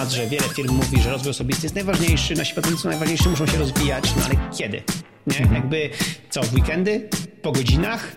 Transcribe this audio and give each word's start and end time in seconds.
temat, 0.00 0.12
że 0.12 0.26
wiele 0.26 0.48
firm 0.56 0.74
mówi, 0.74 1.02
że 1.02 1.10
rozwój 1.10 1.30
osobisty 1.30 1.62
jest 1.62 1.74
najważniejszy, 1.74 2.34
nasi 2.34 2.54
pracownicy 2.54 2.88
najważniejsi, 2.88 3.28
muszą 3.28 3.46
się 3.46 3.58
rozwijać, 3.58 4.04
no 4.16 4.22
ale 4.24 4.34
kiedy? 4.58 4.82
Nie? 5.26 5.38
Mhm. 5.38 5.54
Jakby 5.54 5.90
co, 6.30 6.42
w 6.42 6.54
weekendy? 6.54 7.08
Po 7.42 7.52
godzinach? 7.52 8.16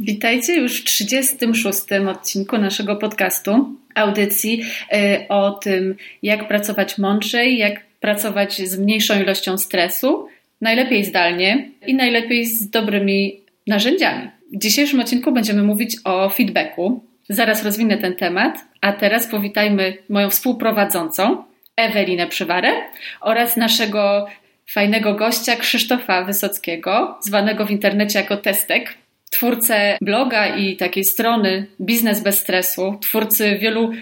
Witajcie 0.00 0.54
już 0.56 0.80
w 0.80 0.84
36. 0.84 1.80
odcinku 2.08 2.58
naszego 2.58 2.96
podcastu, 2.96 3.76
audycji 3.94 4.62
y, 4.92 5.28
o 5.28 5.50
tym, 5.50 5.94
jak 6.22 6.48
pracować 6.48 6.98
mądrzej, 6.98 7.58
jak 7.58 7.86
pracować 8.00 8.68
z 8.68 8.78
mniejszą 8.78 9.22
ilością 9.22 9.58
stresu, 9.58 10.28
najlepiej 10.60 11.04
zdalnie 11.04 11.70
i 11.86 11.94
najlepiej 11.94 12.46
z 12.46 12.70
dobrymi 12.70 13.40
narzędziami. 13.66 14.28
W 14.52 14.58
dzisiejszym 14.58 15.00
odcinku 15.00 15.32
będziemy 15.32 15.62
mówić 15.62 15.96
o 16.04 16.30
feedbacku. 16.30 17.07
Zaraz 17.28 17.64
rozwinę 17.64 17.98
ten 17.98 18.16
temat, 18.16 18.58
a 18.80 18.92
teraz 18.92 19.26
powitajmy 19.26 19.96
moją 20.08 20.30
współprowadzącą, 20.30 21.44
Ewelinę 21.76 22.26
Przywarę 22.26 22.72
oraz 23.20 23.56
naszego 23.56 24.26
fajnego 24.70 25.14
gościa 25.14 25.56
Krzysztofa 25.56 26.24
Wysockiego, 26.24 27.18
zwanego 27.22 27.66
w 27.66 27.70
internecie 27.70 28.18
jako 28.18 28.36
Testek, 28.36 28.94
twórcę 29.30 29.98
bloga 30.00 30.56
i 30.56 30.76
takiej 30.76 31.04
strony 31.04 31.66
Biznes 31.80 32.20
bez 32.20 32.38
stresu, 32.38 32.98
twórcy 33.00 33.58
wielu 33.58 33.92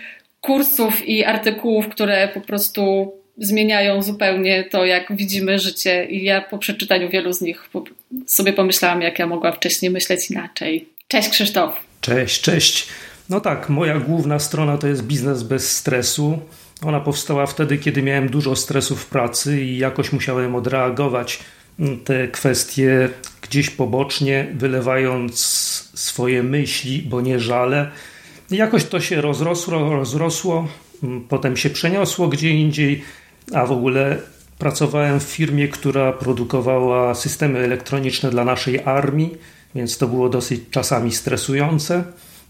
kursów 0.40 1.08
i 1.08 1.24
artykułów, 1.24 1.88
które 1.88 2.28
po 2.28 2.40
prostu 2.40 3.12
zmieniają 3.38 4.02
zupełnie 4.02 4.64
to, 4.64 4.84
jak 4.84 5.16
widzimy 5.16 5.58
życie. 5.58 6.04
I 6.04 6.24
ja 6.24 6.40
po 6.40 6.58
przeczytaniu 6.58 7.08
wielu 7.08 7.32
z 7.32 7.40
nich 7.40 7.70
sobie 8.26 8.52
pomyślałam, 8.52 9.02
jak 9.02 9.18
ja 9.18 9.26
mogłam 9.26 9.52
wcześniej 9.52 9.90
myśleć 9.90 10.30
inaczej. 10.30 10.88
Cześć 11.08 11.28
Krzysztof. 11.28 11.86
Cześć, 12.00 12.40
cześć. 12.40 12.88
No 13.28 13.40
tak, 13.40 13.68
moja 13.68 14.00
główna 14.00 14.38
strona 14.38 14.78
to 14.78 14.86
jest 14.86 15.02
biznes 15.02 15.42
bez 15.42 15.76
stresu. 15.76 16.38
Ona 16.82 17.00
powstała 17.00 17.46
wtedy, 17.46 17.78
kiedy 17.78 18.02
miałem 18.02 18.28
dużo 18.28 18.56
stresu 18.56 18.96
w 18.96 19.06
pracy 19.06 19.62
i 19.62 19.78
jakoś 19.78 20.12
musiałem 20.12 20.54
odreagować 20.54 21.38
te 22.04 22.28
kwestie 22.28 23.08
gdzieś 23.42 23.70
pobocznie, 23.70 24.54
wylewając 24.54 25.38
swoje 25.94 26.42
myśli, 26.42 27.02
bo 27.02 27.20
nie 27.20 27.40
żale. 27.40 27.90
Jakoś 28.50 28.84
to 28.84 29.00
się 29.00 29.20
rozrosło, 29.20 29.96
rozrosło, 29.96 30.68
potem 31.28 31.56
się 31.56 31.70
przeniosło 31.70 32.28
gdzie 32.28 32.50
indziej, 32.50 33.04
a 33.54 33.66
w 33.66 33.72
ogóle 33.72 34.18
pracowałem 34.58 35.20
w 35.20 35.22
firmie, 35.22 35.68
która 35.68 36.12
produkowała 36.12 37.14
systemy 37.14 37.58
elektroniczne 37.58 38.30
dla 38.30 38.44
naszej 38.44 38.80
armii, 38.84 39.38
więc 39.74 39.98
to 39.98 40.08
było 40.08 40.28
dosyć 40.28 40.60
czasami 40.70 41.12
stresujące 41.12 42.04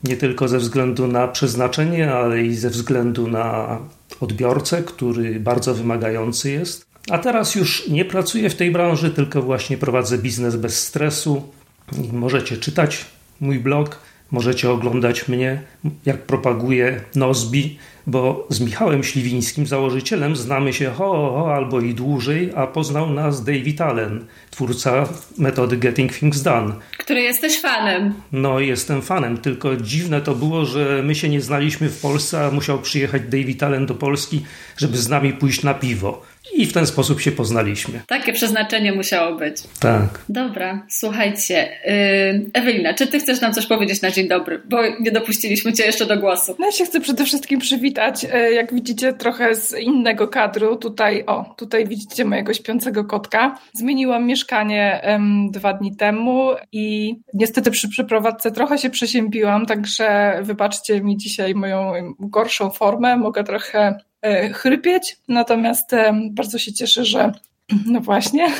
nie 0.04 0.16
tylko 0.16 0.48
ze 0.48 0.58
względu 0.58 1.06
na 1.06 1.28
przeznaczenie, 1.28 2.12
ale 2.12 2.42
i 2.42 2.54
ze 2.54 2.70
względu 2.70 3.28
na 3.28 3.78
odbiorcę, 4.20 4.82
który 4.82 5.40
bardzo 5.40 5.74
wymagający 5.74 6.50
jest. 6.50 6.86
A 7.10 7.18
teraz 7.18 7.54
już 7.54 7.88
nie 7.88 8.04
pracuję 8.04 8.50
w 8.50 8.54
tej 8.54 8.70
branży, 8.70 9.10
tylko 9.10 9.42
właśnie 9.42 9.78
prowadzę 9.78 10.18
biznes 10.18 10.56
bez 10.56 10.86
stresu. 10.86 11.42
Możecie 12.12 12.56
czytać 12.56 13.04
mój 13.40 13.58
blog, 13.58 13.98
możecie 14.30 14.70
oglądać 14.70 15.28
mnie, 15.28 15.62
jak 16.06 16.22
propaguję 16.22 17.00
Nozbi, 17.14 17.78
bo 18.06 18.46
z 18.50 18.60
Michałem 18.60 19.04
Śliwińskim, 19.04 19.66
założycielem, 19.66 20.36
znamy 20.36 20.72
się 20.72 20.90
ho, 20.90 21.04
ho 21.14 21.54
albo 21.54 21.80
i 21.80 21.94
dłużej, 21.94 22.52
a 22.56 22.66
poznał 22.66 23.10
nas 23.10 23.44
David 23.44 23.80
Allen, 23.80 24.26
twórca 24.50 25.08
metody 25.38 25.76
Getting 25.76 26.12
Things 26.12 26.42
Done. 26.42 26.74
Który 26.98 27.20
jesteś 27.20 27.60
fanem. 27.60 28.14
No, 28.32 28.60
jestem 28.60 29.02
fanem, 29.02 29.38
tylko 29.38 29.76
dziwne 29.76 30.20
to 30.20 30.34
było, 30.34 30.64
że 30.64 31.02
my 31.04 31.14
się 31.14 31.28
nie 31.28 31.40
znaliśmy 31.40 31.88
w 31.88 32.00
Polsce, 32.00 32.46
a 32.46 32.50
musiał 32.50 32.78
przyjechać 32.78 33.22
David 33.22 33.62
Allen 33.62 33.86
do 33.86 33.94
Polski, 33.94 34.44
żeby 34.76 34.96
z 34.96 35.08
nami 35.08 35.32
pójść 35.32 35.62
na 35.62 35.74
piwo. 35.74 36.22
I 36.54 36.66
w 36.66 36.72
ten 36.72 36.86
sposób 36.86 37.20
się 37.20 37.32
poznaliśmy. 37.32 38.00
Takie 38.06 38.32
przeznaczenie 38.32 38.92
musiało 38.92 39.36
być. 39.36 39.56
Tak. 39.80 40.24
Dobra, 40.28 40.86
słuchajcie. 40.88 41.68
Yy, 41.84 42.50
Ewelina, 42.54 42.94
czy 42.94 43.06
ty 43.06 43.18
chcesz 43.18 43.40
nam 43.40 43.52
coś 43.54 43.66
powiedzieć 43.66 44.02
na 44.02 44.10
dzień 44.10 44.28
dobry? 44.28 44.62
Bo 44.68 44.76
nie 45.00 45.10
dopuściliśmy 45.10 45.72
cię 45.72 45.84
jeszcze 45.84 46.06
do 46.06 46.16
głosu. 46.16 46.56
No 46.58 46.66
ja 46.66 46.72
się 46.72 46.84
chcę 46.84 47.00
przede 47.00 47.24
wszystkim 47.24 47.60
przywitać. 47.60 48.26
E, 48.32 48.52
jak 48.52 48.74
widzicie, 48.74 49.12
trochę 49.12 49.54
z 49.54 49.78
innego 49.78 50.28
kadru. 50.28 50.76
Tutaj, 50.76 51.24
o, 51.26 51.54
tutaj 51.56 51.86
widzicie 51.86 52.24
mojego 52.24 52.54
śpiącego 52.54 53.04
kotka. 53.04 53.58
Zmieniłam 53.72 54.26
mieszkanie 54.26 55.02
um, 55.06 55.50
dwa 55.50 55.72
dni 55.72 55.96
temu 55.96 56.50
i 56.72 57.14
niestety 57.34 57.70
przy 57.70 57.88
przeprowadzce 57.88 58.50
trochę 58.50 58.78
się 58.78 58.90
przesiępiłam, 58.90 59.66
także 59.66 60.38
wybaczcie 60.42 61.00
mi 61.00 61.16
dzisiaj 61.16 61.54
moją 61.54 61.92
gorszą 62.20 62.70
formę. 62.70 63.16
Mogę 63.16 63.44
trochę 63.44 63.98
chrypieć, 64.52 65.16
natomiast 65.28 65.92
e, 65.92 66.12
bardzo 66.30 66.58
się 66.58 66.72
cieszę, 66.72 67.04
że 67.04 67.32
no 67.92 68.00
właśnie. 68.00 68.48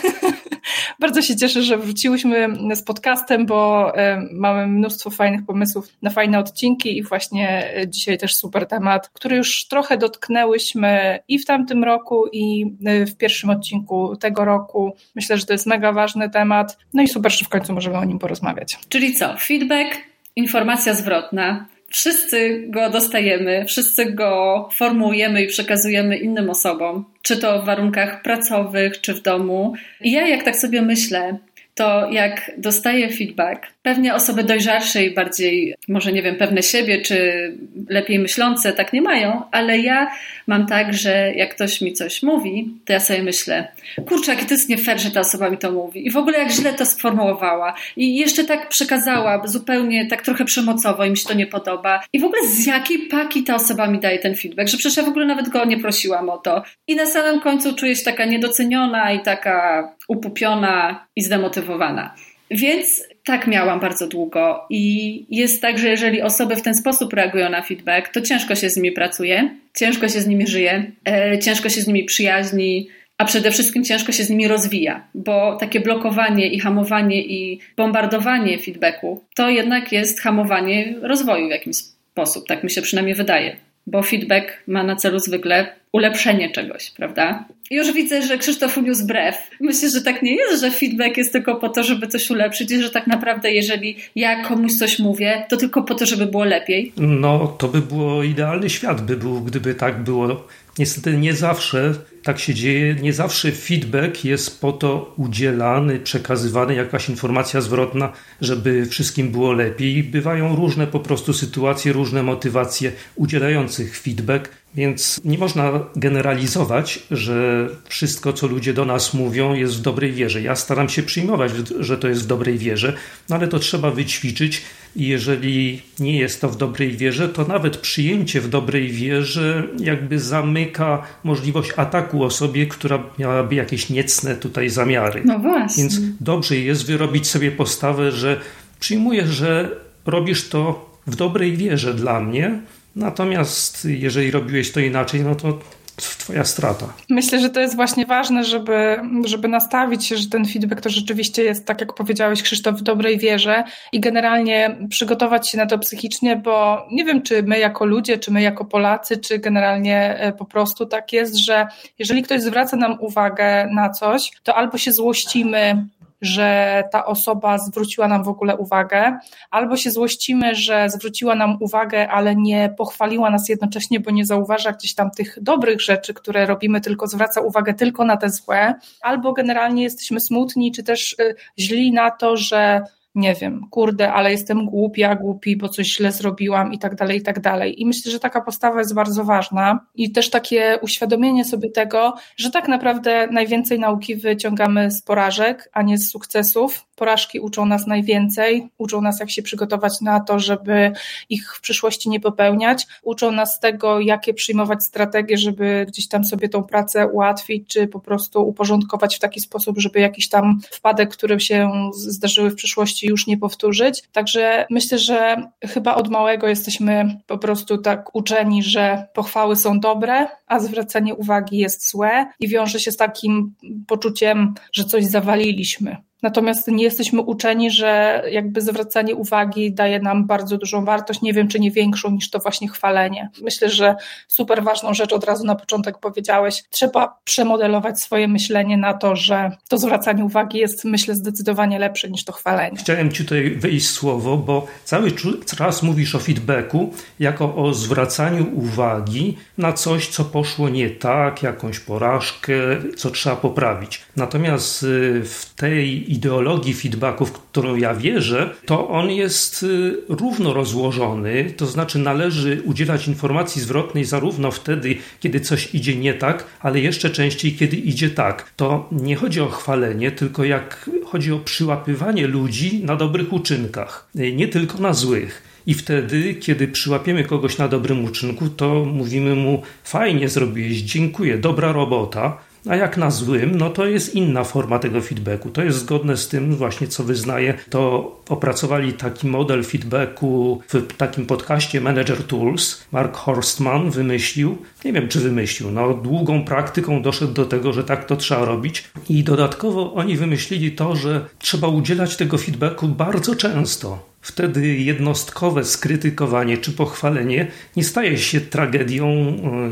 Bardzo 1.00 1.22
się 1.22 1.36
cieszę, 1.36 1.62
że 1.62 1.76
wróciłyśmy 1.76 2.48
z 2.74 2.82
podcastem, 2.82 3.46
bo 3.46 3.92
e, 3.96 4.20
mamy 4.32 4.66
mnóstwo 4.66 5.10
fajnych 5.10 5.46
pomysłów 5.46 5.88
na 6.02 6.10
fajne 6.10 6.38
odcinki 6.38 6.98
i 6.98 7.02
właśnie 7.02 7.74
dzisiaj 7.88 8.18
też 8.18 8.34
super 8.34 8.66
temat, 8.66 9.08
który 9.08 9.36
już 9.36 9.68
trochę 9.68 9.98
dotknęłyśmy 9.98 11.18
i 11.28 11.38
w 11.38 11.46
tamtym 11.46 11.84
roku, 11.84 12.26
i 12.32 12.76
w 13.06 13.16
pierwszym 13.16 13.50
odcinku 13.50 14.16
tego 14.16 14.44
roku. 14.44 14.96
Myślę, 15.14 15.38
że 15.38 15.46
to 15.46 15.52
jest 15.52 15.66
mega 15.66 15.92
ważny 15.92 16.30
temat. 16.30 16.78
No 16.94 17.02
i 17.02 17.08
super, 17.08 17.32
że 17.32 17.44
w 17.44 17.48
końcu 17.48 17.72
możemy 17.72 17.98
o 17.98 18.04
nim 18.04 18.18
porozmawiać. 18.18 18.78
Czyli 18.88 19.14
co? 19.14 19.36
Feedback, 19.38 19.96
informacja 20.36 20.94
zwrotna, 20.94 21.66
wszyscy 21.88 22.64
go 22.68 22.90
dostajemy, 22.90 23.64
wszyscy 23.64 24.12
go 24.12 24.68
formułujemy 24.72 25.42
i 25.42 25.48
przekazujemy 25.48 26.16
innym 26.16 26.50
osobom, 26.50 27.04
czy 27.22 27.36
to 27.36 27.62
w 27.62 27.66
warunkach 27.66 28.22
pracowych, 28.22 29.00
czy 29.00 29.14
w 29.14 29.22
domu. 29.22 29.74
I 30.00 30.12
ja, 30.12 30.28
jak 30.28 30.44
tak 30.44 30.56
sobie 30.56 30.82
myślę, 30.82 31.38
to 31.74 32.10
jak 32.10 32.50
dostaję 32.58 33.08
feedback, 33.08 33.60
pewnie 33.86 34.14
osoby 34.14 34.44
dojrzalsze 34.44 35.04
i 35.04 35.14
bardziej, 35.14 35.74
może 35.88 36.12
nie 36.12 36.22
wiem, 36.22 36.36
pewne 36.36 36.62
siebie, 36.62 37.00
czy 37.00 37.52
lepiej 37.88 38.18
myślące 38.18 38.72
tak 38.72 38.92
nie 38.92 39.02
mają, 39.02 39.42
ale 39.50 39.78
ja 39.78 40.10
mam 40.46 40.66
tak, 40.66 40.94
że 40.94 41.32
jak 41.36 41.54
ktoś 41.54 41.80
mi 41.80 41.92
coś 41.92 42.22
mówi, 42.22 42.70
to 42.84 42.92
ja 42.92 43.00
sobie 43.00 43.22
myślę, 43.22 43.68
kurczę, 44.08 44.32
jakie 44.32 44.46
to 44.46 44.54
jest 44.54 44.68
nie 44.68 44.78
fair, 44.78 45.00
że 45.00 45.10
ta 45.10 45.20
osoba 45.20 45.50
mi 45.50 45.58
to 45.58 45.72
mówi. 45.72 46.06
I 46.06 46.10
w 46.10 46.16
ogóle 46.16 46.38
jak 46.38 46.50
źle 46.50 46.72
to 46.72 46.86
sformułowała. 46.86 47.74
I 47.96 48.16
jeszcze 48.16 48.44
tak 48.44 48.68
przekazała, 48.68 49.42
zupełnie 49.46 50.06
tak 50.06 50.22
trochę 50.22 50.44
przemocowo 50.44 51.04
i 51.04 51.10
mi 51.10 51.16
się 51.16 51.28
to 51.28 51.34
nie 51.34 51.46
podoba. 51.46 52.00
I 52.12 52.20
w 52.20 52.24
ogóle 52.24 52.42
z 52.48 52.66
jakiej 52.66 52.98
paki 52.98 53.44
ta 53.44 53.54
osoba 53.54 53.86
mi 53.86 54.00
daje 54.00 54.18
ten 54.18 54.34
feedback, 54.34 54.68
że 54.68 54.76
przecież 54.76 54.96
ja 54.96 55.02
w 55.02 55.08
ogóle 55.08 55.26
nawet 55.26 55.48
go 55.48 55.64
nie 55.64 55.78
prosiłam 55.78 56.28
o 56.28 56.38
to. 56.38 56.62
I 56.86 56.96
na 56.96 57.06
samym 57.06 57.40
końcu 57.40 57.74
czuję 57.74 57.96
się 57.96 58.04
taka 58.04 58.24
niedoceniona 58.24 59.12
i 59.12 59.20
taka 59.20 59.88
upupiona 60.08 61.06
i 61.16 61.22
zdemotywowana. 61.22 62.14
Więc 62.50 63.15
tak 63.26 63.46
miałam 63.46 63.80
bardzo 63.80 64.06
długo 64.06 64.66
i 64.70 65.26
jest 65.30 65.62
tak, 65.62 65.78
że 65.78 65.88
jeżeli 65.88 66.22
osoby 66.22 66.56
w 66.56 66.62
ten 66.62 66.74
sposób 66.74 67.12
reagują 67.12 67.50
na 67.50 67.62
feedback, 67.62 68.08
to 68.08 68.20
ciężko 68.20 68.54
się 68.54 68.70
z 68.70 68.76
nimi 68.76 68.92
pracuje, 68.92 69.50
ciężko 69.74 70.08
się 70.08 70.20
z 70.20 70.26
nimi 70.26 70.46
żyje, 70.46 70.92
e, 71.08 71.38
ciężko 71.38 71.68
się 71.68 71.80
z 71.80 71.86
nimi 71.86 72.04
przyjaźni, 72.04 72.88
a 73.18 73.24
przede 73.24 73.50
wszystkim 73.50 73.84
ciężko 73.84 74.12
się 74.12 74.24
z 74.24 74.30
nimi 74.30 74.48
rozwija, 74.48 75.08
bo 75.14 75.56
takie 75.56 75.80
blokowanie 75.80 76.48
i 76.48 76.60
hamowanie 76.60 77.22
i 77.22 77.60
bombardowanie 77.76 78.58
feedbacku 78.58 79.24
to 79.36 79.50
jednak 79.50 79.92
jest 79.92 80.20
hamowanie 80.20 80.94
rozwoju 81.02 81.46
w 81.46 81.50
jakimś 81.50 81.76
sposób, 81.76 82.46
tak 82.48 82.64
mi 82.64 82.70
się 82.70 82.82
przynajmniej 82.82 83.14
wydaje 83.14 83.56
bo 83.86 84.02
feedback 84.02 84.62
ma 84.66 84.82
na 84.82 84.96
celu 84.96 85.18
zwykle 85.18 85.66
ulepszenie 85.92 86.50
czegoś, 86.50 86.90
prawda? 86.90 87.44
Już 87.70 87.92
widzę, 87.92 88.22
że 88.22 88.38
Krzysztof 88.38 88.78
uniósł 88.78 89.06
brew. 89.06 89.50
Myślę, 89.60 89.88
że 89.90 90.00
tak 90.00 90.22
nie 90.22 90.34
jest, 90.34 90.60
że 90.60 90.70
feedback 90.70 91.16
jest 91.16 91.32
tylko 91.32 91.54
po 91.54 91.68
to, 91.68 91.82
żeby 91.84 92.06
coś 92.06 92.30
ulepszyć 92.30 92.70
i 92.70 92.82
że 92.82 92.90
tak 92.90 93.06
naprawdę 93.06 93.52
jeżeli 93.52 93.96
ja 94.16 94.44
komuś 94.44 94.72
coś 94.74 94.98
mówię, 94.98 95.46
to 95.48 95.56
tylko 95.56 95.82
po 95.82 95.94
to, 95.94 96.06
żeby 96.06 96.26
było 96.26 96.44
lepiej. 96.44 96.92
No, 96.96 97.56
to 97.58 97.68
by 97.68 97.80
było 97.80 98.22
idealny 98.22 98.70
świat 98.70 99.00
by 99.00 99.16
był, 99.16 99.40
gdyby 99.40 99.74
tak 99.74 100.02
było. 100.02 100.46
Niestety 100.78 101.16
nie 101.16 101.34
zawsze 101.34 101.94
tak 102.26 102.38
się 102.38 102.54
dzieje. 102.54 102.94
Nie 102.94 103.12
zawsze 103.12 103.52
feedback 103.52 104.24
jest 104.24 104.60
po 104.60 104.72
to 104.72 105.14
udzielany, 105.16 106.00
przekazywany, 106.00 106.74
jakaś 106.74 107.08
informacja 107.08 107.60
zwrotna, 107.60 108.12
żeby 108.40 108.86
wszystkim 108.86 109.30
było 109.30 109.52
lepiej. 109.52 110.04
Bywają 110.04 110.56
różne 110.56 110.86
po 110.86 111.00
prostu 111.00 111.32
sytuacje, 111.32 111.92
różne 111.92 112.22
motywacje 112.22 112.92
udzielających 113.14 114.00
feedback, 114.00 114.48
więc 114.74 115.20
nie 115.24 115.38
można 115.38 115.80
generalizować, 115.96 117.02
że 117.10 117.68
wszystko, 117.88 118.32
co 118.32 118.46
ludzie 118.46 118.74
do 118.74 118.84
nas 118.84 119.14
mówią, 119.14 119.54
jest 119.54 119.76
w 119.76 119.80
dobrej 119.80 120.12
wierze. 120.12 120.42
Ja 120.42 120.56
staram 120.56 120.88
się 120.88 121.02
przyjmować, 121.02 121.52
że 121.80 121.98
to 121.98 122.08
jest 122.08 122.22
w 122.22 122.26
dobrej 122.26 122.58
wierze, 122.58 122.92
no 123.28 123.36
ale 123.36 123.48
to 123.48 123.58
trzeba 123.58 123.90
wyćwiczyć 123.90 124.62
i 124.96 125.06
jeżeli 125.08 125.82
nie 125.98 126.18
jest 126.18 126.40
to 126.40 126.48
w 126.48 126.56
dobrej 126.56 126.96
wierze, 126.96 127.28
to 127.28 127.44
nawet 127.44 127.76
przyjęcie 127.76 128.40
w 128.40 128.48
dobrej 128.48 128.88
wierze 128.88 129.62
jakby 129.78 130.20
zamyka 130.20 131.02
możliwość 131.24 131.72
ataku 131.76 132.24
osobie, 132.24 132.66
która 132.66 133.02
miałaby 133.18 133.54
jakieś 133.54 133.90
niecne 133.90 134.36
tutaj 134.36 134.70
zamiary. 134.70 135.22
No 135.24 135.38
właśnie. 135.38 135.82
Więc 135.82 136.00
dobrze 136.20 136.56
jest 136.56 136.86
wyrobić 136.86 137.26
sobie 137.26 137.52
postawę, 137.52 138.12
że 138.12 138.40
przyjmuję, 138.80 139.26
że 139.26 139.70
robisz 140.06 140.48
to 140.48 140.90
w 141.06 141.16
dobrej 141.16 141.56
wierze 141.56 141.94
dla 141.94 142.20
mnie, 142.20 142.60
Natomiast 142.96 143.84
jeżeli 143.90 144.30
robiłeś 144.30 144.72
to 144.72 144.80
inaczej, 144.80 145.20
no 145.20 145.34
to 145.34 145.58
Twoja 145.96 146.44
strata. 146.44 146.92
Myślę, 147.10 147.40
że 147.40 147.50
to 147.50 147.60
jest 147.60 147.76
właśnie 147.76 148.06
ważne, 148.06 148.44
żeby, 148.44 148.96
żeby 149.24 149.48
nastawić 149.48 150.06
się, 150.06 150.16
że 150.16 150.28
ten 150.28 150.44
feedback 150.44 150.80
to 150.80 150.90
rzeczywiście 150.90 151.42
jest, 151.42 151.66
tak 151.66 151.80
jak 151.80 151.94
powiedziałeś, 151.94 152.42
Krzysztof, 152.42 152.78
w 152.78 152.82
dobrej 152.82 153.18
wierze 153.18 153.64
i 153.92 154.00
generalnie 154.00 154.76
przygotować 154.90 155.48
się 155.48 155.58
na 155.58 155.66
to 155.66 155.78
psychicznie, 155.78 156.36
bo 156.36 156.86
nie 156.92 157.04
wiem, 157.04 157.22
czy 157.22 157.42
my 157.42 157.58
jako 157.58 157.86
ludzie, 157.86 158.18
czy 158.18 158.30
my 158.30 158.42
jako 158.42 158.64
Polacy, 158.64 159.16
czy 159.16 159.38
generalnie 159.38 160.18
e, 160.18 160.32
po 160.32 160.44
prostu 160.44 160.86
tak 160.86 161.12
jest, 161.12 161.36
że 161.36 161.66
jeżeli 161.98 162.22
ktoś 162.22 162.42
zwraca 162.42 162.76
nam 162.76 162.96
uwagę 163.00 163.68
na 163.74 163.90
coś, 163.90 164.30
to 164.42 164.54
albo 164.54 164.78
się 164.78 164.92
złościmy, 164.92 165.86
że 166.20 166.82
ta 166.92 167.06
osoba 167.06 167.58
zwróciła 167.58 168.08
nam 168.08 168.24
w 168.24 168.28
ogóle 168.28 168.56
uwagę, 168.56 169.18
albo 169.50 169.76
się 169.76 169.90
złościmy, 169.90 170.54
że 170.54 170.90
zwróciła 170.90 171.34
nam 171.34 171.56
uwagę, 171.60 172.08
ale 172.08 172.36
nie 172.36 172.74
pochwaliła 172.78 173.30
nas 173.30 173.48
jednocześnie, 173.48 174.00
bo 174.00 174.10
nie 174.10 174.26
zauważa 174.26 174.72
gdzieś 174.72 174.94
tam 174.94 175.10
tych 175.10 175.38
dobrych 175.42 175.80
rzeczy, 175.80 176.14
które 176.14 176.46
robimy, 176.46 176.80
tylko 176.80 177.06
zwraca 177.06 177.40
uwagę 177.40 177.74
tylko 177.74 178.04
na 178.04 178.16
te 178.16 178.30
złe, 178.30 178.74
albo 179.00 179.32
generalnie 179.32 179.82
jesteśmy 179.82 180.20
smutni, 180.20 180.72
czy 180.72 180.82
też 180.82 181.16
y, 181.20 181.34
źli 181.58 181.92
na 181.92 182.10
to, 182.10 182.36
że 182.36 182.82
nie 183.16 183.34
wiem, 183.34 183.66
kurde, 183.70 184.12
ale 184.12 184.30
jestem 184.30 184.66
głupia, 184.66 185.14
głupi, 185.14 185.56
bo 185.56 185.68
coś 185.68 185.86
źle 185.86 186.12
zrobiłam 186.12 186.72
i 186.72 186.78
tak 186.78 186.94
dalej, 186.94 187.18
i 187.18 187.22
tak 187.22 187.40
dalej. 187.40 187.82
I 187.82 187.86
myślę, 187.86 188.12
że 188.12 188.20
taka 188.20 188.40
postawa 188.40 188.78
jest 188.78 188.94
bardzo 188.94 189.24
ważna 189.24 189.86
i 189.94 190.12
też 190.12 190.30
takie 190.30 190.78
uświadomienie 190.82 191.44
sobie 191.44 191.70
tego, 191.70 192.14
że 192.36 192.50
tak 192.50 192.68
naprawdę 192.68 193.28
najwięcej 193.30 193.80
nauki 193.80 194.16
wyciągamy 194.16 194.90
z 194.90 195.02
porażek, 195.02 195.70
a 195.72 195.82
nie 195.82 195.98
z 195.98 196.10
sukcesów. 196.10 196.86
Porażki 196.96 197.40
uczą 197.40 197.66
nas 197.66 197.86
najwięcej, 197.86 198.68
uczą 198.78 199.00
nas, 199.00 199.20
jak 199.20 199.30
się 199.30 199.42
przygotować 199.42 200.00
na 200.00 200.20
to, 200.20 200.38
żeby 200.38 200.92
ich 201.28 201.54
w 201.56 201.60
przyszłości 201.60 202.08
nie 202.08 202.20
popełniać, 202.20 202.86
uczą 203.02 203.32
nas 203.32 203.60
tego, 203.60 204.00
jakie 204.00 204.34
przyjmować 204.34 204.84
strategie, 204.84 205.38
żeby 205.38 205.86
gdzieś 205.88 206.08
tam 206.08 206.24
sobie 206.24 206.48
tą 206.48 206.62
pracę 206.62 207.06
ułatwić, 207.06 207.68
czy 207.68 207.86
po 207.86 208.00
prostu 208.00 208.48
uporządkować 208.48 209.16
w 209.16 209.18
taki 209.18 209.40
sposób, 209.40 209.78
żeby 209.78 210.00
jakiś 210.00 210.28
tam 210.28 210.60
wpadek, 210.70 211.10
który 211.10 211.40
się 211.40 211.70
zdarzyły 211.92 212.50
w 212.50 212.54
przyszłości, 212.54 213.06
już 213.06 213.26
nie 213.26 213.38
powtórzyć. 213.38 214.02
Także 214.12 214.66
myślę, 214.70 214.98
że 214.98 215.36
chyba 215.64 215.94
od 215.94 216.08
małego 216.08 216.48
jesteśmy 216.48 217.20
po 217.26 217.38
prostu 217.38 217.78
tak 217.78 218.14
uczeni, 218.14 218.62
że 218.62 219.06
pochwały 219.14 219.56
są 219.56 219.80
dobre, 219.80 220.28
a 220.46 220.58
zwracanie 220.58 221.14
uwagi 221.14 221.58
jest 221.58 221.90
złe 221.90 222.26
i 222.40 222.48
wiąże 222.48 222.80
się 222.80 222.92
z 222.92 222.96
takim 222.96 223.54
poczuciem, 223.86 224.54
że 224.72 224.84
coś 224.84 225.04
zawaliliśmy. 225.04 225.96
Natomiast 226.22 226.68
nie 226.68 226.84
jesteśmy 226.84 227.20
uczeni, 227.20 227.70
że 227.70 228.22
jakby 228.30 228.60
zwracanie 228.60 229.14
uwagi 229.14 229.72
daje 229.72 230.00
nam 230.00 230.26
bardzo 230.26 230.58
dużą 230.58 230.84
wartość, 230.84 231.22
nie 231.22 231.32
wiem 231.32 231.48
czy 231.48 231.60
nie 231.60 231.70
większą 231.70 232.10
niż 232.10 232.30
to 232.30 232.38
właśnie 232.38 232.68
chwalenie. 232.68 233.30
Myślę, 233.42 233.70
że 233.70 233.96
super 234.28 234.62
ważną 234.62 234.94
rzecz 234.94 235.12
od 235.12 235.24
razu 235.24 235.44
na 235.44 235.54
początek 235.54 235.98
powiedziałeś, 235.98 236.64
trzeba 236.70 237.18
przemodelować 237.24 238.00
swoje 238.00 238.28
myślenie 238.28 238.76
na 238.76 238.94
to, 238.94 239.16
że 239.16 239.50
to 239.68 239.78
zwracanie 239.78 240.24
uwagi 240.24 240.58
jest 240.58 240.84
myślę 240.84 241.14
zdecydowanie 241.14 241.78
lepsze 241.78 242.10
niż 242.10 242.24
to 242.24 242.32
chwalenie. 242.32 242.76
Chciałem 242.76 243.12
Ci 243.12 243.24
tutaj 243.24 243.50
wyjść 243.50 243.90
słowo, 243.90 244.36
bo 244.36 244.66
cały 244.84 245.12
czas 245.56 245.82
mówisz 245.82 246.14
o 246.14 246.18
feedbacku 246.18 246.92
jako 247.20 247.54
o 247.54 247.74
zwracaniu 247.74 248.46
uwagi 248.54 249.36
na 249.58 249.72
coś, 249.72 250.08
co 250.08 250.24
poszło 250.24 250.68
nie 250.68 250.90
tak, 250.90 251.42
jakąś 251.42 251.80
porażkę, 251.80 252.52
co 252.96 253.10
trzeba 253.10 253.36
poprawić. 253.36 254.02
Natomiast 254.16 254.82
y, 254.82 255.22
w 255.24 255.54
tej 255.56 256.05
ideologii 256.08 256.74
feedbacku, 256.74 257.26
w 257.26 257.32
którą 257.32 257.76
ja 257.76 257.94
wierzę, 257.94 258.54
to 258.66 258.88
on 258.88 259.10
jest 259.10 259.62
y, 259.62 259.96
równo 260.08 260.52
rozłożony, 260.52 261.52
to 261.56 261.66
znaczy 261.66 261.98
należy 261.98 262.62
udzielać 262.64 263.08
informacji 263.08 263.62
zwrotnej 263.62 264.04
zarówno 264.04 264.50
wtedy, 264.50 264.96
kiedy 265.20 265.40
coś 265.40 265.74
idzie 265.74 265.96
nie 265.96 266.14
tak, 266.14 266.44
ale 266.60 266.80
jeszcze 266.80 267.10
częściej, 267.10 267.52
kiedy 267.52 267.76
idzie 267.76 268.10
tak. 268.10 268.52
To 268.56 268.88
nie 268.92 269.16
chodzi 269.16 269.40
o 269.40 269.48
chwalenie, 269.48 270.10
tylko 270.10 270.44
jak 270.44 270.90
chodzi 271.04 271.32
o 271.32 271.38
przyłapywanie 271.38 272.26
ludzi 272.26 272.84
na 272.84 272.96
dobrych 272.96 273.32
uczynkach, 273.32 274.08
y, 274.16 274.32
nie 274.32 274.48
tylko 274.48 274.78
na 274.78 274.92
złych. 274.92 275.42
I 275.66 275.74
wtedy, 275.74 276.34
kiedy 276.34 276.68
przyłapiemy 276.68 277.24
kogoś 277.24 277.58
na 277.58 277.68
dobrym 277.68 278.04
uczynku, 278.04 278.48
to 278.48 278.84
mówimy 278.84 279.34
mu: 279.34 279.62
Fajnie 279.84 280.28
zrobiłeś, 280.28 280.76
dziękuję, 280.76 281.38
dobra 281.38 281.72
robota. 281.72 282.38
A 282.68 282.76
jak 282.76 282.96
na 282.96 283.10
złym, 283.10 283.58
no 283.58 283.70
to 283.70 283.86
jest 283.86 284.14
inna 284.14 284.44
forma 284.44 284.78
tego 284.78 285.00
feedbacku. 285.00 285.50
To 285.50 285.62
jest 285.62 285.78
zgodne 285.78 286.16
z 286.16 286.28
tym 286.28 286.56
właśnie, 286.56 286.88
co 286.88 287.04
wyznaję. 287.04 287.54
To 287.70 288.12
opracowali 288.28 288.92
taki 288.92 289.26
model 289.26 289.64
feedbacku 289.64 290.60
w 290.68 290.96
takim 290.96 291.26
podcaście 291.26 291.80
Manager 291.80 292.24
Tools. 292.24 292.84
Mark 292.92 293.16
Horstman 293.16 293.90
wymyślił, 293.90 294.58
nie 294.84 294.92
wiem 294.92 295.08
czy 295.08 295.20
wymyślił, 295.20 295.70
no 295.70 295.94
długą 295.94 296.44
praktyką 296.44 297.02
doszedł 297.02 297.32
do 297.32 297.44
tego, 297.44 297.72
że 297.72 297.84
tak 297.84 298.04
to 298.04 298.16
trzeba 298.16 298.44
robić. 298.44 298.84
I 299.08 299.24
dodatkowo 299.24 299.94
oni 299.94 300.16
wymyślili 300.16 300.72
to, 300.72 300.96
że 300.96 301.26
trzeba 301.38 301.68
udzielać 301.68 302.16
tego 302.16 302.38
feedbacku 302.38 302.88
bardzo 302.88 303.34
często. 303.34 303.98
Wtedy 304.20 304.76
jednostkowe 304.76 305.64
skrytykowanie 305.64 306.58
czy 306.58 306.72
pochwalenie 306.72 307.46
nie 307.76 307.84
staje 307.84 308.18
się 308.18 308.40
tragedią 308.40 309.06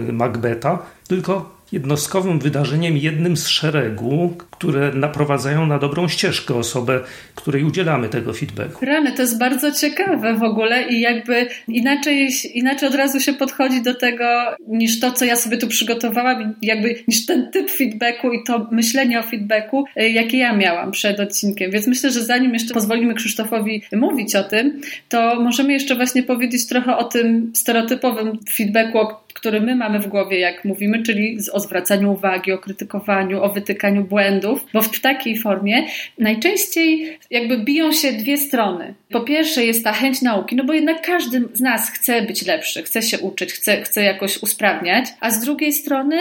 e, 0.09 0.13
Macbeta, 0.13 0.79
tylko 1.09 1.54
jednostkowym 1.75 2.39
wydarzeniem, 2.39 2.97
jednym 2.97 3.37
z 3.37 3.49
szeregu, 3.49 4.35
które 4.51 4.93
naprowadzają 4.93 5.67
na 5.67 5.79
dobrą 5.79 6.09
ścieżkę 6.09 6.55
osobę, 6.55 7.01
której 7.35 7.65
udzielamy 7.65 8.09
tego 8.09 8.33
feedbacku. 8.33 8.85
Rany, 8.87 9.13
to 9.13 9.23
jest 9.23 9.39
bardzo 9.39 9.73
ciekawe 9.73 10.35
w 10.35 10.43
ogóle 10.43 10.89
i 10.89 11.01
jakby 11.01 11.47
inaczej, 11.69 12.31
inaczej 12.55 12.89
od 12.89 12.95
razu 12.95 13.21
się 13.21 13.33
podchodzi 13.33 13.83
do 13.83 13.95
tego 13.95 14.25
niż 14.69 15.01
to, 15.01 15.13
co 15.13 15.25
ja 15.25 15.37
sobie 15.37 15.57
tu 15.57 15.69
przygotowałam, 15.69 16.55
jakby 16.63 16.95
niż 17.09 17.27
ten 17.27 17.51
typ 17.51 17.71
feedbacku 17.71 18.33
i 18.33 18.45
to 18.47 18.69
myślenie 18.71 19.19
o 19.19 19.23
feedbacku, 19.23 19.85
y, 20.01 20.11
jakie 20.11 20.39
ja 20.39 20.57
miałam 20.57 20.91
przed 20.91 21.21
odcinkiem. 21.21 21.71
Więc 21.71 21.87
myślę, 21.87 22.11
że 22.11 22.25
zanim 22.25 22.55
jeszcze 22.55 22.75
pozwolimy 22.75 23.15
Krzysztofowi 23.15 23.83
mówić 23.93 24.37
o 24.37 24.45
tym, 24.45 24.81
to 25.09 25.41
możemy 25.41 25.73
jeszcze 25.73 25.95
właśnie 25.95 26.23
powiedzieć 26.23 26.67
trochę 26.67 26.97
o 26.97 27.05
tym 27.05 27.53
stereotypowym 27.55 28.39
feedbacku, 28.57 28.99
który 29.45 29.61
my 29.61 29.77
mamy 29.77 29.99
w 29.99 30.07
głowie, 30.07 30.39
jak 30.39 30.65
mówimy, 30.65 31.03
czyli 31.03 31.39
o 31.53 31.61
zwracaniu 31.61 32.13
uwagi, 32.13 32.53
o 32.53 32.59
krytykowaniu, 32.59 33.43
o 33.43 33.49
wytykaniu 33.49 34.05
błędów, 34.05 34.67
bo 34.73 34.83
w 34.83 35.01
takiej 35.01 35.39
formie 35.39 35.87
najczęściej 36.19 37.19
jakby 37.31 37.59
biją 37.59 37.93
się 37.93 38.13
dwie 38.13 38.39
strony. 38.39 38.95
Po 39.11 39.21
pierwsze 39.21 39.65
jest 39.65 39.85
ta 39.85 39.93
chęć 39.93 40.23
nauki, 40.23 40.57
no 40.57 40.65
bo 40.65 40.73
jednak 40.73 41.07
każdy 41.07 41.49
z 41.53 41.61
nas 41.61 41.91
chce 41.91 42.23
być 42.23 42.47
lepszy, 42.47 42.83
chce 42.83 43.03
się 43.03 43.19
uczyć, 43.19 43.53
chce, 43.53 43.83
chce 43.83 44.03
jakoś 44.03 44.43
usprawniać, 44.43 45.05
a 45.21 45.31
z 45.31 45.41
drugiej 45.41 45.73
strony 45.73 46.17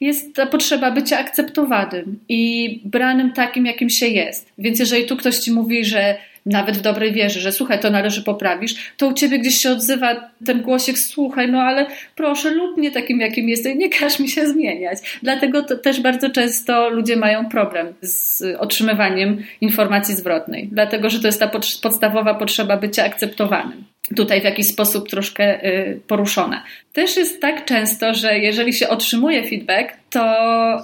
jest 0.00 0.34
ta 0.34 0.46
potrzeba 0.46 0.90
bycia 0.90 1.18
akceptowanym 1.18 2.18
i 2.28 2.80
branym 2.84 3.32
takim, 3.32 3.66
jakim 3.66 3.90
się 3.90 4.06
jest. 4.06 4.52
Więc 4.58 4.78
jeżeli 4.78 5.04
tu 5.04 5.16
ktoś 5.16 5.38
ci 5.38 5.52
mówi, 5.52 5.84
że 5.84 6.18
nawet 6.48 6.76
w 6.76 6.80
dobrej 6.80 7.12
wierze, 7.12 7.40
że 7.40 7.52
słuchaj, 7.52 7.80
to 7.80 7.90
należy 7.90 8.22
poprawisz, 8.22 8.74
to 8.96 9.06
u 9.06 9.12
ciebie 9.12 9.38
gdzieś 9.38 9.56
się 9.56 9.70
odzywa 9.70 10.30
ten 10.46 10.62
głosik, 10.62 10.98
słuchaj, 10.98 11.52
no 11.52 11.62
ale 11.62 11.86
proszę, 12.16 12.50
lub 12.50 12.76
mnie 12.76 12.90
takim, 12.90 13.20
jakim 13.20 13.48
jesteś, 13.48 13.76
nie 13.76 13.90
każ 13.90 14.18
mi 14.18 14.28
się 14.28 14.46
zmieniać. 14.46 14.98
Dlatego 15.22 15.62
też 15.62 16.00
bardzo 16.00 16.30
często 16.30 16.88
ludzie 16.88 17.16
mają 17.16 17.48
problem 17.48 17.94
z 18.00 18.42
otrzymywaniem 18.58 19.42
informacji 19.60 20.14
zwrotnej, 20.14 20.68
dlatego 20.72 21.10
że 21.10 21.20
to 21.20 21.26
jest 21.26 21.40
ta 21.40 21.50
podstawowa 21.82 22.34
potrzeba 22.34 22.76
bycia 22.76 23.04
akceptowanym 23.04 23.84
tutaj 24.16 24.40
w 24.40 24.44
jakiś 24.44 24.66
sposób 24.66 25.08
troszkę 25.08 25.64
y, 25.66 26.00
poruszone. 26.06 26.62
Też 26.92 27.16
jest 27.16 27.40
tak 27.40 27.64
często, 27.64 28.14
że 28.14 28.38
jeżeli 28.38 28.72
się 28.72 28.88
otrzymuje 28.88 29.48
feedback, 29.48 29.92
to 30.10 30.20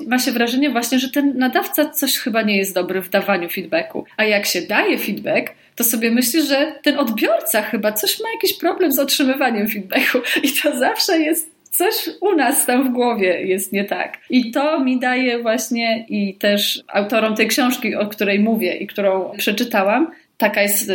ma 0.06 0.18
się 0.18 0.33
wrażenie 0.33 0.71
właśnie, 0.71 0.99
że 0.99 1.11
ten 1.11 1.38
nadawca 1.38 1.90
coś 1.90 2.18
chyba 2.18 2.42
nie 2.42 2.56
jest 2.56 2.75
dobry 2.75 3.02
w 3.02 3.11
dawaniu 3.11 3.49
feedbacku. 3.49 4.04
A 4.16 4.25
jak 4.25 4.47
się 4.47 4.62
daje 4.62 4.99
feedback, 4.99 5.54
to 5.76 5.85
sobie 5.85 6.11
myślę, 6.11 6.42
że 6.42 6.73
ten 6.83 6.99
odbiorca 6.99 7.62
chyba 7.62 7.92
coś 7.92 8.21
ma 8.21 8.30
jakiś 8.35 8.59
problem 8.59 8.92
z 8.92 8.99
otrzymywaniem 8.99 9.68
feedbacku. 9.68 10.18
I 10.42 10.52
to 10.62 10.78
zawsze 10.78 11.18
jest 11.18 11.54
coś 11.71 12.09
u 12.21 12.37
nas 12.37 12.66
tam 12.66 12.88
w 12.90 12.92
głowie 12.92 13.47
jest 13.47 13.73
nie 13.73 13.85
tak. 13.85 14.18
I 14.30 14.50
to 14.50 14.80
mi 14.80 15.00
daje 15.00 15.42
właśnie 15.42 16.06
i 16.09 16.35
też 16.35 16.83
autorom 16.88 17.35
tej 17.35 17.49
książki, 17.49 17.94
o 17.94 18.06
której 18.06 18.40
mówię 18.40 18.76
i 18.76 18.87
którą 18.87 19.33
przeczytałam, 19.37 20.11
taka 20.38 20.62
jest 20.62 20.92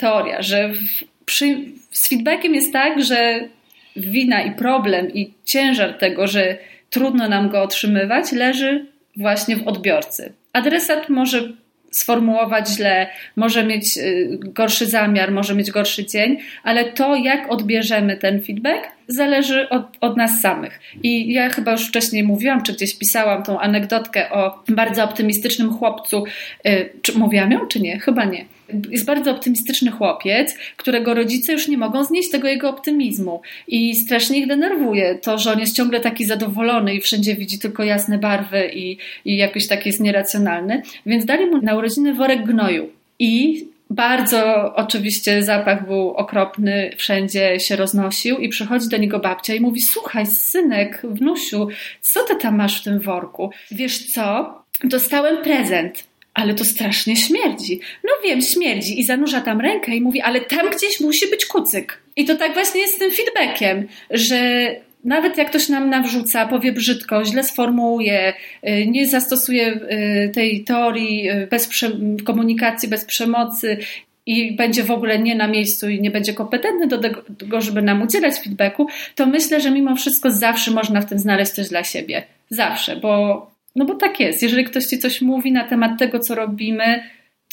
teoria, 0.00 0.42
że 0.42 0.72
przy, 1.32 1.56
z 1.90 2.08
feedbackiem 2.08 2.54
jest 2.54 2.72
tak, 2.72 3.04
że 3.04 3.48
wina 3.96 4.42
i 4.42 4.52
problem 4.54 5.14
i 5.14 5.34
ciężar 5.44 5.98
tego, 5.98 6.26
że 6.26 6.56
trudno 6.90 7.28
nam 7.28 7.48
go 7.48 7.62
otrzymywać, 7.62 8.32
leży 8.32 8.86
właśnie 9.16 9.56
w 9.56 9.68
odbiorcy. 9.68 10.32
Adresat 10.52 11.08
może 11.08 11.52
sformułować 11.90 12.68
źle, 12.68 13.06
może 13.36 13.64
mieć 13.64 13.98
y, 13.98 14.38
gorszy 14.42 14.86
zamiar, 14.86 15.32
może 15.32 15.54
mieć 15.54 15.70
gorszy 15.70 16.06
dzień, 16.06 16.38
ale 16.62 16.92
to, 16.92 17.16
jak 17.16 17.52
odbierzemy 17.52 18.16
ten 18.16 18.42
feedback, 18.42 18.88
zależy 19.08 19.68
od, 19.68 19.82
od, 20.00 20.16
nas 20.16 20.40
samych. 20.40 20.80
I 21.02 21.32
ja 21.32 21.48
chyba 21.48 21.72
już 21.72 21.88
wcześniej 21.88 22.24
mówiłam, 22.24 22.62
czy 22.62 22.72
gdzieś 22.72 22.98
pisałam 22.98 23.42
tą 23.42 23.60
anegdotkę 23.60 24.30
o 24.30 24.62
bardzo 24.68 25.04
optymistycznym 25.04 25.72
chłopcu. 25.72 26.24
Y, 26.66 26.90
czy 27.02 27.18
mówiłam 27.18 27.52
ją, 27.52 27.66
czy 27.66 27.80
nie? 27.80 27.98
Chyba 28.00 28.24
nie 28.24 28.44
jest 28.90 29.04
bardzo 29.04 29.30
optymistyczny 29.30 29.90
chłopiec, 29.90 30.54
którego 30.76 31.14
rodzice 31.14 31.52
już 31.52 31.68
nie 31.68 31.78
mogą 31.78 32.04
znieść 32.04 32.30
tego 32.30 32.48
jego 32.48 32.70
optymizmu 32.70 33.40
i 33.68 33.94
strasznie 33.94 34.38
ich 34.38 34.46
denerwuje 34.46 35.18
to, 35.22 35.38
że 35.38 35.52
on 35.52 35.60
jest 35.60 35.76
ciągle 35.76 36.00
taki 36.00 36.24
zadowolony 36.24 36.94
i 36.94 37.00
wszędzie 37.00 37.34
widzi 37.34 37.58
tylko 37.58 37.84
jasne 37.84 38.18
barwy 38.18 38.70
i, 38.74 38.98
i 39.24 39.36
jakoś 39.36 39.66
taki 39.68 39.88
jest 39.88 40.00
nieracjonalny, 40.00 40.82
więc 41.06 41.24
dali 41.24 41.46
mu 41.46 41.62
na 41.62 41.76
urodziny 41.76 42.14
worek 42.14 42.46
gnoju 42.46 42.88
i 43.18 43.64
bardzo 43.92 44.72
oczywiście 44.74 45.42
zapach 45.42 45.86
był 45.86 46.10
okropny, 46.10 46.90
wszędzie 46.96 47.60
się 47.60 47.76
roznosił 47.76 48.38
i 48.38 48.48
przychodzi 48.48 48.88
do 48.88 48.96
niego 48.96 49.18
babcia 49.18 49.54
i 49.54 49.60
mówi: 49.60 49.82
Słuchaj, 49.82 50.26
synek, 50.26 51.02
wnusiu, 51.04 51.68
co 52.00 52.24
ty 52.24 52.36
tam 52.36 52.56
masz 52.56 52.80
w 52.80 52.84
tym 52.84 53.00
worku? 53.00 53.50
Wiesz 53.70 54.06
co? 54.06 54.54
Dostałem 54.84 55.42
prezent. 55.42 56.11
Ale 56.34 56.54
to 56.54 56.64
strasznie 56.64 57.16
śmierdzi. 57.16 57.80
No 58.04 58.10
wiem, 58.24 58.42
śmierdzi. 58.42 59.00
I 59.00 59.04
zanurza 59.04 59.40
tam 59.40 59.60
rękę 59.60 59.96
i 59.96 60.00
mówi, 60.00 60.20
ale 60.20 60.40
tam 60.40 60.70
gdzieś 60.70 61.00
musi 61.00 61.30
być 61.30 61.46
kucyk. 61.46 62.02
I 62.16 62.24
to 62.24 62.36
tak 62.36 62.54
właśnie 62.54 62.80
jest 62.80 62.94
z 62.94 62.98
tym 62.98 63.10
feedbackiem, 63.10 63.88
że 64.10 64.66
nawet 65.04 65.38
jak 65.38 65.48
ktoś 65.48 65.68
nam 65.68 65.90
nawrzuca, 65.90 66.46
powie 66.46 66.72
brzydko, 66.72 67.24
źle 67.24 67.44
sformułuje, 67.44 68.32
y, 68.68 68.86
nie 68.86 69.08
zastosuje 69.08 69.80
y, 70.26 70.30
tej 70.34 70.64
teorii 70.64 71.30
y, 71.30 71.46
bez 71.46 71.70
komunikacji 72.24 72.88
bez 72.88 73.04
przemocy 73.04 73.78
i 74.26 74.56
będzie 74.56 74.82
w 74.82 74.90
ogóle 74.90 75.18
nie 75.18 75.34
na 75.34 75.48
miejscu 75.48 75.88
i 75.88 76.00
nie 76.00 76.10
będzie 76.10 76.34
kompetentny 76.34 76.86
do 76.86 76.98
tego, 76.98 77.60
żeby 77.60 77.82
nam 77.82 78.02
udzielać 78.02 78.34
feedbacku, 78.34 78.86
to 79.14 79.26
myślę, 79.26 79.60
że 79.60 79.70
mimo 79.70 79.96
wszystko 79.96 80.30
zawsze 80.30 80.70
można 80.70 81.00
w 81.00 81.08
tym 81.08 81.18
znaleźć 81.18 81.52
coś 81.52 81.68
dla 81.68 81.84
siebie. 81.84 82.22
Zawsze, 82.50 82.96
bo, 82.96 83.46
no 83.76 83.84
bo 83.84 83.94
tak 83.94 84.20
jest. 84.20 84.42
Jeżeli 84.42 84.64
ktoś 84.64 84.86
ci 84.86 84.98
coś 84.98 85.20
mówi 85.20 85.52
na 85.52 85.64
temat 85.64 85.98
tego, 85.98 86.18
co 86.18 86.34
robimy, 86.34 87.02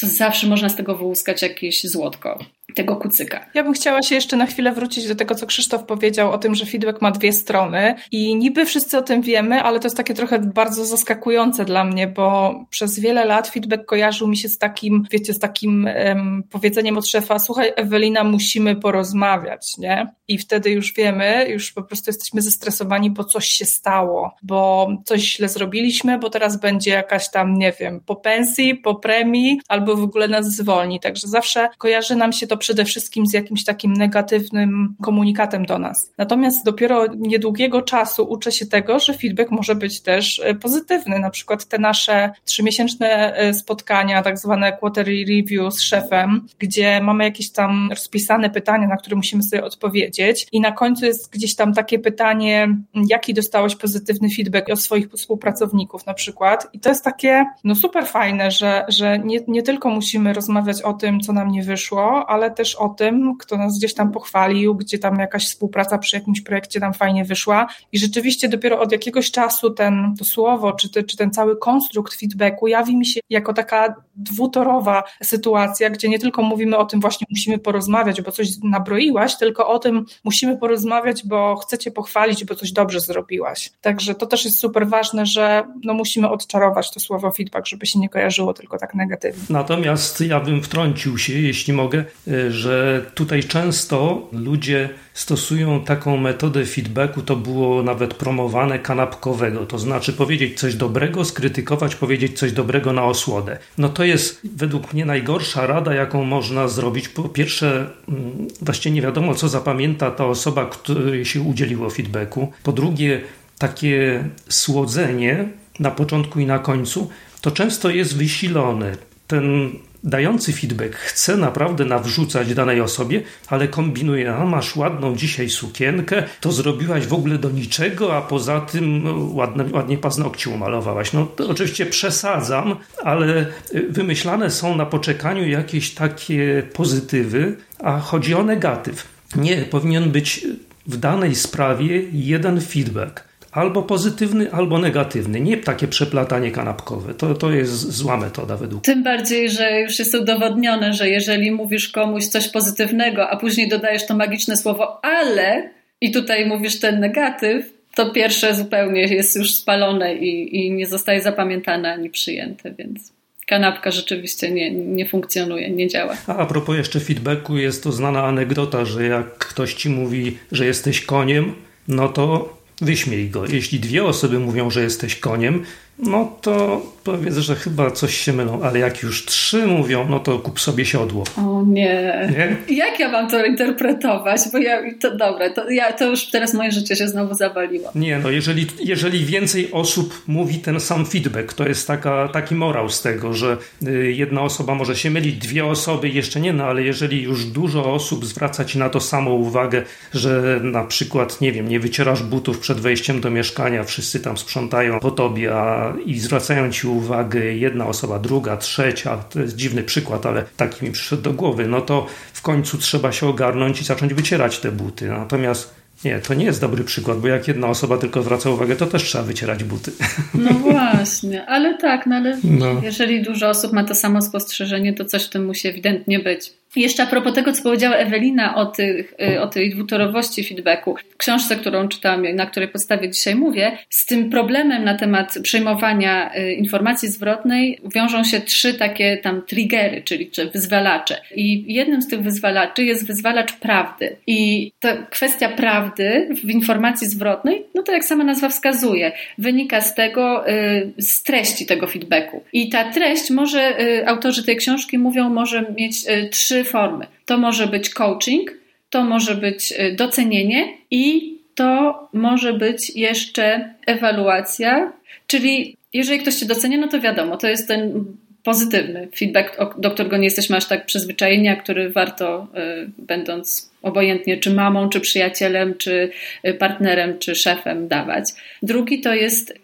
to 0.01 0.07
zawsze 0.07 0.47
można 0.47 0.69
z 0.69 0.75
tego 0.75 0.95
wyłuskać 0.95 1.41
jakieś 1.41 1.83
złotko 1.83 2.39
tego 2.75 2.95
kucyka. 2.95 3.45
Ja 3.53 3.63
bym 3.63 3.73
chciała 3.73 4.01
się 4.01 4.15
jeszcze 4.15 4.37
na 4.37 4.45
chwilę 4.45 4.71
wrócić 4.71 5.07
do 5.07 5.15
tego, 5.15 5.35
co 5.35 5.45
Krzysztof 5.45 5.83
powiedział 5.83 6.31
o 6.31 6.37
tym, 6.37 6.55
że 6.55 6.65
feedback 6.65 7.01
ma 7.01 7.11
dwie 7.11 7.33
strony 7.33 7.95
i 8.11 8.35
niby 8.35 8.65
wszyscy 8.65 8.97
o 8.97 9.01
tym 9.01 9.21
wiemy, 9.21 9.63
ale 9.63 9.79
to 9.79 9.85
jest 9.85 9.97
takie 9.97 10.13
trochę 10.13 10.39
bardzo 10.39 10.85
zaskakujące 10.85 11.65
dla 11.65 11.83
mnie, 11.83 12.07
bo 12.07 12.55
przez 12.69 12.99
wiele 12.99 13.25
lat 13.25 13.47
feedback 13.47 13.85
kojarzył 13.85 14.27
mi 14.27 14.37
się 14.37 14.49
z 14.49 14.57
takim, 14.57 15.07
wiecie, 15.11 15.33
z 15.33 15.39
takim 15.39 15.89
um, 16.05 16.43
powiedzeniem 16.51 16.97
od 16.97 17.07
szefa, 17.07 17.39
słuchaj 17.39 17.71
Ewelina, 17.75 18.23
musimy 18.23 18.75
porozmawiać, 18.75 19.77
nie? 19.77 20.13
I 20.27 20.37
wtedy 20.37 20.69
już 20.69 20.93
wiemy, 20.93 21.45
już 21.49 21.71
po 21.71 21.83
prostu 21.83 22.09
jesteśmy 22.09 22.41
zestresowani, 22.41 23.11
bo 23.11 23.23
coś 23.23 23.47
się 23.47 23.65
stało, 23.65 24.35
bo 24.43 24.87
coś 25.05 25.21
źle 25.21 25.49
zrobiliśmy, 25.49 26.19
bo 26.19 26.29
teraz 26.29 26.59
będzie 26.59 26.91
jakaś 26.91 27.31
tam, 27.31 27.57
nie 27.57 27.73
wiem, 27.79 28.01
po 28.05 28.15
pensji, 28.15 28.75
po 28.75 28.95
premii, 28.95 29.61
albo 29.67 29.95
w 29.95 30.03
ogóle 30.03 30.27
nas 30.27 30.55
zwolni. 30.55 30.99
Także 30.99 31.27
zawsze 31.27 31.69
kojarzy 31.77 32.15
nam 32.15 32.33
się 32.33 32.47
to 32.47 32.57
przede 32.59 32.85
wszystkim 32.85 33.27
z 33.27 33.33
jakimś 33.33 33.63
takim 33.63 33.93
negatywnym 33.93 34.95
komunikatem 35.01 35.65
do 35.65 35.79
nas. 35.79 36.13
Natomiast 36.17 36.65
dopiero 36.65 37.05
niedługiego 37.17 37.81
czasu 37.81 38.23
uczę 38.23 38.51
się 38.51 38.65
tego, 38.65 38.99
że 38.99 39.13
feedback 39.13 39.51
może 39.51 39.75
być 39.75 40.01
też 40.01 40.41
e, 40.43 40.55
pozytywny. 40.55 41.19
Na 41.19 41.29
przykład 41.29 41.65
te 41.65 41.77
nasze 41.77 42.31
trzymiesięczne 42.45 43.35
e, 43.35 43.53
spotkania, 43.53 44.21
tak 44.23 44.39
zwane 44.39 44.77
quarterly 44.77 45.25
review 45.27 45.73
z 45.73 45.81
szefem, 45.81 46.47
gdzie 46.59 47.01
mamy 47.01 47.23
jakieś 47.23 47.51
tam 47.51 47.89
rozpisane 47.89 48.49
pytania, 48.49 48.87
na 48.87 48.97
które 48.97 49.15
musimy 49.15 49.43
sobie 49.43 49.63
odpowiedzieć 49.63 50.47
i 50.51 50.61
na 50.61 50.71
końcu 50.71 51.05
jest 51.05 51.31
gdzieś 51.31 51.55
tam 51.55 51.73
takie 51.73 51.99
pytanie, 51.99 52.67
jaki 53.09 53.33
dostałeś 53.33 53.75
pozytywny 53.75 54.29
feedback 54.35 54.69
od 54.69 54.81
swoich 54.81 55.09
współpracowników 55.11 56.05
na 56.05 56.13
przykład. 56.13 56.67
I 56.73 56.79
to 56.79 56.89
jest 56.89 57.03
takie, 57.03 57.45
no 57.63 57.75
super 57.75 58.07
fajne, 58.07 58.51
że, 58.51 58.85
że 58.87 59.19
nie, 59.19 59.39
nie 59.47 59.63
tylko 59.63 59.89
musimy 59.89 60.33
rozmawiać 60.33 60.81
o 60.81 60.93
tym, 60.93 61.19
co 61.19 61.33
nam 61.33 61.51
nie 61.51 61.63
wyszło, 61.63 62.29
ale 62.29 62.48
też 62.49 62.75
o 62.75 62.89
tym, 62.89 63.37
kto 63.37 63.57
nas 63.57 63.77
gdzieś 63.77 63.93
tam 63.93 64.11
pochwalił, 64.11 64.75
gdzie 64.75 64.99
tam 64.99 65.19
jakaś 65.19 65.45
współpraca 65.45 65.97
przy 65.97 66.15
jakimś 66.15 66.41
projekcie 66.41 66.79
nam 66.79 66.93
fajnie 66.93 67.25
wyszła. 67.25 67.67
I 67.91 67.99
rzeczywiście 67.99 68.49
dopiero 68.49 68.79
od 68.79 68.91
jakiegoś 68.91 69.31
czasu 69.31 69.69
ten, 69.69 70.15
to 70.19 70.25
słowo, 70.25 70.71
czy, 70.71 70.89
te, 70.89 71.03
czy 71.03 71.17
ten 71.17 71.31
cały 71.31 71.57
konstrukt 71.57 72.13
feedbacku 72.19 72.67
jawi 72.67 72.97
mi 72.97 73.05
się 73.05 73.19
jako 73.29 73.53
taka 73.53 73.95
dwutorowa 74.19 75.03
sytuacja, 75.23 75.89
gdzie 75.89 76.09
nie 76.09 76.19
tylko 76.19 76.41
mówimy 76.41 76.77
o 76.77 76.85
tym 76.85 76.99
właśnie 76.99 77.27
musimy 77.29 77.59
porozmawiać, 77.59 78.21
bo 78.21 78.31
coś 78.31 78.47
nabroiłaś, 78.63 79.37
tylko 79.37 79.67
o 79.67 79.79
tym 79.79 80.05
musimy 80.23 80.57
porozmawiać, 80.57 81.27
bo 81.27 81.55
chcecie 81.55 81.91
pochwalić, 81.91 82.45
bo 82.45 82.55
coś 82.55 82.71
dobrze 82.71 82.99
zrobiłaś. 82.99 83.71
Także 83.81 84.15
to 84.15 84.25
też 84.25 84.45
jest 84.45 84.59
super 84.59 84.87
ważne, 84.87 85.25
że 85.25 85.63
no 85.83 85.93
musimy 85.93 86.29
odczarować 86.29 86.93
to 86.93 86.99
słowo 86.99 87.31
feedback, 87.31 87.67
żeby 87.67 87.85
się 87.85 87.99
nie 87.99 88.09
kojarzyło 88.09 88.53
tylko 88.53 88.77
tak 88.77 88.95
negatywnie. 88.95 89.43
Natomiast 89.49 90.21
ja 90.21 90.39
bym 90.39 90.63
wtrącił 90.63 91.17
się, 91.17 91.33
jeśli 91.33 91.73
mogę, 91.73 92.05
że 92.49 93.05
tutaj 93.15 93.43
często 93.43 94.27
ludzie 94.31 94.89
stosują 95.19 95.83
taką 95.83 96.17
metodę 96.17 96.65
feedbacku, 96.65 97.21
to 97.21 97.35
było 97.35 97.83
nawet 97.83 98.13
promowane 98.13 98.79
kanapkowego, 98.79 99.65
to 99.65 99.79
znaczy 99.79 100.13
powiedzieć 100.13 100.59
coś 100.59 100.75
dobrego, 100.75 101.25
skrytykować, 101.25 101.95
powiedzieć 101.95 102.39
coś 102.39 102.51
dobrego 102.51 102.93
na 102.93 103.05
osłodę. 103.05 103.57
No 103.77 103.89
to 103.89 104.03
jest 104.03 104.41
według 104.55 104.93
mnie 104.93 105.05
najgorsza 105.05 105.67
rada, 105.67 105.93
jaką 105.93 106.23
można 106.23 106.67
zrobić. 106.67 107.09
Po 107.09 107.23
pierwsze, 107.23 107.89
mm, 108.09 108.47
właściwie 108.61 108.95
nie 108.95 109.01
wiadomo, 109.01 109.35
co 109.35 109.49
zapamięta 109.49 110.11
ta 110.11 110.25
osoba, 110.25 110.65
której 110.65 111.25
się 111.25 111.41
udzieliło 111.41 111.89
feedbacku. 111.89 112.51
Po 112.63 112.71
drugie, 112.71 113.21
takie 113.57 114.23
słodzenie 114.49 115.49
na 115.79 115.91
początku 115.91 116.39
i 116.39 116.45
na 116.45 116.59
końcu, 116.59 117.09
to 117.41 117.51
często 117.51 117.89
jest 117.89 118.17
wysilone. 118.17 118.97
Ten 119.27 119.71
dający 120.03 120.53
feedback 120.53 120.95
chce 120.95 121.37
naprawdę 121.37 121.85
nawrzucać 121.85 122.53
danej 122.53 122.81
osobie, 122.81 123.21
ale 123.47 123.67
kombinuje, 123.67 124.35
a 124.35 124.45
masz 124.45 124.75
ładną 124.75 125.15
dzisiaj 125.15 125.49
sukienkę, 125.49 126.23
to 126.41 126.51
zrobiłaś 126.51 127.07
w 127.07 127.13
ogóle 127.13 127.37
do 127.37 127.49
niczego, 127.49 128.17
a 128.17 128.21
poza 128.21 128.61
tym 128.61 129.03
no, 129.03 129.15
ładne, 129.33 129.65
ładnie 129.71 129.97
paznokcie 129.97 130.49
umalowałaś. 130.49 131.13
No 131.13 131.27
oczywiście 131.49 131.85
przesadzam, 131.85 132.75
ale 133.03 133.45
wymyślane 133.89 134.51
są 134.51 134.75
na 134.75 134.85
poczekaniu 134.85 135.49
jakieś 135.49 135.93
takie 135.93 136.63
pozytywy, 136.73 137.57
a 137.79 137.99
chodzi 137.99 138.35
o 138.35 138.43
negatyw. 138.43 139.07
Nie, 139.35 139.57
powinien 139.57 140.11
być 140.11 140.45
w 140.87 140.97
danej 140.97 141.35
sprawie 141.35 142.01
jeden 142.11 142.61
feedback 142.61 143.28
albo 143.59 143.83
pozytywny, 143.83 144.51
albo 144.51 144.79
negatywny. 144.79 145.41
Nie 145.41 145.57
takie 145.57 145.87
przeplatanie 145.87 146.51
kanapkowe. 146.51 147.13
To, 147.13 147.35
to 147.35 147.51
jest 147.51 147.91
zła 147.91 148.17
metoda 148.17 148.57
według 148.57 148.83
Tym 148.83 149.03
bardziej, 149.03 149.49
że 149.49 149.81
już 149.81 149.99
jest 149.99 150.15
udowodnione, 150.15 150.93
że 150.93 151.09
jeżeli 151.09 151.51
mówisz 151.51 151.89
komuś 151.89 152.25
coś 152.25 152.47
pozytywnego, 152.47 153.29
a 153.29 153.37
później 153.37 153.69
dodajesz 153.69 154.05
to 154.05 154.15
magiczne 154.15 154.57
słowo 154.57 155.05
ale 155.05 155.69
i 156.01 156.11
tutaj 156.11 156.45
mówisz 156.45 156.79
ten 156.79 156.99
negatyw, 156.99 157.65
to 157.95 158.11
pierwsze 158.11 158.55
zupełnie 158.55 159.01
jest 159.01 159.35
już 159.35 159.53
spalone 159.53 160.15
i, 160.15 160.57
i 160.57 160.71
nie 160.71 160.87
zostaje 160.87 161.21
zapamiętane 161.21 161.93
ani 161.93 162.09
przyjęte, 162.09 162.73
więc 162.77 163.13
kanapka 163.47 163.91
rzeczywiście 163.91 164.51
nie, 164.51 164.71
nie 164.71 165.05
funkcjonuje, 165.05 165.69
nie 165.69 165.87
działa. 165.87 166.17
A, 166.27 166.35
a 166.35 166.45
propos 166.45 166.77
jeszcze 166.77 166.99
feedbacku, 166.99 167.57
jest 167.57 167.83
to 167.83 167.91
znana 167.91 168.23
anegdota, 168.23 168.85
że 168.85 169.07
jak 169.07 169.37
ktoś 169.37 169.73
ci 169.73 169.89
mówi, 169.89 170.37
że 170.51 170.65
jesteś 170.65 171.05
koniem, 171.05 171.53
no 171.87 172.09
to 172.09 172.58
Wyśmiej 172.81 173.29
go. 173.29 173.45
Jeśli 173.45 173.79
dwie 173.79 174.05
osoby 174.05 174.39
mówią, 174.39 174.69
że 174.69 174.81
jesteś 174.81 175.15
koniem, 175.15 175.63
no 175.99 176.37
to 176.41 176.81
powiedz, 177.03 177.37
że 177.37 177.55
chyba 177.55 177.91
coś 177.91 178.17
się 178.17 178.33
mylą, 178.33 178.61
ale 178.63 178.79
jak 178.79 179.03
już 179.03 179.25
trzy 179.25 179.67
mówią, 179.67 180.05
no 180.09 180.19
to 180.19 180.39
kup 180.39 180.59
sobie 180.59 180.85
siodło. 180.85 181.23
O 181.37 181.63
nie. 181.67 182.29
nie? 182.31 182.75
Jak 182.75 182.99
ja 182.99 183.11
mam 183.11 183.29
to 183.29 183.45
interpretować? 183.45 184.41
Bo 184.51 184.57
ja, 184.57 184.81
to 185.01 185.17
dobra, 185.17 185.49
to, 185.49 185.69
ja, 185.69 185.93
to 185.93 186.09
już 186.09 186.25
teraz 186.25 186.53
moje 186.53 186.71
życie 186.71 186.95
się 186.95 187.07
znowu 187.07 187.33
zawaliło. 187.33 187.91
Nie, 187.95 188.19
no 188.19 188.29
jeżeli, 188.29 188.67
jeżeli 188.79 189.25
więcej 189.25 189.71
osób 189.71 190.21
mówi 190.27 190.59
ten 190.59 190.79
sam 190.79 191.05
feedback, 191.05 191.53
to 191.53 191.67
jest 191.67 191.87
taka, 191.87 192.27
taki 192.27 192.55
morał 192.55 192.89
z 192.89 193.01
tego, 193.01 193.33
że 193.33 193.57
y, 193.87 194.11
jedna 194.11 194.41
osoba 194.41 194.75
może 194.75 194.95
się 194.95 195.09
mylić, 195.09 195.37
dwie 195.37 195.65
osoby 195.65 196.09
jeszcze 196.09 196.39
nie, 196.39 196.53
no 196.53 196.63
ale 196.63 196.83
jeżeli 196.83 197.21
już 197.21 197.45
dużo 197.45 197.93
osób 197.93 198.25
zwraca 198.25 198.65
ci 198.65 198.79
na 198.79 198.89
to 198.89 198.99
samo 198.99 199.33
uwagę, 199.33 199.83
że 200.13 200.59
na 200.63 200.83
przykład, 200.83 201.41
nie 201.41 201.51
wiem, 201.51 201.69
nie 201.69 201.79
wycierasz 201.79 202.23
butów 202.23 202.59
przed 202.59 202.79
wejściem 202.79 203.21
do 203.21 203.29
mieszkania, 203.29 203.83
wszyscy 203.83 204.19
tam 204.19 204.37
sprzątają 204.37 204.99
po 204.99 205.11
tobie, 205.11 205.55
a 205.55 205.88
i 206.05 206.19
zwracają 206.19 206.71
ci 206.71 206.87
uwagę 206.87 207.39
jedna 207.53 207.87
osoba, 207.87 208.19
druga, 208.19 208.57
trzecia, 208.57 209.17
to 209.17 209.39
jest 209.41 209.55
dziwny 209.55 209.83
przykład, 209.83 210.25
ale 210.25 210.43
taki 210.57 210.85
mi 210.85 210.91
przyszedł 210.91 211.21
do 211.21 211.33
głowy, 211.33 211.67
no 211.67 211.81
to 211.81 212.07
w 212.33 212.41
końcu 212.41 212.77
trzeba 212.77 213.11
się 213.11 213.27
ogarnąć 213.27 213.81
i 213.81 213.83
zacząć 213.83 214.13
wycierać 214.13 214.59
te 214.59 214.71
buty. 214.71 215.07
Natomiast 215.07 215.79
nie, 216.05 216.19
to 216.19 216.33
nie 216.33 216.45
jest 216.45 216.61
dobry 216.61 216.83
przykład, 216.83 217.19
bo 217.19 217.27
jak 217.27 217.47
jedna 217.47 217.67
osoba 217.67 217.97
tylko 217.97 218.21
zwraca 218.21 218.49
uwagę, 218.49 218.75
to 218.75 218.85
też 218.85 219.03
trzeba 219.03 219.23
wycierać 219.23 219.63
buty. 219.63 219.91
No 220.33 220.53
właśnie, 220.71 221.45
ale 221.45 221.77
tak, 221.77 222.05
no 222.05 222.15
ale 222.15 222.37
no. 222.43 222.81
jeżeli 222.83 223.23
dużo 223.23 223.49
osób 223.49 223.73
ma 223.73 223.83
to 223.83 223.95
samo 223.95 224.21
spostrzeżenie, 224.21 224.93
to 224.93 225.05
coś 225.05 225.25
w 225.25 225.29
tym 225.29 225.45
musi 225.45 225.67
ewidentnie 225.67 226.19
być. 226.19 226.53
Jeszcze 226.75 227.03
a 227.03 227.05
propos 227.05 227.33
tego, 227.33 227.53
co 227.53 227.63
powiedziała 227.63 227.95
Ewelina 227.95 228.55
o, 228.55 228.65
tych, 228.65 229.13
y, 229.21 229.41
o 229.41 229.47
tej 229.47 229.69
dwutorowości 229.69 230.43
feedbacku, 230.43 230.95
w 231.09 231.17
książce, 231.17 231.55
którą 231.55 231.87
czytałam 231.87 232.25
i 232.25 232.33
na 232.33 232.45
której 232.45 232.69
podstawie 232.69 233.09
dzisiaj 233.09 233.35
mówię, 233.35 233.77
z 233.89 234.05
tym 234.05 234.29
problemem 234.29 234.83
na 234.83 234.97
temat 234.97 235.35
przejmowania 235.43 236.31
y, 236.35 236.53
informacji 236.53 237.09
zwrotnej 237.09 237.81
wiążą 237.95 238.23
się 238.23 238.39
trzy 238.41 238.73
takie 238.73 239.17
tam 239.17 239.41
triggery, 239.41 240.01
czyli 240.01 240.31
czy 240.31 240.49
wyzwalacze. 240.49 241.21
I 241.35 241.73
jednym 241.73 242.01
z 242.01 242.07
tych 242.07 242.21
wyzwalaczy 242.21 242.83
jest 242.83 243.07
wyzwalacz 243.07 243.53
prawdy. 243.53 244.15
I 244.27 244.71
ta 244.79 244.97
kwestia 244.97 245.49
prawdy 245.49 246.29
w 246.43 246.49
informacji 246.49 247.07
zwrotnej, 247.07 247.63
no 247.75 247.83
to 247.83 247.91
jak 247.91 248.05
sama 248.05 248.23
nazwa 248.23 248.49
wskazuje, 248.49 249.11
wynika 249.37 249.81
z 249.81 249.95
tego, 249.95 250.49
y, 250.49 250.91
z 250.97 251.23
treści 251.23 251.65
tego 251.65 251.87
feedbacku. 251.87 252.43
I 252.53 252.69
ta 252.69 252.91
treść 252.91 253.29
może, 253.29 253.77
autorzy 254.05 254.43
tej 254.43 254.57
książki 254.57 254.97
mówią, 254.97 255.29
może 255.29 255.65
mieć 255.77 256.05
trzy 256.31 256.59
formy. 256.69 257.07
To 257.25 257.37
może 257.37 257.67
być 257.67 257.89
coaching, 257.89 258.51
to 258.89 259.03
może 259.03 259.35
być 259.35 259.71
y, 259.71 259.95
docenienie 259.95 260.67
i 260.91 261.35
to 261.55 262.07
może 262.13 262.53
być 262.53 262.89
jeszcze 262.89 263.73
ewaluacja, 263.85 264.93
czyli 265.27 265.77
jeżeli 265.93 266.19
ktoś 266.19 266.35
cię 266.35 266.45
docenia, 266.45 266.77
no 266.77 266.87
to 266.87 267.01
wiadomo, 267.01 267.37
to 267.37 267.47
jest 267.47 267.67
ten 267.67 268.05
pozytywny 268.43 269.07
feedback, 269.17 269.57
do 269.77 269.91
którego 269.91 270.17
nie 270.17 270.23
jesteśmy 270.23 270.57
aż 270.57 270.65
tak 270.65 270.85
przyzwyczajeni, 270.85 271.47
a 271.47 271.55
który 271.55 271.89
warto, 271.89 272.47
y, 272.83 272.89
będąc 272.97 273.71
obojętnie 273.81 274.37
czy 274.37 274.53
mamą, 274.53 274.89
czy 274.89 274.99
przyjacielem, 274.99 275.75
czy 275.77 276.09
y, 276.47 276.53
partnerem, 276.53 277.19
czy 277.19 277.35
szefem 277.35 277.87
dawać. 277.87 278.25
Drugi 278.63 279.01
to 279.01 279.13
jest 279.13 279.59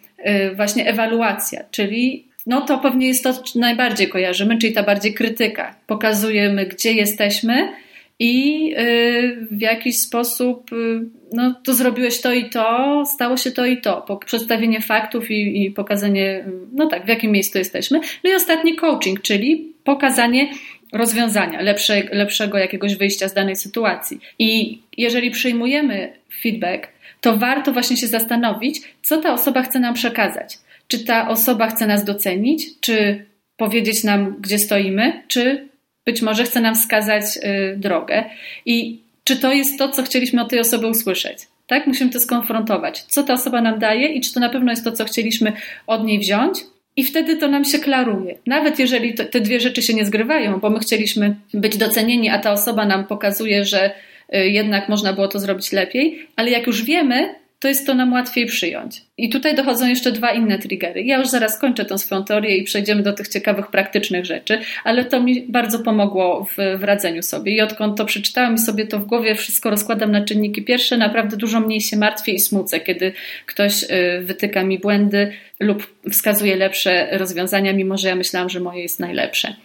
właśnie 0.55 0.87
ewaluacja, 0.87 1.63
czyli 1.71 2.25
no 2.45 2.61
to 2.61 2.77
pewnie 2.77 3.07
jest 3.07 3.23
to, 3.23 3.33
co 3.33 3.59
najbardziej 3.59 4.09
kojarzymy, 4.09 4.57
czyli 4.57 4.73
ta 4.73 4.83
bardziej 4.83 5.13
krytyka. 5.13 5.75
Pokazujemy, 5.87 6.65
gdzie 6.65 6.93
jesteśmy 6.93 7.73
i 8.19 8.73
y, 8.77 9.47
w 9.51 9.61
jakiś 9.61 9.99
sposób 9.99 10.73
y, 10.73 11.01
no, 11.33 11.55
to 11.65 11.73
zrobiłeś 11.73 12.21
to 12.21 12.33
i 12.33 12.49
to, 12.49 13.03
stało 13.05 13.37
się 13.37 13.51
to 13.51 13.65
i 13.65 13.81
to. 13.81 14.17
Przedstawienie 14.25 14.81
faktów 14.81 15.31
i, 15.31 15.65
i 15.65 15.71
pokazanie, 15.71 16.45
no 16.73 16.87
tak, 16.87 17.05
w 17.05 17.07
jakim 17.07 17.31
miejscu 17.31 17.57
jesteśmy. 17.57 17.99
No 18.23 18.31
i 18.31 18.35
ostatni 18.35 18.75
coaching, 18.75 19.21
czyli 19.21 19.73
pokazanie 19.83 20.49
rozwiązania, 20.93 21.61
lepsze, 21.61 22.03
lepszego 22.11 22.57
jakiegoś 22.57 22.95
wyjścia 22.95 23.27
z 23.27 23.33
danej 23.33 23.55
sytuacji. 23.55 24.19
I 24.39 24.79
jeżeli 24.97 25.31
przyjmujemy 25.31 26.13
feedback, 26.41 26.87
to 27.21 27.37
warto 27.37 27.73
właśnie 27.73 27.97
się 27.97 28.07
zastanowić, 28.07 28.81
co 29.01 29.17
ta 29.17 29.33
osoba 29.33 29.63
chce 29.63 29.79
nam 29.79 29.93
przekazać 29.93 30.57
czy 30.87 31.05
ta 31.05 31.29
osoba 31.29 31.67
chce 31.67 31.87
nas 31.87 32.05
docenić, 32.05 32.79
czy 32.79 33.25
powiedzieć 33.57 34.03
nam, 34.03 34.35
gdzie 34.39 34.59
stoimy, 34.59 35.23
czy 35.27 35.67
być 36.05 36.21
może 36.21 36.43
chce 36.43 36.61
nam 36.61 36.75
wskazać 36.75 37.23
y, 37.37 37.77
drogę. 37.77 38.23
I 38.65 39.01
czy 39.23 39.35
to 39.35 39.53
jest 39.53 39.79
to, 39.79 39.89
co 39.89 40.03
chcieliśmy 40.03 40.41
od 40.41 40.49
tej 40.49 40.59
osoby 40.59 40.87
usłyszeć? 40.87 41.37
Tak? 41.67 41.87
Musimy 41.87 42.11
to 42.11 42.19
skonfrontować. 42.19 43.03
Co 43.03 43.23
ta 43.23 43.33
osoba 43.33 43.61
nam 43.61 43.79
daje 43.79 44.07
i 44.07 44.21
czy 44.21 44.33
to 44.33 44.39
na 44.39 44.49
pewno 44.49 44.71
jest 44.71 44.83
to, 44.83 44.91
co 44.91 45.05
chcieliśmy 45.05 45.53
od 45.87 46.05
niej 46.05 46.19
wziąć? 46.19 46.59
I 46.97 47.03
wtedy 47.03 47.37
to 47.37 47.47
nam 47.47 47.65
się 47.65 47.79
klaruje. 47.79 48.37
Nawet 48.47 48.79
jeżeli 48.79 49.13
to, 49.13 49.25
te 49.25 49.41
dwie 49.41 49.59
rzeczy 49.59 49.81
się 49.81 49.93
nie 49.93 50.05
zgrywają, 50.05 50.59
bo 50.59 50.69
my 50.69 50.79
chcieliśmy 50.79 51.35
być 51.53 51.77
docenieni, 51.77 52.29
a 52.29 52.39
ta 52.39 52.51
osoba 52.51 52.85
nam 52.85 53.05
pokazuje, 53.05 53.65
że 53.65 53.91
y, 54.35 54.49
jednak 54.49 54.89
można 54.89 55.13
było 55.13 55.27
to 55.27 55.39
zrobić 55.39 55.71
lepiej, 55.71 56.27
ale 56.35 56.51
jak 56.51 56.67
już 56.67 56.83
wiemy, 56.83 57.35
to 57.59 57.67
jest 57.67 57.85
to 57.85 57.93
nam 57.93 58.13
łatwiej 58.13 58.45
przyjąć. 58.45 59.01
I 59.17 59.29
tutaj 59.29 59.55
dochodzą 59.55 59.87
jeszcze 59.87 60.11
dwa 60.11 60.31
inne 60.31 60.59
triggery. 60.59 61.03
Ja 61.03 61.17
już 61.17 61.27
zaraz 61.27 61.59
kończę 61.59 61.85
tą 61.85 61.97
swoją 61.97 62.23
teorię 62.23 62.57
i 62.57 62.63
przejdziemy 62.63 63.03
do 63.03 63.13
tych 63.13 63.27
ciekawych, 63.27 63.67
praktycznych 63.67 64.25
rzeczy, 64.25 64.59
ale 64.83 65.05
to 65.05 65.23
mi 65.23 65.41
bardzo 65.41 65.79
pomogło 65.79 66.45
w, 66.45 66.79
w 66.79 66.83
radzeniu 66.83 67.23
sobie. 67.23 67.55
I 67.55 67.61
odkąd 67.61 67.97
to 67.97 68.05
przeczytałam 68.05 68.55
i 68.55 68.57
sobie 68.57 68.87
to 68.87 68.99
w 68.99 69.05
głowie 69.05 69.35
wszystko 69.35 69.69
rozkładam 69.69 70.11
na 70.11 70.25
czynniki 70.25 70.63
pierwsze, 70.63 70.97
naprawdę 70.97 71.37
dużo 71.37 71.59
mniej 71.59 71.81
się 71.81 71.97
martwię 71.97 72.31
i 72.31 72.39
smucę, 72.39 72.79
kiedy 72.79 73.13
ktoś 73.45 73.83
y, 73.83 73.87
wytyka 74.21 74.63
mi 74.63 74.79
błędy 74.79 75.31
lub 75.59 75.93
wskazuje 76.11 76.55
lepsze 76.55 77.07
rozwiązania, 77.17 77.73
mimo 77.73 77.97
że 77.97 78.07
ja 78.07 78.15
myślałam, 78.15 78.49
że 78.49 78.59
moje 78.59 78.81
jest 78.81 78.99
najlepsze. 78.99 79.55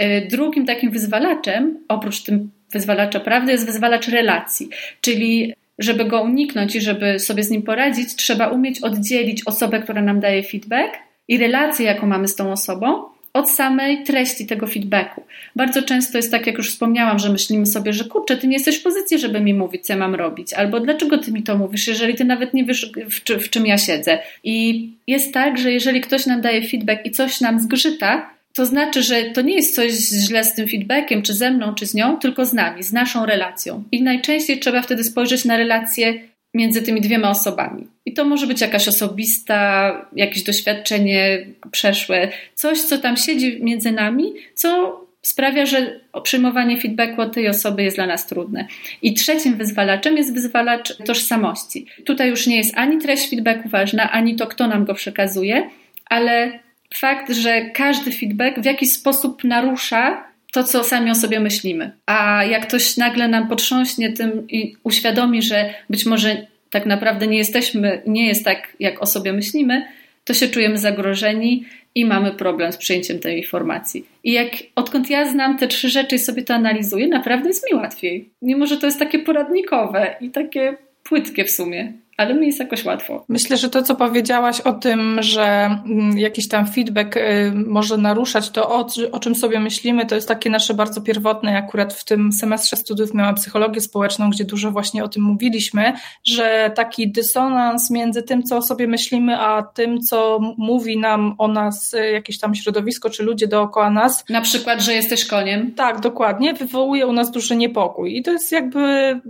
Y, 0.00 0.26
drugim 0.30 0.66
takim 0.66 0.90
wyzwalaczem, 0.90 1.78
oprócz 1.88 2.22
tym 2.22 2.50
wyzwalacza 2.72 3.20
prawdy, 3.20 3.52
jest 3.52 3.66
wyzwalacz 3.66 4.08
relacji, 4.08 4.68
czyli 5.00 5.54
żeby 5.78 6.04
go 6.04 6.22
uniknąć 6.22 6.76
i 6.76 6.80
żeby 6.80 7.18
sobie 7.18 7.42
z 7.42 7.50
nim 7.50 7.62
poradzić, 7.62 8.16
trzeba 8.16 8.48
umieć 8.48 8.80
oddzielić 8.80 9.42
osobę, 9.46 9.80
która 9.80 10.02
nam 10.02 10.20
daje 10.20 10.42
feedback 10.42 10.94
i 11.28 11.38
relację, 11.38 11.86
jaką 11.86 12.06
mamy 12.06 12.28
z 12.28 12.36
tą 12.36 12.52
osobą, 12.52 13.14
od 13.34 13.50
samej 13.50 14.04
treści 14.04 14.46
tego 14.46 14.66
feedbacku. 14.66 15.22
Bardzo 15.56 15.82
często 15.82 16.18
jest 16.18 16.30
tak, 16.30 16.46
jak 16.46 16.58
już 16.58 16.70
wspomniałam, 16.70 17.18
że 17.18 17.32
myślimy 17.32 17.66
sobie, 17.66 17.92
że 17.92 18.04
kurczę, 18.04 18.36
ty 18.36 18.46
nie 18.48 18.56
jesteś 18.56 18.76
w 18.76 18.82
pozycji, 18.82 19.18
żeby 19.18 19.40
mi 19.40 19.54
mówić, 19.54 19.86
co 19.86 19.92
ja 19.92 19.98
mam 19.98 20.14
robić, 20.14 20.52
albo 20.52 20.80
dlaczego 20.80 21.18
ty 21.18 21.32
mi 21.32 21.42
to 21.42 21.58
mówisz, 21.58 21.88
jeżeli 21.88 22.14
ty 22.14 22.24
nawet 22.24 22.54
nie 22.54 22.64
wiesz, 22.64 22.92
w, 23.10 23.44
w 23.44 23.50
czym 23.50 23.66
ja 23.66 23.78
siedzę. 23.78 24.18
I 24.44 24.88
jest 25.06 25.34
tak, 25.34 25.58
że 25.58 25.72
jeżeli 25.72 26.00
ktoś 26.00 26.26
nam 26.26 26.40
daje 26.40 26.68
feedback 26.68 27.06
i 27.06 27.10
coś 27.10 27.40
nam 27.40 27.60
zgrzyta, 27.60 28.30
to 28.54 28.66
znaczy, 28.66 29.02
że 29.02 29.22
to 29.22 29.40
nie 29.40 29.54
jest 29.54 29.74
coś 29.74 29.92
źle 29.92 30.44
z 30.44 30.54
tym 30.54 30.68
feedbackiem, 30.68 31.22
czy 31.22 31.34
ze 31.34 31.50
mną, 31.50 31.74
czy 31.74 31.86
z 31.86 31.94
nią, 31.94 32.16
tylko 32.16 32.46
z 32.46 32.52
nami, 32.52 32.82
z 32.82 32.92
naszą 32.92 33.26
relacją. 33.26 33.84
I 33.92 34.02
najczęściej 34.02 34.58
trzeba 34.58 34.82
wtedy 34.82 35.04
spojrzeć 35.04 35.44
na 35.44 35.56
relacje 35.56 36.14
między 36.54 36.82
tymi 36.82 37.00
dwiema 37.00 37.30
osobami. 37.30 37.86
I 38.06 38.14
to 38.14 38.24
może 38.24 38.46
być 38.46 38.60
jakaś 38.60 38.88
osobista, 38.88 39.92
jakieś 40.16 40.42
doświadczenie 40.42 41.46
przeszłe, 41.70 42.28
coś, 42.54 42.80
co 42.80 42.98
tam 42.98 43.16
siedzi 43.16 43.58
między 43.62 43.92
nami, 43.92 44.32
co 44.54 45.00
sprawia, 45.22 45.66
że 45.66 46.00
przyjmowanie 46.22 46.80
feedbacku 46.80 47.22
od 47.22 47.34
tej 47.34 47.48
osoby 47.48 47.82
jest 47.82 47.96
dla 47.96 48.06
nas 48.06 48.26
trudne. 48.26 48.66
I 49.02 49.14
trzecim 49.14 49.56
wyzwalaczem 49.56 50.16
jest 50.16 50.34
wyzwalacz 50.34 50.96
tożsamości. 51.04 51.86
Tutaj 52.04 52.30
już 52.30 52.46
nie 52.46 52.56
jest 52.56 52.74
ani 52.76 52.98
treść 52.98 53.30
feedbacku 53.30 53.68
ważna, 53.68 54.10
ani 54.10 54.36
to, 54.36 54.46
kto 54.46 54.66
nam 54.66 54.84
go 54.84 54.94
przekazuje, 54.94 55.70
ale 56.06 56.63
fakt, 56.96 57.32
że 57.32 57.70
każdy 57.70 58.12
feedback 58.12 58.58
w 58.60 58.64
jakiś 58.64 58.92
sposób 58.92 59.44
narusza 59.44 60.24
to, 60.52 60.64
co 60.64 60.84
sami 60.84 61.10
o 61.10 61.14
sobie 61.14 61.40
myślimy. 61.40 61.92
A 62.06 62.44
jak 62.44 62.66
ktoś 62.66 62.96
nagle 62.96 63.28
nam 63.28 63.48
potrząśnie 63.48 64.12
tym 64.12 64.48
i 64.48 64.76
uświadomi, 64.82 65.42
że 65.42 65.74
być 65.90 66.06
może 66.06 66.46
tak 66.70 66.86
naprawdę 66.86 67.26
nie 67.26 67.38
jesteśmy, 67.38 68.02
nie 68.06 68.26
jest 68.26 68.44
tak, 68.44 68.76
jak 68.80 69.02
o 69.02 69.06
sobie 69.06 69.32
myślimy, 69.32 69.86
to 70.24 70.34
się 70.34 70.48
czujemy 70.48 70.78
zagrożeni 70.78 71.64
i 71.94 72.04
mamy 72.04 72.32
problem 72.32 72.72
z 72.72 72.76
przyjęciem 72.76 73.18
tej 73.18 73.38
informacji. 73.38 74.06
I 74.24 74.32
jak 74.32 74.50
odkąd 74.74 75.10
ja 75.10 75.30
znam 75.30 75.58
te 75.58 75.68
trzy 75.68 75.88
rzeczy 75.88 76.16
i 76.16 76.18
sobie 76.18 76.42
to 76.42 76.54
analizuję, 76.54 77.08
naprawdę 77.08 77.48
jest 77.48 77.72
mi 77.72 77.78
łatwiej. 77.78 78.30
Mimo, 78.42 78.66
że 78.66 78.76
to 78.76 78.86
jest 78.86 78.98
takie 78.98 79.18
poradnikowe 79.18 80.16
i 80.20 80.30
takie 80.30 80.76
płytkie 81.02 81.44
w 81.44 81.50
sumie 81.50 81.92
ale 82.16 82.34
mi 82.34 82.46
jest 82.46 82.58
jakoś 82.58 82.84
łatwo. 82.84 83.24
Myślę, 83.28 83.56
że 83.56 83.70
to, 83.70 83.82
co 83.82 83.94
powiedziałaś 83.94 84.60
o 84.60 84.72
tym, 84.72 85.22
że 85.22 85.44
mm, 85.86 86.18
jakiś 86.18 86.48
tam 86.48 86.66
feedback 86.66 87.16
y, 87.16 87.52
może 87.66 87.96
naruszać 87.96 88.50
to, 88.50 88.70
o, 88.70 88.86
o 89.12 89.20
czym 89.20 89.34
sobie 89.34 89.60
myślimy, 89.60 90.06
to 90.06 90.14
jest 90.14 90.28
takie 90.28 90.50
nasze 90.50 90.74
bardzo 90.74 91.00
pierwotne. 91.00 91.58
Akurat 91.58 91.94
w 91.94 92.04
tym 92.04 92.32
semestrze 92.32 92.76
studiów 92.76 93.14
miałam 93.14 93.34
psychologię 93.34 93.80
społeczną, 93.80 94.30
gdzie 94.30 94.44
dużo 94.44 94.70
właśnie 94.70 95.04
o 95.04 95.08
tym 95.08 95.22
mówiliśmy, 95.22 95.92
że 96.24 96.72
taki 96.74 97.12
dysonans 97.12 97.90
między 97.90 98.22
tym, 98.22 98.42
co 98.42 98.56
o 98.56 98.62
sobie 98.62 98.88
myślimy, 98.88 99.38
a 99.38 99.62
tym, 99.62 100.00
co 100.00 100.38
mówi 100.58 100.98
nam 100.98 101.34
o 101.38 101.48
nas 101.48 101.94
y, 101.94 102.10
jakieś 102.10 102.38
tam 102.38 102.54
środowisko 102.54 103.10
czy 103.10 103.22
ludzie 103.22 103.46
dookoła 103.46 103.90
nas. 103.90 104.24
Na 104.28 104.40
przykład, 104.40 104.80
że 104.80 104.94
jesteś 104.94 105.24
koniem. 105.24 105.72
Tak, 105.72 106.00
dokładnie. 106.00 106.54
Wywołuje 106.54 107.06
u 107.06 107.12
nas 107.12 107.30
duży 107.30 107.56
niepokój. 107.56 108.16
I 108.16 108.22
to 108.22 108.32
jest 108.32 108.52
jakby, 108.52 109.20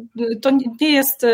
to 0.43 0.51
nie 0.81 0.91
jest 0.91 1.27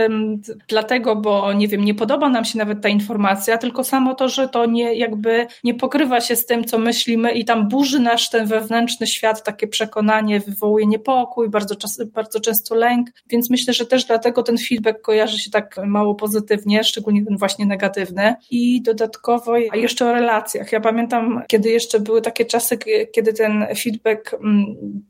dlatego, 0.68 1.16
bo 1.16 1.39
nie 1.52 1.68
wiem, 1.68 1.84
nie 1.84 1.94
podoba 1.94 2.28
nam 2.28 2.44
się 2.44 2.58
nawet 2.58 2.82
ta 2.82 2.88
informacja, 2.88 3.58
tylko 3.58 3.84
samo 3.84 4.14
to, 4.14 4.28
że 4.28 4.48
to 4.48 4.66
nie 4.66 4.94
jakby 4.94 5.46
nie 5.64 5.74
pokrywa 5.74 6.20
się 6.20 6.36
z 6.36 6.46
tym, 6.46 6.64
co 6.64 6.78
myślimy 6.78 7.32
i 7.32 7.44
tam 7.44 7.68
burzy 7.68 8.00
nasz 8.00 8.30
ten 8.30 8.46
wewnętrzny 8.46 9.06
świat, 9.06 9.42
takie 9.44 9.68
przekonanie, 9.68 10.40
wywołuje 10.40 10.86
niepokój, 10.86 11.50
bardzo, 11.50 11.76
czas, 11.76 12.02
bardzo 12.14 12.40
często 12.40 12.74
lęk, 12.74 13.08
więc 13.30 13.50
myślę, 13.50 13.74
że 13.74 13.86
też 13.86 14.04
dlatego 14.04 14.42
ten 14.42 14.58
feedback 14.58 15.02
kojarzy 15.02 15.38
się 15.38 15.50
tak 15.50 15.80
mało 15.86 16.14
pozytywnie, 16.14 16.84
szczególnie 16.84 17.24
ten 17.24 17.36
właśnie 17.36 17.66
negatywny. 17.66 18.34
I 18.50 18.82
dodatkowo 18.82 19.56
jeszcze 19.56 20.06
o 20.06 20.12
relacjach. 20.12 20.72
Ja 20.72 20.80
pamiętam, 20.80 21.42
kiedy 21.48 21.70
jeszcze 21.70 22.00
były 22.00 22.22
takie 22.22 22.44
czasy, 22.44 22.78
kiedy 23.12 23.32
ten 23.32 23.66
feedback 23.82 24.34
mm, 24.34 24.66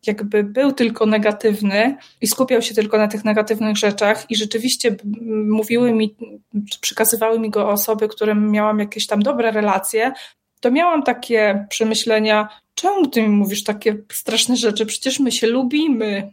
jakby 0.07 0.45
był 0.45 0.73
tylko 0.73 1.07
negatywny 1.07 1.97
i 2.21 2.27
skupiał 2.27 2.63
się 2.63 2.75
tylko 2.75 2.99
na 2.99 3.09
tych 3.09 3.25
negatywnych 3.25 3.77
rzeczach 3.77 4.31
i 4.31 4.37
rzeczywiście 4.37 4.97
mówiły 5.47 5.93
mi 5.93 6.15
przekazywały 6.81 7.39
mi 7.39 7.51
go 7.51 7.69
osoby, 7.69 8.09
którym 8.09 8.51
miałam 8.51 8.79
jakieś 8.79 9.07
tam 9.07 9.23
dobre 9.23 9.51
relacje, 9.51 10.13
to 10.61 10.71
miałam 10.71 11.03
takie 11.03 11.67
przemyślenia, 11.71 12.49
czemu 12.81 13.07
ty 13.07 13.23
mi 13.23 13.29
mówisz 13.29 13.65
takie 13.65 13.97
straszne 14.13 14.57
rzeczy? 14.57 14.87
Przecież 14.87 15.21
my 15.21 15.33
się 15.33 15.47
lubimy. 15.47 16.33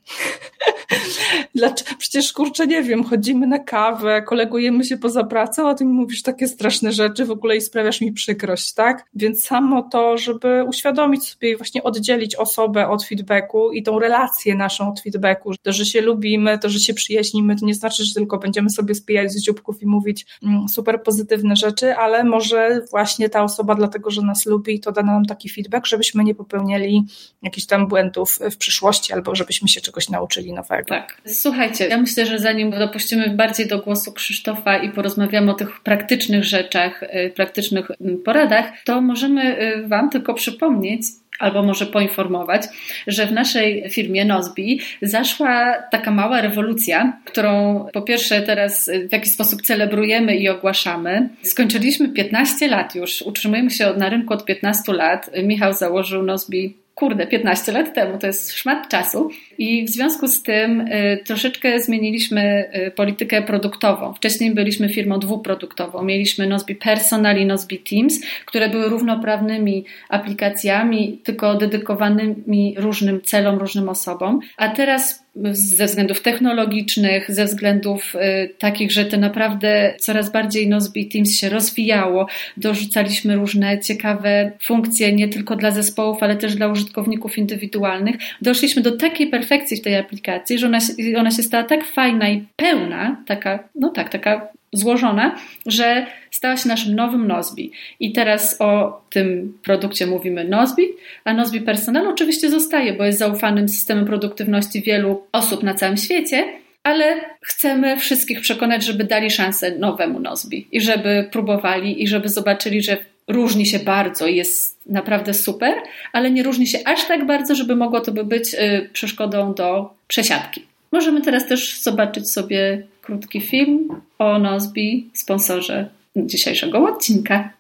Przecież 1.98 2.34
kurczę, 2.34 2.68
nie 2.68 2.84
wiem, 2.84 3.04
chodzimy 3.04 3.48
na 3.48 3.60
kawę, 3.60 4.22
kolegujemy 4.22 4.84
się 4.84 4.98
poza 4.98 5.24
pracą, 5.24 5.70
a 5.70 5.76
ty 5.76 5.86
mi 5.86 5.94
mówisz 5.94 6.22
takie 6.22 6.48
straszne 6.48 6.92
rzeczy 6.92 7.26
w 7.26 7.32
ogóle 7.32 7.58
i 7.58 7.62
sprawiasz 7.62 8.02
mi 8.02 8.12
przykrość, 8.12 8.74
tak? 8.74 9.06
Więc 9.14 9.44
samo 9.44 9.84
to, 9.84 10.18
żeby 10.18 10.64
uświadomić 10.68 11.30
sobie 11.30 11.52
i 11.52 11.58
właśnie 11.58 11.84
oddzielić 11.84 12.36
osobę 12.36 12.88
od 12.90 13.06
feedbacku 13.06 13.72
i 13.72 13.84
tą 13.84 14.00
relację 14.00 14.56
naszą 14.56 14.92
od 14.92 15.02
feedbacku, 15.02 15.52
to, 15.62 15.74
że 15.74 15.86
się 15.86 16.02
lubimy, 16.02 16.60
to, 16.60 16.70
że 16.70 16.80
się 16.80 16.94
przyjaźnimy, 16.94 17.56
to 17.56 17.66
nie 17.66 17.74
znaczy, 17.74 18.04
że 18.04 18.14
tylko 18.14 18.38
będziemy 18.38 18.70
sobie 18.70 18.96
spijać 18.96 19.32
z 19.32 19.42
dzióbków 19.42 19.82
i 19.82 19.86
mówić 19.86 20.26
mm, 20.44 20.70
super 20.70 21.04
pozytywne 21.04 21.56
rzeczy, 21.56 21.96
ale 21.96 22.24
może 22.24 22.82
właśnie 22.92 23.30
ta 23.30 23.44
osoba 23.44 23.76
dlatego, 23.76 24.12
że 24.12 24.22
nas 24.22 24.46
lubi, 24.46 24.80
to 24.80 24.92
da 24.92 25.02
nam 25.02 25.26
taki 25.26 25.50
feedback, 25.50 25.86
żebyśmy 25.86 26.24
nie 26.24 26.37
popełniali 26.38 27.04
jakichś 27.44 27.68
tam 27.68 27.88
błędów 27.88 28.40
w 28.52 28.58
przyszłości 28.58 29.14
albo 29.14 29.36
żebyśmy 29.36 29.68
się 29.68 29.82
czegoś 29.82 30.10
nauczyli 30.10 30.54
nowego. 30.54 30.90
Tak. 30.90 31.22
Słuchajcie, 31.26 31.88
ja 31.88 31.98
myślę, 31.98 32.26
że 32.26 32.40
zanim 32.40 32.72
dopuścimy 32.72 33.30
bardziej 33.30 33.68
do 33.68 33.80
głosu 33.80 34.14
Krzysztofa 34.14 34.78
i 34.78 34.92
porozmawiamy 34.92 35.52
o 35.52 35.54
tych 35.54 35.80
praktycznych 35.80 36.44
rzeczach, 36.44 37.04
y, 37.04 37.34
praktycznych 37.36 37.92
mm, 38.02 38.18
poradach, 38.18 38.66
to 38.86 39.02
możemy 39.02 39.62
y, 39.62 39.88
Wam 39.88 40.10
tylko 40.10 40.34
przypomnieć, 40.34 41.02
albo 41.40 41.64
może 41.64 41.86
poinformować, 41.86 42.64
że 43.08 43.26
w 43.26 43.32
naszej 43.32 43.90
firmie 43.90 44.26
Nozbi 44.26 44.82
zaszła 45.02 45.74
taka 45.92 46.12
mała 46.12 46.42
rewolucja, 46.42 47.18
którą 47.26 47.86
po 47.94 48.02
pierwsze 48.02 48.42
teraz 48.42 48.90
w 49.10 49.12
jakiś 49.12 49.34
sposób 49.34 49.62
celebrujemy 49.62 50.36
i 50.36 50.50
ogłaszamy. 50.50 51.30
Skończyliśmy 51.42 52.10
15 52.10 52.68
lat 52.68 52.96
już, 52.96 53.22
utrzymujemy 53.22 53.72
się 53.72 53.94
na 53.98 54.10
rynku 54.10 54.34
od 54.34 54.46
15 54.46 54.94
lat. 54.94 55.30
Michał 55.44 55.74
założył 55.74 56.24
Nozbi 56.24 56.87
kurde, 56.98 57.28
15 57.28 57.72
lat 57.72 57.94
temu, 57.94 58.18
to 58.18 58.28
jest 58.28 58.54
szmat 58.54 58.90
czasu. 58.90 59.30
I 59.58 59.86
w 59.86 59.90
związku 59.90 60.28
z 60.28 60.44
tym 60.44 60.82
y, 60.82 61.20
troszeczkę 61.26 61.80
zmieniliśmy 61.80 62.70
y, 62.88 62.92
politykę 62.92 63.42
produktową. 63.42 64.14
Wcześniej 64.14 64.54
byliśmy 64.54 64.90
firmą 64.90 65.20
dwuproduktową. 65.20 66.04
Mieliśmy 66.04 66.48
Nozbi 66.48 66.76
Personal 66.76 67.38
i 67.38 67.46
Nozbi 67.46 67.80
Teams, 67.80 68.22
które 68.46 68.70
były 68.70 68.90
równoprawnymi 68.90 69.86
aplikacjami, 70.10 71.22
tylko 71.24 71.56
dedykowanymi 71.56 72.76
różnym 72.78 73.22
celom, 73.22 73.60
różnym 73.60 73.90
osobom. 73.90 74.40
A 74.58 74.70
teraz 74.70 75.27
ze 75.52 75.86
względów 75.86 76.22
technologicznych, 76.22 77.32
ze 77.32 77.46
względów 77.46 78.16
y, 78.16 78.54
takich, 78.58 78.92
że 78.92 79.06
to 79.06 79.18
naprawdę 79.18 79.94
coraz 80.00 80.32
bardziej 80.32 80.68
Nozbe 80.68 81.02
Teams 81.14 81.40
się 81.40 81.50
rozwijało. 81.50 82.28
Dorzucaliśmy 82.58 83.36
różne 83.36 83.80
ciekawe 83.80 84.52
funkcje 84.62 85.14
nie 85.14 85.28
tylko 85.28 85.56
dla 85.56 85.72
zespołów, 85.72 86.24
ale 86.24 86.36
też 86.36 86.56
dla 86.56 86.68
użytkowników 86.68 87.38
indywidualnych. 87.38 88.16
Doszliśmy 88.42 88.82
do 88.82 88.98
takiej 88.98 89.28
perfekcji 89.28 89.78
w 89.78 89.82
tej 89.82 89.96
aplikacji, 89.96 90.60
że 90.60 90.68
ona, 90.68 90.80
ona 91.18 91.32
się 91.32 91.44
stała 91.44 91.64
tak 91.64 91.86
fajna 91.86 92.30
i 92.30 92.46
pełna, 92.56 93.24
taka, 93.28 93.70
no 93.76 93.90
tak, 93.90 94.10
taka 94.10 94.48
złożona, 94.74 95.36
że 95.66 96.06
stała 96.32 96.58
się 96.58 96.70
naszym 96.70 96.96
nowym 96.96 97.28
Nozbi. 97.28 97.72
I 98.00 98.12
teraz 98.12 98.56
o 98.60 99.02
tym 99.10 99.58
produkcie 99.64 100.08
mówimy 100.08 100.46
Nozbi, 100.46 100.84
a 101.24 101.34
Nozbi 101.34 101.62
Personal 101.62 102.08
oczywiście 102.08 102.50
zostaje, 102.50 102.94
bo 102.94 103.04
jest 103.04 103.20
zaufanym 103.20 103.70
systemem 103.70 104.06
produktywności 104.06 104.82
wielu 104.82 105.24
osób 105.32 105.64
na 105.64 105.74
całym 105.74 105.98
świecie, 105.98 106.44
ale 106.84 107.16
chcemy 107.42 107.98
wszystkich 107.98 108.42
przekonać, 108.42 108.86
żeby 108.86 109.04
dali 109.04 109.32
szansę 109.32 109.78
nowemu 109.78 110.20
Nozbi 110.20 110.68
i 110.72 110.82
żeby 110.82 111.30
próbowali 111.32 112.04
i 112.04 112.08
żeby 112.08 112.30
zobaczyli, 112.30 112.82
że 112.82 112.98
różni 113.28 113.66
się 113.66 113.80
bardzo 113.80 114.28
i 114.28 114.36
jest 114.36 114.78
naprawdę 114.86 115.34
super, 115.34 115.74
ale 116.14 116.32
nie 116.32 116.44
różni 116.44 116.68
się 116.68 116.80
aż 116.86 117.08
tak 117.08 117.26
bardzo, 117.26 117.56
żeby 117.56 117.76
mogło 117.76 118.02
to 118.02 118.12
by 118.12 118.24
być 118.24 118.54
y, 118.54 118.90
przeszkodą 118.94 119.54
do 119.54 119.94
przesiadki. 120.08 120.66
Możemy 120.92 121.22
teraz 121.22 121.48
też 121.48 121.82
zobaczyć 121.82 122.32
sobie 122.32 122.84
krótki 123.08 123.42
film 123.42 124.02
o 124.20 124.40
Nozbi, 124.40 125.12
sponsorze 125.14 125.90
dzisiejszego 126.16 126.84
odcinka. 126.84 127.54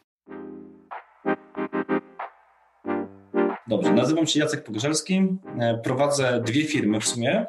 Dobrze, 3.67 3.93
nazywam 3.93 4.27
się 4.27 4.39
Jacek 4.39 4.63
Pogorzelski. 4.63 5.21
E, 5.59 5.77
prowadzę 5.83 6.41
dwie 6.45 6.63
firmy 6.63 6.99
w 6.99 7.07
sumie, 7.07 7.45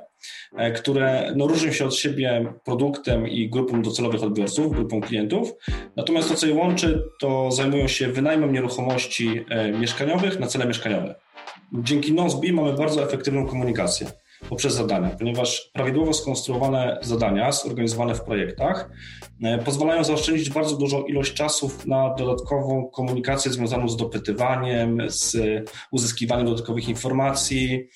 e, 0.57 0.73
które 0.73 1.33
no, 1.37 1.47
różnią 1.47 1.73
się 1.73 1.85
od 1.85 1.95
siebie 1.95 2.53
produktem 2.65 3.29
i 3.29 3.51
grupą 3.51 3.83
docelowych 3.83 4.23
odbiorców, 4.23 4.75
grupą 4.75 5.01
klientów. 5.01 5.53
Natomiast 5.97 6.29
to, 6.29 6.35
co 6.35 6.47
je 6.47 6.55
łączy, 6.55 7.03
to 7.21 7.51
zajmują 7.51 7.89
się 7.89 8.09
wynajmem 8.09 8.53
nieruchomości 8.53 9.45
e, 9.49 9.73
mieszkaniowych 9.73 10.41
na 10.41 10.47
cele 10.47 10.67
mieszkaniowe. 10.67 11.15
Dzięki 11.73 12.13
Nozbi 12.13 12.53
mamy 12.53 12.73
bardzo 12.73 13.03
efektywną 13.03 13.47
komunikację 13.47 14.07
poprzez 14.49 14.75
zadania, 14.75 15.11
ponieważ 15.11 15.71
prawidłowo 15.73 16.13
skonstruowane 16.13 16.99
zadania, 17.03 17.53
zorganizowane 17.53 18.15
w 18.15 18.21
projektach, 18.21 18.91
e, 19.43 19.59
pozwalają 19.59 20.05
zaoszczędzić 20.05 20.51
bardzo 20.51 20.77
dużą 20.77 21.05
ilość 21.05 21.35
czasów 21.35 21.87
na 21.87 22.15
dodatkową 22.15 22.91
komunikację 22.91 23.53
związaną 23.53 23.89
z 23.89 23.97
dopytywaniem, 23.97 25.03
z 25.09 25.37
uzyskiwaniem 25.91 26.47
dodatkowych 26.47 26.89
informacji, 26.89 27.89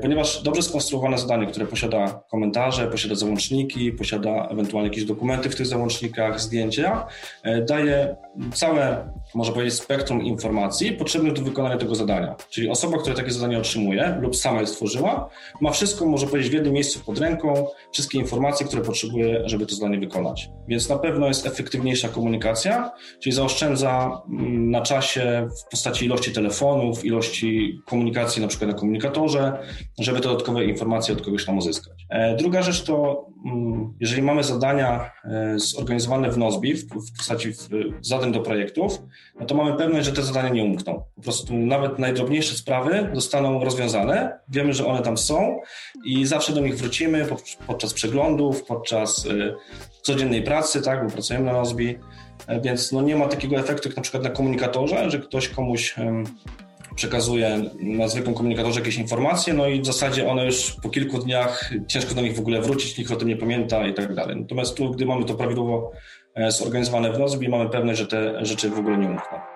ponieważ 0.00 0.42
dobrze 0.42 0.62
skonstruowane 0.62 1.18
zadanie, 1.18 1.46
które 1.46 1.66
posiada 1.66 2.22
komentarze, 2.30 2.86
posiada 2.86 3.14
załączniki, 3.14 3.92
posiada 3.92 4.48
ewentualnie 4.50 4.88
jakieś 4.88 5.04
dokumenty 5.04 5.50
w 5.50 5.56
tych 5.56 5.66
załącznikach, 5.66 6.40
zdjęcia, 6.40 7.06
e, 7.42 7.62
daje 7.62 8.16
całe, 8.54 9.12
można 9.34 9.54
powiedzieć, 9.54 9.74
spektrum 9.74 10.22
informacji 10.22 10.92
potrzebnych 10.92 11.32
do 11.32 11.42
wykonania 11.42 11.76
tego 11.76 11.94
zadania. 11.94 12.34
Czyli 12.50 12.68
osoba, 12.68 12.98
która 12.98 13.16
takie 13.16 13.30
zadanie 13.30 13.58
otrzymuje 13.58 14.18
lub 14.20 14.36
sama 14.36 14.60
je 14.60 14.66
stworzyła, 14.66 15.28
ma 15.60 15.70
wszystko, 15.70 16.06
może 16.06 16.26
powiedzieć, 16.26 16.50
w 16.50 16.54
jednym 16.54 16.72
miejscu 16.72 17.00
pod 17.06 17.18
ręką, 17.18 17.66
wszystkie 17.92 18.18
informacje, 18.18 18.66
które 18.66 18.82
potrzebuje, 18.82 19.42
żeby 19.44 19.66
to 19.66 19.74
zadanie 19.74 19.98
wykonać. 19.98 20.50
Więc 20.68 20.88
na 20.88 20.98
pewno 20.98 21.28
jest 21.28 21.46
efektywniejsza 21.46 22.08
komunikacja, 22.08 22.92
czyli 23.20 23.32
zaoszczędza 23.32 24.22
mm, 24.28 24.70
na 24.70 24.80
czasie 24.80 25.48
w 25.66 25.70
postaci 25.70 26.04
ilości 26.04 26.32
telefonów, 26.32 27.04
ilości 27.04 27.80
komunikacji 27.86 28.42
na 28.42 28.48
przykład 28.48 28.70
na 28.70 28.76
komunikatorze, 28.76 29.51
żeby 29.98 30.20
te 30.20 30.28
dodatkowe 30.28 30.64
informacje 30.64 31.14
od 31.14 31.22
kogoś 31.22 31.44
tam 31.44 31.58
uzyskać. 31.58 32.06
E, 32.08 32.36
druga 32.36 32.62
rzecz 32.62 32.82
to, 32.82 33.26
mm, 33.46 33.94
jeżeli 34.00 34.22
mamy 34.22 34.44
zadania 34.44 35.10
e, 35.24 35.58
zorganizowane 35.58 36.30
w 36.30 36.38
Nozbi, 36.38 36.74
w 36.74 36.88
postaci 37.16 37.52
zadań 38.00 38.32
do 38.32 38.40
projektów, 38.40 39.02
no 39.40 39.46
to 39.46 39.54
mamy 39.54 39.76
pewność, 39.76 40.06
że 40.06 40.12
te 40.12 40.22
zadania 40.22 40.48
nie 40.48 40.64
umkną. 40.64 41.02
Po 41.16 41.22
prostu 41.22 41.54
nawet 41.54 41.98
najdrobniejsze 41.98 42.54
sprawy 42.54 43.10
zostaną 43.12 43.64
rozwiązane, 43.64 44.38
wiemy, 44.48 44.72
że 44.72 44.86
one 44.86 45.02
tam 45.02 45.18
są, 45.18 45.60
i 46.04 46.26
zawsze 46.26 46.52
do 46.52 46.60
nich 46.60 46.76
wrócimy 46.76 47.26
podczas 47.66 47.94
przeglądów, 47.94 48.64
podczas 48.64 49.26
y, 49.26 49.54
codziennej 50.02 50.42
pracy, 50.42 50.82
tak, 50.82 51.04
bo 51.04 51.10
pracujemy 51.10 51.46
na 51.46 51.52
Nozbi, 51.52 51.98
e, 52.46 52.60
więc 52.60 52.92
no 52.92 53.02
nie 53.02 53.16
ma 53.16 53.28
takiego 53.28 53.56
efektu 53.56 53.88
jak 53.88 53.96
na 53.96 54.02
przykład 54.02 54.22
na 54.22 54.30
komunikatorze, 54.30 55.10
że 55.10 55.18
ktoś 55.18 55.48
komuś 55.48 55.94
przekazuje 56.94 57.60
na 57.80 58.08
zwykłym 58.08 58.34
komunikatorze 58.34 58.80
jakieś 58.80 58.96
informacje, 58.96 59.54
no 59.54 59.66
i 59.66 59.80
w 59.80 59.86
zasadzie 59.86 60.28
one 60.28 60.46
już 60.46 60.76
po 60.82 60.90
kilku 60.90 61.18
dniach 61.18 61.70
ciężko 61.86 62.14
do 62.14 62.20
nich 62.20 62.36
w 62.36 62.40
ogóle 62.40 62.60
wrócić, 62.60 62.98
nikt 62.98 63.10
o 63.10 63.16
tym 63.16 63.28
nie 63.28 63.36
pamięta 63.36 63.86
i 63.86 63.94
tak 63.94 64.14
dalej. 64.14 64.36
Natomiast 64.36 64.76
tu, 64.76 64.90
gdy 64.90 65.06
mamy 65.06 65.24
to 65.24 65.34
prawidłowo 65.34 65.92
e, 66.34 66.50
zorganizowane 66.50 67.12
w 67.12 67.18
Nozbi, 67.18 67.48
mamy 67.48 67.70
pewność, 67.70 67.98
że 67.98 68.06
te 68.06 68.44
rzeczy 68.44 68.70
w 68.70 68.78
ogóle 68.78 68.98
nie 68.98 69.08
umkną. 69.08 69.51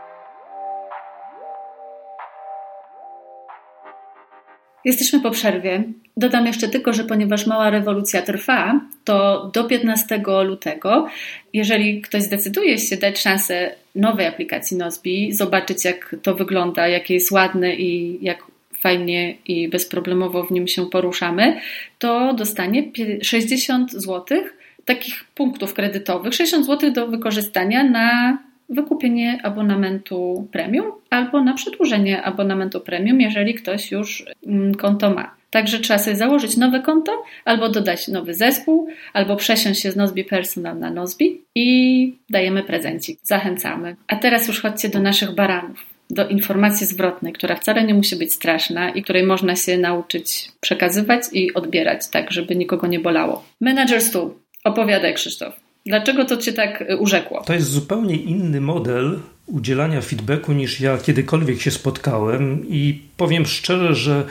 Jesteśmy 4.86 5.20
po 5.20 5.30
przerwie. 5.30 5.82
Dodam 6.16 6.46
jeszcze 6.46 6.68
tylko, 6.68 6.92
że 6.92 7.04
ponieważ 7.04 7.46
mała 7.46 7.70
rewolucja 7.70 8.22
trwa, 8.22 8.80
to 9.04 9.50
do 9.54 9.64
15 9.64 10.22
lutego, 10.44 11.06
jeżeli 11.52 12.02
ktoś 12.02 12.22
zdecyduje 12.22 12.78
się 12.78 12.96
dać 12.96 13.18
szansę 13.18 13.74
nowej 13.94 14.26
aplikacji 14.26 14.76
Nozbi, 14.76 15.32
zobaczyć 15.32 15.84
jak 15.84 16.16
to 16.22 16.34
wygląda, 16.34 16.88
jakie 16.88 17.14
jest 17.14 17.30
ładne 17.30 17.74
i 17.74 18.18
jak 18.24 18.38
fajnie 18.78 19.36
i 19.46 19.68
bezproblemowo 19.68 20.44
w 20.44 20.50
nim 20.50 20.68
się 20.68 20.86
poruszamy, 20.86 21.60
to 21.98 22.34
dostanie 22.34 22.92
60 23.22 23.92
zł 23.92 24.38
takich 24.84 25.24
punktów 25.24 25.74
kredytowych, 25.74 26.34
60 26.34 26.66
zł 26.66 26.92
do 26.92 27.06
wykorzystania 27.06 27.84
na 27.84 28.38
wykupienie 28.68 29.40
abonamentu 29.42 30.48
premium 30.52 30.92
albo 31.10 31.42
na 31.42 31.54
przedłużenie 31.54 32.22
abonamentu 32.22 32.80
premium, 32.80 33.20
jeżeli 33.20 33.54
ktoś 33.54 33.90
już 33.90 34.24
mm, 34.46 34.74
konto 34.74 35.10
ma. 35.10 35.36
Także 35.50 35.78
trzeba 35.78 35.98
sobie 35.98 36.16
założyć 36.16 36.56
nowe 36.56 36.80
konto, 36.80 37.24
albo 37.44 37.68
dodać 37.68 38.08
nowy 38.08 38.34
zespół, 38.34 38.88
albo 39.12 39.36
przesiąść 39.36 39.82
się 39.82 39.90
z 39.90 39.96
Nozbi 39.96 40.24
Personal 40.24 40.78
na 40.78 40.90
Nozbi 40.90 41.42
i 41.54 42.18
dajemy 42.30 42.62
prezencik. 42.62 43.18
Zachęcamy. 43.22 43.96
A 44.08 44.16
teraz 44.16 44.48
już 44.48 44.60
chodźcie 44.60 44.88
do 44.88 45.00
naszych 45.00 45.34
baranów 45.34 45.96
do 46.10 46.28
informacji 46.28 46.86
zwrotnej, 46.86 47.32
która 47.32 47.56
wcale 47.56 47.84
nie 47.84 47.94
musi 47.94 48.16
być 48.16 48.34
straszna 48.34 48.90
i 48.90 49.02
której 49.02 49.26
można 49.26 49.56
się 49.56 49.78
nauczyć 49.78 50.48
przekazywać 50.60 51.22
i 51.32 51.54
odbierać, 51.54 52.08
tak 52.08 52.30
żeby 52.30 52.56
nikogo 52.56 52.86
nie 52.86 53.00
bolało. 53.00 53.44
Manager 53.60 54.02
Stu, 54.02 54.38
opowiadaj 54.64 55.14
Krzysztof. 55.14 55.65
Dlaczego 55.86 56.24
to 56.24 56.36
Cię 56.36 56.52
tak 56.52 56.80
y, 56.80 56.96
urzekło? 56.96 57.42
To 57.42 57.54
jest 57.54 57.70
zupełnie 57.70 58.16
inny 58.16 58.60
model 58.60 59.18
udzielania 59.46 60.00
feedbacku 60.00 60.52
niż 60.52 60.80
ja 60.80 60.98
kiedykolwiek 60.98 61.60
się 61.60 61.70
spotkałem 61.70 62.68
i 62.68 63.02
powiem 63.16 63.46
szczerze, 63.46 63.94
że 63.94 64.24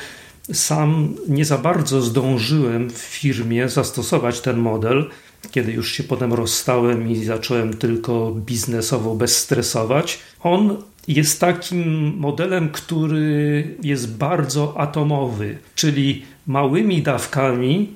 sam 0.54 1.16
nie 1.28 1.46
za 1.46 1.58
bardzo 1.58 2.02
zdążyłem 2.02 2.90
w 2.90 2.98
firmie 2.98 3.70
zastosować 3.70 4.42
ten 4.42 4.58
model, 4.58 5.10
kiedy 5.52 5.72
już 5.72 5.92
się 5.92 6.04
potem 6.04 6.34
rozstałem 6.34 7.12
i 7.12 7.16
zacząłem 7.16 7.78
tylko 7.78 8.32
biznesowo 8.32 9.16
bezstresować. 9.16 10.20
On 10.40 10.78
jest 11.08 11.40
takim 11.40 12.14
modelem, 12.18 12.70
który 12.70 13.68
jest 13.84 14.18
bardzo 14.18 14.74
atomowy, 14.78 15.58
czyli 15.76 16.26
małymi 16.48 17.02
dawkami 17.02 17.90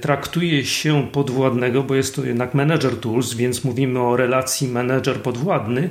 traktuje 0.00 0.64
się 0.64 1.08
podwładnego, 1.12 1.82
bo 1.82 1.94
jest 1.94 2.16
to 2.16 2.24
jednak 2.24 2.54
manager 2.54 2.96
tools, 3.00 3.34
więc 3.34 3.64
mówimy 3.64 4.00
o 4.00 4.16
relacji 4.16 4.68
manager-podwładny. 4.68 5.88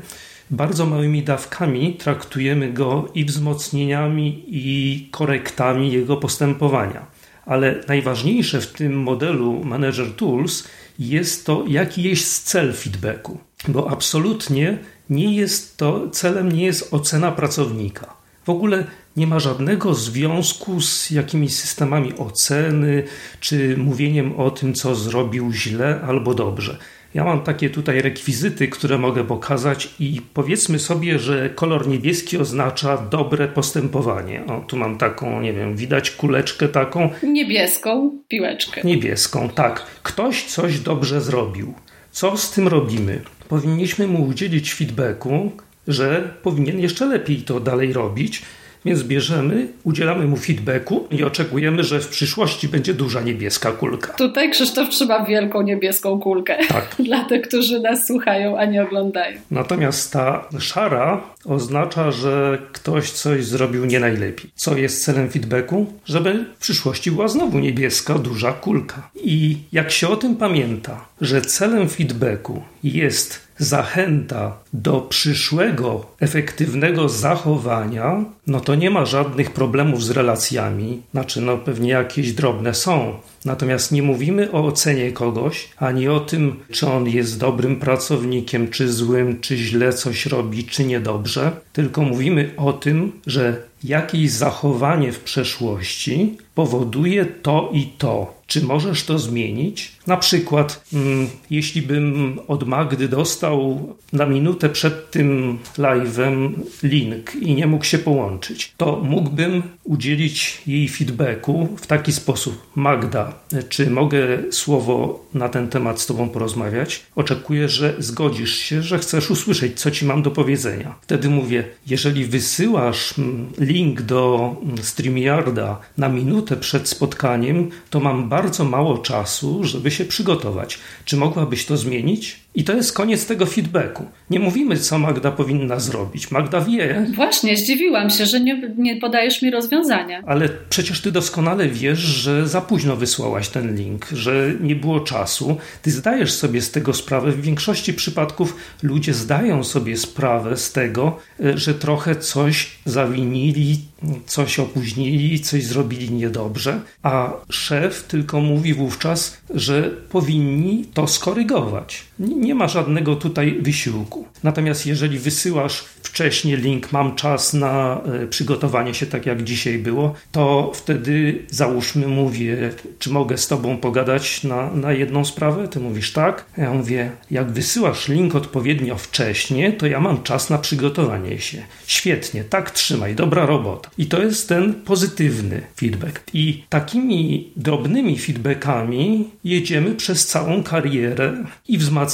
Bardzo 0.51 0.85
małymi 0.85 1.23
dawkami 1.23 1.93
traktujemy 1.93 2.73
go 2.73 3.11
i 3.13 3.25
wzmocnieniami, 3.25 4.43
i 4.47 5.07
korektami 5.11 5.91
jego 5.91 6.17
postępowania. 6.17 7.05
Ale 7.45 7.83
najważniejsze 7.87 8.61
w 8.61 8.73
tym 8.73 8.99
modelu 8.99 9.63
Manager 9.63 10.15
Tools 10.15 10.67
jest 10.99 11.45
to, 11.45 11.65
jaki 11.67 12.03
jest 12.03 12.43
cel 12.43 12.73
feedbacku, 12.73 13.37
bo 13.67 13.91
absolutnie 13.91 14.77
nie 15.09 15.35
jest 15.35 15.77
to, 15.77 16.09
celem 16.09 16.51
nie 16.51 16.65
jest 16.65 16.93
ocena 16.93 17.31
pracownika. 17.31 18.13
W 18.45 18.49
ogóle 18.49 18.83
nie 19.17 19.27
ma 19.27 19.39
żadnego 19.39 19.93
związku 19.93 20.81
z 20.81 21.11
jakimiś 21.11 21.55
systemami 21.55 22.13
oceny, 22.17 23.03
czy 23.39 23.77
mówieniem 23.77 24.39
o 24.39 24.51
tym, 24.51 24.73
co 24.73 24.95
zrobił 24.95 25.51
źle 25.51 26.01
albo 26.01 26.33
dobrze. 26.33 26.77
Ja 27.13 27.23
mam 27.23 27.43
takie 27.43 27.69
tutaj 27.69 28.01
rekwizyty, 28.01 28.67
które 28.67 28.97
mogę 28.97 29.23
pokazać 29.23 29.89
i 29.99 30.21
powiedzmy 30.33 30.79
sobie, 30.79 31.19
że 31.19 31.49
kolor 31.49 31.87
niebieski 31.87 32.37
oznacza 32.37 32.97
dobre 32.97 33.47
postępowanie. 33.47 34.45
O, 34.45 34.59
tu 34.59 34.77
mam 34.77 34.97
taką, 34.97 35.41
nie 35.41 35.53
wiem, 35.53 35.75
widać 35.75 36.11
kuleczkę 36.11 36.67
taką. 36.67 37.09
Niebieską 37.23 38.19
piłeczkę. 38.27 38.81
Niebieską, 38.83 39.49
tak. 39.49 39.85
Ktoś 40.03 40.43
coś 40.43 40.79
dobrze 40.79 41.21
zrobił. 41.21 41.73
Co 42.11 42.37
z 42.37 42.51
tym 42.51 42.67
robimy? 42.67 43.21
Powinniśmy 43.49 44.07
mu 44.07 44.25
udzielić 44.27 44.73
feedbacku, 44.73 45.51
że 45.87 46.33
powinien 46.43 46.79
jeszcze 46.79 47.05
lepiej 47.05 47.37
to 47.37 47.59
dalej 47.59 47.93
robić, 47.93 48.41
więc 48.85 49.03
bierzemy, 49.03 49.67
udzielamy 49.83 50.25
mu 50.25 50.37
feedbacku 50.37 51.07
i 51.11 51.23
oczekujemy, 51.23 51.83
że 51.83 51.99
w 51.99 52.07
przyszłości 52.07 52.67
będzie 52.67 52.93
duża 52.93 53.21
niebieska 53.21 53.71
kulka. 53.71 54.13
Tutaj 54.13 54.51
Krzysztof 54.51 54.89
trzyma 54.89 55.25
wielką 55.25 55.61
niebieską 55.61 56.19
kulkę. 56.19 56.57
Tak. 56.67 56.95
Dla 57.05 57.25
tych, 57.25 57.47
którzy 57.47 57.79
nas 57.79 58.07
słuchają, 58.07 58.57
a 58.57 58.65
nie 58.65 58.83
oglądają. 58.83 59.37
Natomiast 59.51 60.13
ta 60.13 60.47
szara 60.59 61.21
oznacza, 61.45 62.11
że 62.11 62.57
ktoś 62.71 63.11
coś 63.11 63.45
zrobił 63.45 63.85
nie 63.85 63.99
najlepiej. 63.99 64.51
Co 64.55 64.77
jest 64.77 65.03
celem 65.03 65.29
feedbacku? 65.29 65.85
Żeby 66.05 66.45
w 66.55 66.61
przyszłości 66.61 67.11
była 67.11 67.27
znowu 67.27 67.59
niebieska, 67.59 68.13
duża 68.13 68.53
kulka. 68.53 69.09
I 69.15 69.57
jak 69.71 69.91
się 69.91 70.07
o 70.07 70.15
tym 70.15 70.35
pamięta, 70.35 71.05
że 71.21 71.41
celem 71.41 71.89
feedbacku 71.89 72.61
jest 72.83 73.44
zachęta 73.57 74.57
do 74.73 75.01
przyszłego 75.01 76.05
efektywnego 76.19 77.09
zachowania, 77.09 78.25
no 78.47 78.59
to 78.59 78.75
nie 78.75 78.89
ma 78.89 79.05
żadnych 79.05 79.51
problemów 79.51 80.03
z 80.03 80.09
relacjami. 80.09 81.01
Znaczy, 81.11 81.41
no 81.41 81.57
pewnie 81.57 81.89
jakieś 81.89 82.33
drobne 82.33 82.73
są. 82.73 83.13
Natomiast 83.45 83.91
nie 83.91 84.03
mówimy 84.03 84.51
o 84.51 84.65
ocenie 84.65 85.11
kogoś, 85.11 85.69
ani 85.77 86.07
o 86.07 86.19
tym, 86.19 86.55
czy 86.71 86.87
on 86.87 87.09
jest 87.09 87.39
dobrym 87.39 87.75
pracownikiem, 87.75 88.69
czy 88.69 88.93
złym, 88.93 89.41
czy 89.41 89.57
źle 89.57 89.93
coś 89.93 90.25
robi, 90.25 90.63
czy 90.63 90.85
niedobrze, 90.85 91.51
tylko 91.73 92.01
mówimy 92.01 92.51
o 92.57 92.73
tym, 92.73 93.11
że 93.27 93.61
jakieś 93.83 94.31
zachowanie 94.31 95.11
w 95.11 95.19
przeszłości 95.19 96.37
powoduje 96.55 97.25
to 97.25 97.69
i 97.73 97.85
to. 97.85 98.33
Czy 98.47 98.61
możesz 98.63 99.03
to 99.03 99.19
zmienić? 99.19 99.94
Na 100.07 100.17
przykład, 100.17 100.85
mm, 100.93 101.27
jeśli 101.49 101.81
bym 101.81 102.39
od 102.47 102.67
Magdy 102.67 103.07
dostał 103.07 103.87
na 104.13 104.25
minutę 104.25 104.69
przed 104.69 105.11
tym 105.11 105.57
live'em 105.77 106.49
link 106.83 107.35
i 107.35 107.55
nie 107.55 107.67
mógł 107.67 107.85
się 107.85 107.97
połączyć, 107.97 108.73
to 108.77 109.01
mógłbym 109.03 109.63
udzielić 109.83 110.61
jej 110.67 110.89
feedbacku 110.89 111.67
w 111.77 111.87
taki 111.87 112.11
sposób. 112.11 112.67
Magda, 112.75 113.33
czy 113.69 113.89
mogę 113.89 114.19
słowo 114.51 115.25
na 115.33 115.49
ten 115.49 115.67
temat 115.67 116.01
z 116.01 116.05
Tobą 116.05 116.29
porozmawiać? 116.29 117.03
Oczekuję, 117.15 117.69
że 117.69 117.93
zgodzisz 117.99 118.55
się, 118.55 118.81
że 118.81 118.99
chcesz 118.99 119.31
usłyszeć, 119.31 119.79
co 119.79 119.91
Ci 119.91 120.05
mam 120.05 120.23
do 120.23 120.31
powiedzenia. 120.31 120.95
Wtedy 121.01 121.29
mówię, 121.29 121.63
jeżeli 121.87 122.25
wysyłasz 122.25 123.19
mm, 123.19 123.47
link 123.57 124.01
do 124.01 124.55
mm, 124.63 124.77
StreamYarda 124.77 125.79
na 125.97 126.09
minutę 126.09 126.57
przed 126.57 126.89
spotkaniem, 126.89 127.69
to 127.89 127.99
mam 127.99 128.29
bardzo 128.29 128.63
mało 128.63 128.97
czasu, 128.97 129.63
żeby 129.63 129.91
się 129.95 130.05
przygotować. 130.05 130.79
Czy 131.05 131.17
mogłabyś 131.17 131.65
to 131.65 131.77
zmienić? 131.77 132.44
I 132.55 132.63
to 132.63 132.73
jest 132.73 132.93
koniec 132.93 133.25
tego 133.25 133.45
feedbacku. 133.45 134.05
Nie 134.29 134.39
mówimy, 134.39 134.77
co 134.77 134.99
Magda 134.99 135.31
powinna 135.31 135.79
zrobić. 135.79 136.31
Magda 136.31 136.61
wie. 136.61 137.07
Właśnie, 137.15 137.57
zdziwiłam 137.57 138.09
się, 138.09 138.25
że 138.25 138.39
nie, 138.39 138.73
nie 138.77 138.95
podajesz 138.95 139.41
mi 139.41 139.51
rozwiązania. 139.51 140.23
Ale 140.25 140.49
przecież 140.69 141.01
ty 141.01 141.11
doskonale 141.11 141.67
wiesz, 141.67 141.99
że 141.99 142.47
za 142.47 142.61
późno 142.61 142.95
wysłałaś 142.95 143.49
ten 143.49 143.75
link, 143.75 144.07
że 144.13 144.51
nie 144.61 144.75
było 144.75 144.99
czasu. 144.99 145.57
Ty 145.81 145.91
zdajesz 145.91 146.33
sobie 146.33 146.61
z 146.61 146.71
tego 146.71 146.93
sprawę. 146.93 147.31
W 147.31 147.41
większości 147.41 147.93
przypadków 147.93 148.55
ludzie 148.83 149.13
zdają 149.13 149.63
sobie 149.63 149.97
sprawę 149.97 150.57
z 150.57 150.71
tego, 150.71 151.19
e, 151.39 151.57
że 151.57 151.73
trochę 151.73 152.15
coś 152.15 152.71
zawinili, 152.85 153.79
coś 154.25 154.59
opóźnili, 154.59 155.39
coś 155.39 155.63
zrobili 155.63 156.11
niedobrze, 156.11 156.79
a 157.03 157.33
szef 157.49 158.03
tylko 158.03 158.41
mówi 158.41 158.73
wówczas, 158.73 159.37
że 159.53 159.91
powinni 160.09 160.85
to 160.93 161.07
skorygować. 161.07 162.03
Nie 162.19 162.55
ma 162.55 162.67
żadnego 162.67 163.15
tutaj 163.15 163.57
wysiłku. 163.61 164.25
Natomiast 164.43 164.85
jeżeli 164.85 165.19
wysyłasz 165.19 165.85
wcześniej 166.03 166.57
link, 166.57 166.91
mam 166.91 167.15
czas 167.15 167.53
na 167.53 168.01
e, 168.23 168.27
przygotowanie 168.27 168.93
się, 168.93 169.05
tak 169.05 169.25
jak 169.25 169.43
dzisiaj 169.43 169.79
było, 169.79 170.13
to 170.31 170.71
wtedy 170.75 171.45
załóżmy, 171.49 172.07
mówię, 172.07 172.69
czy 172.99 173.09
mogę 173.09 173.37
z 173.37 173.47
Tobą 173.47 173.77
pogadać 173.77 174.43
na, 174.43 174.71
na 174.71 174.93
jedną 174.93 175.25
sprawę? 175.25 175.67
Ty 175.67 175.79
mówisz 175.79 176.13
tak. 176.13 176.45
Ja 176.57 176.73
mówię, 176.73 177.11
jak 177.31 177.51
wysyłasz 177.51 178.07
link 178.07 178.35
odpowiednio 178.35 178.97
wcześnie, 178.97 179.71
to 179.71 179.87
ja 179.87 179.99
mam 179.99 180.23
czas 180.23 180.49
na 180.49 180.57
przygotowanie 180.57 181.39
się. 181.39 181.63
Świetnie, 181.87 182.43
tak 182.43 182.71
trzymaj, 182.71 183.15
dobra 183.15 183.45
robota. 183.45 183.89
I 183.97 184.05
to 184.05 184.21
jest 184.21 184.49
ten 184.49 184.73
pozytywny 184.73 185.61
feedback. 185.77 186.21
I 186.33 186.63
takimi 186.69 187.51
drobnymi 187.55 188.19
feedbackami 188.19 189.29
jedziemy 189.43 189.95
przez 189.95 190.27
całą 190.27 190.63
karierę 190.63 191.43
i 191.67 191.77
wzmacniamy 191.77 192.04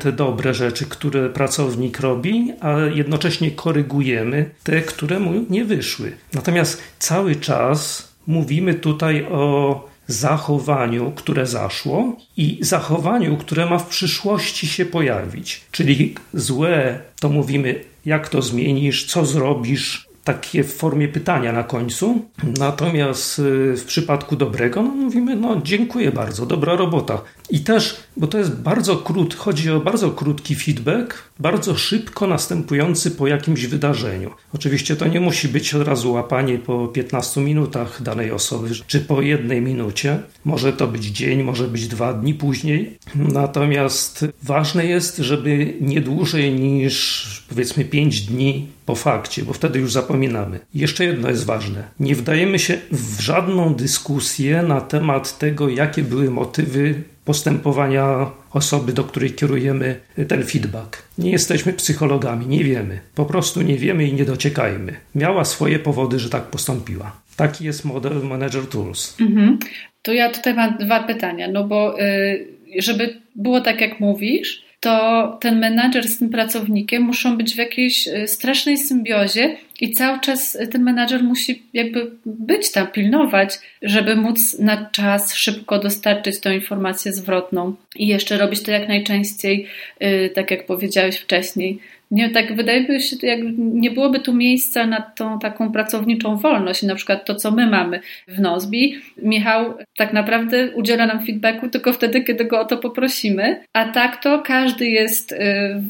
te 0.00 0.12
dobre 0.12 0.54
rzeczy, 0.54 0.86
które 0.86 1.28
pracownik 1.28 2.00
robi, 2.00 2.52
a 2.60 2.78
jednocześnie 2.78 3.50
korygujemy 3.50 4.50
te, 4.64 4.82
które 4.82 5.20
mu 5.20 5.44
nie 5.50 5.64
wyszły. 5.64 6.12
Natomiast 6.32 6.82
cały 6.98 7.36
czas 7.36 8.08
mówimy 8.26 8.74
tutaj 8.74 9.24
o 9.24 9.90
zachowaniu, 10.06 11.12
które 11.16 11.46
zaszło 11.46 12.16
i 12.36 12.58
zachowaniu, 12.60 13.36
które 13.36 13.66
ma 13.66 13.78
w 13.78 13.88
przyszłości 13.88 14.66
się 14.66 14.84
pojawić. 14.84 15.60
Czyli 15.70 16.14
złe 16.34 16.98
to 17.20 17.28
mówimy, 17.28 17.84
jak 18.04 18.28
to 18.28 18.42
zmienisz, 18.42 19.04
co 19.04 19.26
zrobisz, 19.26 20.09
takie 20.24 20.64
w 20.64 20.74
formie 20.74 21.08
pytania 21.08 21.52
na 21.52 21.64
końcu. 21.64 22.24
Natomiast 22.58 23.38
y, 23.38 23.76
w 23.76 23.84
przypadku 23.84 24.36
dobrego, 24.36 24.82
no 24.82 24.88
mówimy, 24.88 25.36
no 25.36 25.60
dziękuję 25.64 26.12
bardzo, 26.12 26.46
dobra 26.46 26.76
robota. 26.76 27.22
I 27.50 27.60
też, 27.60 27.96
bo 28.16 28.26
to 28.26 28.38
jest 28.38 28.60
bardzo 28.60 28.96
krótki, 28.96 29.36
chodzi 29.36 29.70
o 29.70 29.80
bardzo 29.80 30.10
krótki 30.10 30.54
feedback, 30.54 31.14
bardzo 31.38 31.74
szybko 31.74 32.26
następujący 32.26 33.10
po 33.10 33.26
jakimś 33.26 33.66
wydarzeniu. 33.66 34.30
Oczywiście 34.54 34.96
to 34.96 35.08
nie 35.08 35.20
musi 35.20 35.48
być 35.48 35.74
od 35.74 35.88
razu 35.88 36.12
łapanie 36.12 36.58
po 36.58 36.88
15 36.88 37.40
minutach 37.40 38.02
danej 38.02 38.30
osoby, 38.30 38.68
czy 38.86 39.00
po 39.00 39.22
jednej 39.22 39.62
minucie. 39.62 40.18
Może 40.44 40.72
to 40.72 40.86
być 40.86 41.04
dzień, 41.04 41.42
może 41.42 41.68
być 41.68 41.88
dwa 41.88 42.12
dni 42.12 42.34
później. 42.34 42.98
Natomiast 43.14 44.26
ważne 44.42 44.86
jest, 44.86 45.16
żeby 45.16 45.74
nie 45.80 46.00
dłużej 46.00 46.52
niż 46.52 47.44
powiedzmy 47.48 47.84
5 47.84 48.20
dni 48.20 48.66
po 48.90 48.96
fakcie, 48.96 49.42
bo 49.42 49.52
wtedy 49.52 49.78
już 49.78 49.92
zapominamy. 49.92 50.60
Jeszcze 50.74 51.04
jedno 51.04 51.30
jest 51.30 51.46
ważne. 51.46 51.84
Nie 52.00 52.14
wdajemy 52.14 52.58
się 52.58 52.78
w 52.92 53.20
żadną 53.20 53.74
dyskusję 53.74 54.62
na 54.62 54.80
temat 54.80 55.38
tego, 55.38 55.68
jakie 55.68 56.02
były 56.02 56.30
motywy 56.30 56.94
postępowania 57.24 58.30
osoby, 58.52 58.92
do 58.92 59.04
której 59.04 59.30
kierujemy 59.30 60.00
ten 60.28 60.44
feedback. 60.44 61.02
Nie 61.18 61.30
jesteśmy 61.30 61.72
psychologami, 61.72 62.46
nie 62.46 62.64
wiemy. 62.64 63.00
Po 63.14 63.24
prostu 63.24 63.62
nie 63.62 63.76
wiemy 63.76 64.04
i 64.04 64.12
nie 64.12 64.24
dociekajmy. 64.24 64.92
Miała 65.14 65.44
swoje 65.44 65.78
powody, 65.78 66.18
że 66.18 66.30
tak 66.30 66.42
postąpiła. 66.42 67.12
Taki 67.36 67.64
jest 67.64 67.84
model 67.84 68.22
Manager 68.22 68.66
Tools. 68.66 69.16
Mhm. 69.20 69.58
To 70.02 70.12
ja 70.12 70.30
tutaj 70.30 70.54
mam 70.54 70.78
dwa 70.78 71.02
pytania, 71.02 71.48
no 71.52 71.64
bo 71.64 72.00
y, 72.00 72.46
żeby 72.78 73.20
było 73.36 73.60
tak, 73.60 73.80
jak 73.80 74.00
mówisz, 74.00 74.69
to 74.80 75.38
ten 75.40 75.58
menadżer 75.58 76.08
z 76.08 76.18
tym 76.18 76.30
pracownikiem 76.30 77.02
muszą 77.02 77.36
być 77.36 77.54
w 77.54 77.58
jakiejś 77.58 78.08
y, 78.08 78.28
strasznej 78.28 78.78
symbiozie 78.78 79.56
i 79.80 79.92
cały 79.92 80.20
czas 80.20 80.58
ten 80.72 80.82
menadżer 80.82 81.22
musi 81.22 81.62
jakby 81.72 82.10
być 82.26 82.72
tam, 82.72 82.86
pilnować, 82.86 83.58
żeby 83.82 84.16
móc 84.16 84.58
na 84.58 84.90
czas 84.90 85.34
szybko 85.34 85.78
dostarczyć 85.78 86.40
tą 86.40 86.50
informację 86.50 87.12
zwrotną 87.12 87.74
i 87.96 88.06
jeszcze 88.06 88.38
robić 88.38 88.62
to 88.62 88.70
jak 88.70 88.88
najczęściej, 88.88 89.66
y, 90.02 90.30
tak 90.34 90.50
jak 90.50 90.66
powiedziałeś 90.66 91.16
wcześniej, 91.16 91.78
nie, 92.10 92.30
tak 92.30 92.56
wydaje 92.56 92.88
mi 92.88 93.02
się, 93.02 93.16
jak 93.22 93.40
nie 93.58 93.90
byłoby 93.90 94.20
tu 94.20 94.34
miejsca 94.34 94.86
na 94.86 95.00
tą 95.00 95.38
taką 95.38 95.72
pracowniczą 95.72 96.36
wolność, 96.36 96.82
na 96.82 96.94
przykład 96.94 97.24
to, 97.24 97.34
co 97.34 97.50
my 97.50 97.66
mamy 97.66 98.00
w 98.28 98.40
Nozbi. 98.40 98.94
Michał 99.22 99.74
tak 99.96 100.12
naprawdę 100.12 100.70
udziela 100.74 101.06
nam 101.06 101.26
feedbacku 101.26 101.68
tylko 101.68 101.92
wtedy, 101.92 102.22
kiedy 102.22 102.44
go 102.44 102.60
o 102.60 102.64
to 102.64 102.76
poprosimy, 102.76 103.64
a 103.72 103.84
tak 103.84 104.22
to 104.22 104.42
każdy 104.42 104.86
jest 104.86 105.32
y, 105.32 105.36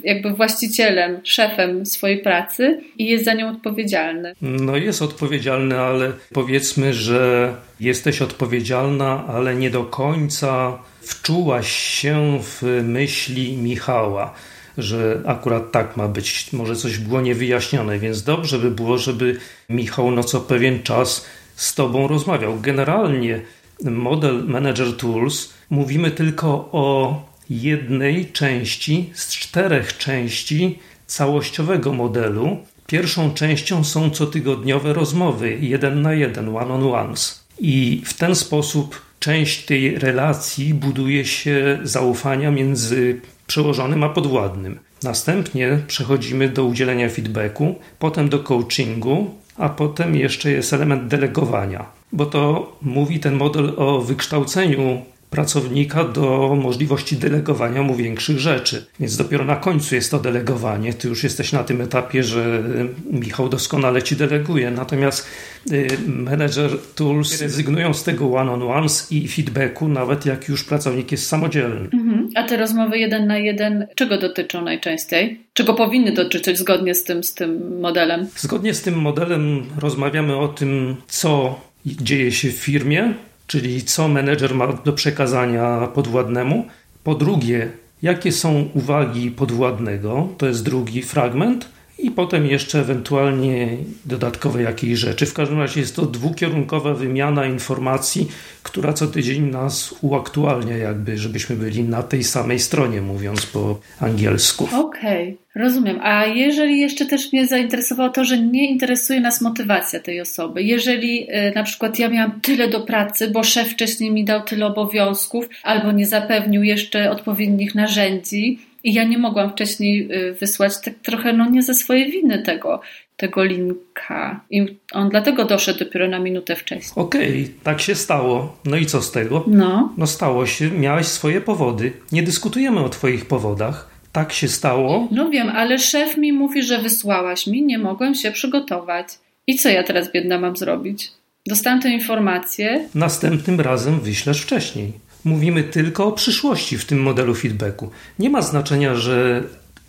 jakby 0.04 0.30
właścicielem, 0.30 1.20
szefem 1.24 1.86
swojej 1.86 2.18
pracy 2.18 2.80
i 2.98 3.06
jest 3.06 3.24
za 3.24 3.34
nią 3.34 3.48
odpowiedzialny. 3.48 4.32
No 4.42 4.76
jest 4.76 5.02
odpowiedzialny, 5.02 5.78
ale 5.78 6.12
powiedzmy, 6.32 6.94
że 6.94 7.54
jesteś 7.80 8.22
odpowiedzialna, 8.22 9.24
ale 9.28 9.54
nie 9.54 9.70
do 9.70 9.84
końca 9.84 10.78
wczułaś 11.02 11.72
się 11.72 12.38
w 12.42 12.62
myśli 12.84 13.56
Michała 13.56 14.34
że 14.82 15.22
akurat 15.26 15.72
tak 15.72 15.96
ma 15.96 16.08
być. 16.08 16.52
Może 16.52 16.76
coś 16.76 16.98
było 16.98 17.20
niewyjaśnione, 17.20 17.98
więc 17.98 18.22
dobrze 18.22 18.58
by 18.58 18.70
było, 18.70 18.98
żeby 18.98 19.36
Michał 19.68 20.10
no 20.10 20.24
co 20.24 20.40
pewien 20.40 20.82
czas 20.82 21.26
z 21.56 21.74
Tobą 21.74 22.08
rozmawiał. 22.08 22.60
Generalnie 22.60 23.40
model 23.84 24.44
Manager 24.46 24.96
Tools 24.96 25.52
mówimy 25.70 26.10
tylko 26.10 26.48
o 26.72 27.16
jednej 27.50 28.32
części 28.32 29.10
z 29.14 29.28
czterech 29.28 29.98
części 29.98 30.78
całościowego 31.06 31.92
modelu. 31.92 32.58
Pierwszą 32.86 33.34
częścią 33.34 33.84
są 33.84 34.10
cotygodniowe 34.10 34.92
rozmowy, 34.92 35.58
jeden 35.60 36.02
na 36.02 36.14
jeden, 36.14 36.56
one 36.56 36.74
on 36.74 36.82
ones. 36.82 37.44
I 37.58 38.02
w 38.04 38.14
ten 38.14 38.34
sposób 38.34 39.00
część 39.18 39.64
tej 39.64 39.98
relacji 39.98 40.74
buduje 40.74 41.24
się 41.24 41.78
zaufania 41.82 42.50
między 42.50 43.20
przełożonym 43.50 44.04
a 44.04 44.08
podwładnym. 44.08 44.78
Następnie 45.02 45.78
przechodzimy 45.86 46.48
do 46.48 46.64
udzielenia 46.64 47.08
feedbacku, 47.08 47.74
potem 47.98 48.28
do 48.28 48.38
coachingu, 48.38 49.30
a 49.56 49.68
potem 49.68 50.16
jeszcze 50.16 50.50
jest 50.50 50.72
element 50.72 51.06
delegowania, 51.06 51.86
bo 52.12 52.26
to 52.26 52.72
mówi 52.82 53.20
ten 53.20 53.34
model 53.34 53.72
o 53.76 54.00
wykształceniu 54.00 55.02
pracownika 55.30 56.04
do 56.04 56.56
możliwości 56.62 57.16
delegowania 57.16 57.82
mu 57.82 57.94
większych 57.94 58.38
rzeczy. 58.38 58.86
Więc 59.00 59.16
dopiero 59.16 59.44
na 59.44 59.56
końcu 59.56 59.94
jest 59.94 60.10
to 60.10 60.18
delegowanie. 60.18 60.94
Ty 60.94 61.08
już 61.08 61.24
jesteś 61.24 61.52
na 61.52 61.64
tym 61.64 61.80
etapie, 61.80 62.22
że 62.22 62.62
Michał 63.10 63.48
doskonale 63.48 64.02
ci 64.02 64.16
deleguje. 64.16 64.70
Natomiast 64.70 65.26
y, 65.72 65.88
Manager 66.06 66.70
Tools 66.94 67.40
rezygnują 67.40 67.94
z 67.94 68.04
tego 68.04 68.34
one-on-ones 68.34 69.12
i 69.12 69.28
feedbacku, 69.28 69.88
nawet 69.88 70.26
jak 70.26 70.48
już 70.48 70.64
pracownik 70.64 71.12
jest 71.12 71.26
samodzielny. 71.26 71.88
Mhm. 71.92 72.28
A 72.34 72.42
te 72.42 72.56
rozmowy 72.56 72.98
jeden 72.98 73.26
na 73.26 73.38
jeden, 73.38 73.86
czego 73.94 74.18
dotyczą 74.18 74.62
najczęściej? 74.62 75.40
Czego 75.52 75.74
powinny 75.74 76.12
dotyczyć 76.12 76.58
zgodnie 76.58 76.94
z 76.94 77.04
tym, 77.04 77.24
z 77.24 77.34
tym 77.34 77.80
modelem? 77.80 78.26
Zgodnie 78.36 78.74
z 78.74 78.82
tym 78.82 78.94
modelem 78.94 79.62
rozmawiamy 79.78 80.36
o 80.36 80.48
tym, 80.48 80.96
co 81.06 81.60
dzieje 81.86 82.32
się 82.32 82.48
w 82.48 82.56
firmie, 82.56 83.14
czyli 83.50 83.82
co 83.82 84.08
menedżer 84.08 84.54
ma 84.54 84.66
do 84.66 84.92
przekazania 84.92 85.88
podwładnemu. 85.94 86.66
Po 87.04 87.14
drugie, 87.14 87.70
jakie 88.02 88.32
są 88.32 88.68
uwagi 88.74 89.30
podwładnego, 89.30 90.28
to 90.38 90.46
jest 90.46 90.64
drugi 90.64 91.02
fragment. 91.02 91.68
I 92.02 92.10
potem 92.10 92.46
jeszcze 92.46 92.80
ewentualnie 92.80 93.68
dodatkowe 94.06 94.62
jakieś 94.62 94.98
rzeczy. 94.98 95.26
W 95.26 95.34
każdym 95.34 95.58
razie 95.58 95.80
jest 95.80 95.96
to 95.96 96.06
dwukierunkowa 96.06 96.94
wymiana 96.94 97.46
informacji, 97.46 98.28
która 98.62 98.92
co 98.92 99.06
tydzień 99.06 99.42
nas 99.42 99.94
uaktualnia, 100.00 100.76
jakby, 100.76 101.18
żebyśmy 101.18 101.56
byli 101.56 101.84
na 101.84 102.02
tej 102.02 102.24
samej 102.24 102.58
stronie, 102.58 103.02
mówiąc 103.02 103.46
po 103.46 103.80
angielsku. 104.00 104.64
Okej, 104.64 105.28
okay, 105.28 105.62
rozumiem. 105.62 105.98
A 106.02 106.26
jeżeli 106.26 106.80
jeszcze 106.80 107.06
też 107.06 107.32
mnie 107.32 107.46
zainteresowało 107.46 108.10
to, 108.10 108.24
że 108.24 108.38
nie 108.38 108.70
interesuje 108.70 109.20
nas 109.20 109.40
motywacja 109.40 110.00
tej 110.00 110.20
osoby, 110.20 110.62
jeżeli 110.62 111.30
y, 111.30 111.52
na 111.54 111.62
przykład 111.62 111.98
ja 111.98 112.08
miałam 112.08 112.40
tyle 112.40 112.68
do 112.68 112.80
pracy, 112.80 113.30
bo 113.30 113.42
szef 113.42 113.68
wcześniej 113.68 114.10
mi 114.10 114.24
dał 114.24 114.42
tyle 114.42 114.66
obowiązków, 114.66 115.48
albo 115.62 115.92
nie 115.92 116.06
zapewnił 116.06 116.62
jeszcze 116.62 117.10
odpowiednich 117.10 117.74
narzędzi, 117.74 118.58
i 118.84 118.92
ja 118.92 119.04
nie 119.04 119.18
mogłam 119.18 119.50
wcześniej 119.50 120.12
y, 120.12 120.34
wysłać 120.34 120.80
tak 120.80 120.94
trochę, 120.94 121.32
no 121.32 121.50
nie 121.50 121.62
ze 121.62 121.74
swojej 121.74 122.10
winy 122.10 122.42
tego, 122.42 122.80
tego 123.16 123.44
linka. 123.44 124.40
I 124.50 124.66
on 124.92 125.08
dlatego 125.08 125.44
doszedł 125.44 125.78
dopiero 125.78 126.08
na 126.08 126.18
minutę 126.18 126.56
wcześniej. 126.56 126.92
Okej, 127.04 127.42
okay, 127.42 127.54
tak 127.62 127.80
się 127.80 127.94
stało. 127.94 128.56
No 128.64 128.76
i 128.76 128.86
co 128.86 129.02
z 129.02 129.12
tego? 129.12 129.44
No. 129.46 129.92
No 129.96 130.06
stało 130.06 130.46
się, 130.46 130.70
miałeś 130.70 131.06
swoje 131.06 131.40
powody. 131.40 131.92
Nie 132.12 132.22
dyskutujemy 132.22 132.80
o 132.80 132.88
twoich 132.88 133.26
powodach. 133.26 133.90
Tak 134.12 134.32
się 134.32 134.48
stało. 134.48 135.08
No 135.10 135.30
wiem, 135.30 135.48
ale 135.48 135.78
szef 135.78 136.16
mi 136.16 136.32
mówi, 136.32 136.62
że 136.62 136.78
wysłałaś 136.78 137.46
mi, 137.46 137.62
nie 137.62 137.78
mogłem 137.78 138.14
się 138.14 138.32
przygotować. 138.32 139.06
I 139.46 139.56
co 139.56 139.68
ja 139.68 139.82
teraz 139.82 140.12
biedna 140.12 140.38
mam 140.38 140.56
zrobić? 140.56 141.12
Dostałam 141.46 141.80
tę 141.80 141.90
informację. 141.90 142.88
Następnym 142.94 143.60
razem 143.60 144.00
wyślesz 144.00 144.42
wcześniej. 144.42 144.92
Mówimy 145.24 145.62
tylko 145.62 146.06
o 146.06 146.12
przyszłości 146.12 146.78
w 146.78 146.84
tym 146.84 147.02
modelu 147.02 147.34
feedbacku. 147.34 147.90
Nie 148.18 148.30
ma 148.30 148.42
znaczenia, 148.42 148.94
że 148.94 149.42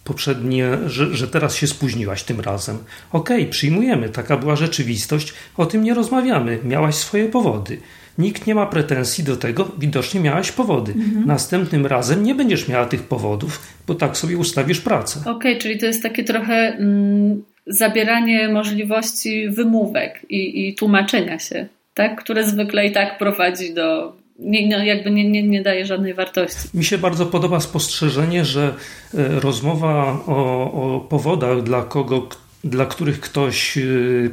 poprzednie, 0.03 0.77
że, 0.87 1.15
że 1.15 1.27
teraz 1.27 1.55
się 1.55 1.67
spóźniłaś 1.67 2.23
tym 2.23 2.39
razem. 2.39 2.77
Okej, 3.11 3.41
okay, 3.41 3.51
przyjmujemy, 3.51 4.09
taka 4.09 4.37
była 4.37 4.55
rzeczywistość, 4.55 5.33
o 5.57 5.65
tym 5.65 5.83
nie 5.83 5.93
rozmawiamy, 5.93 6.59
miałaś 6.63 6.95
swoje 6.95 7.25
powody. 7.25 7.77
Nikt 8.17 8.47
nie 8.47 8.55
ma 8.55 8.65
pretensji 8.65 9.23
do 9.23 9.37
tego, 9.37 9.71
widocznie 9.77 10.19
miałaś 10.19 10.51
powody. 10.51 10.91
Mhm. 10.91 11.27
Następnym 11.27 11.85
razem 11.85 12.23
nie 12.23 12.35
będziesz 12.35 12.67
miała 12.67 12.85
tych 12.85 13.03
powodów, 13.03 13.61
bo 13.87 13.95
tak 13.95 14.17
sobie 14.17 14.37
ustawisz 14.37 14.81
pracę. 14.81 15.19
Okej, 15.19 15.31
okay, 15.31 15.57
czyli 15.57 15.77
to 15.77 15.85
jest 15.85 16.03
takie 16.03 16.23
trochę 16.23 16.53
mm, 16.53 17.43
zabieranie 17.67 18.49
możliwości 18.49 19.49
wymówek 19.49 20.25
i, 20.29 20.67
i 20.67 20.75
tłumaczenia 20.75 21.39
się, 21.39 21.67
tak? 21.93 22.21
które 22.21 22.43
zwykle 22.43 22.87
i 22.87 22.91
tak 22.91 23.17
prowadzi 23.17 23.73
do 23.73 24.13
nie, 24.39 24.77
no 24.77 24.83
jakby 24.83 25.11
nie, 25.11 25.29
nie, 25.29 25.43
nie 25.43 25.61
daje 25.61 25.85
żadnej 25.85 26.13
wartości. 26.13 26.69
Mi 26.73 26.85
się 26.85 26.97
bardzo 26.97 27.25
podoba 27.25 27.59
spostrzeżenie, 27.59 28.45
że 28.45 28.73
e, 29.13 29.39
rozmowa 29.39 30.23
o, 30.27 30.71
o 30.71 30.99
powodach, 30.99 31.63
dla, 31.63 31.83
kogo, 31.83 32.29
dla 32.63 32.85
których 32.85 33.19
ktoś 33.19 33.77
e, 33.77 33.81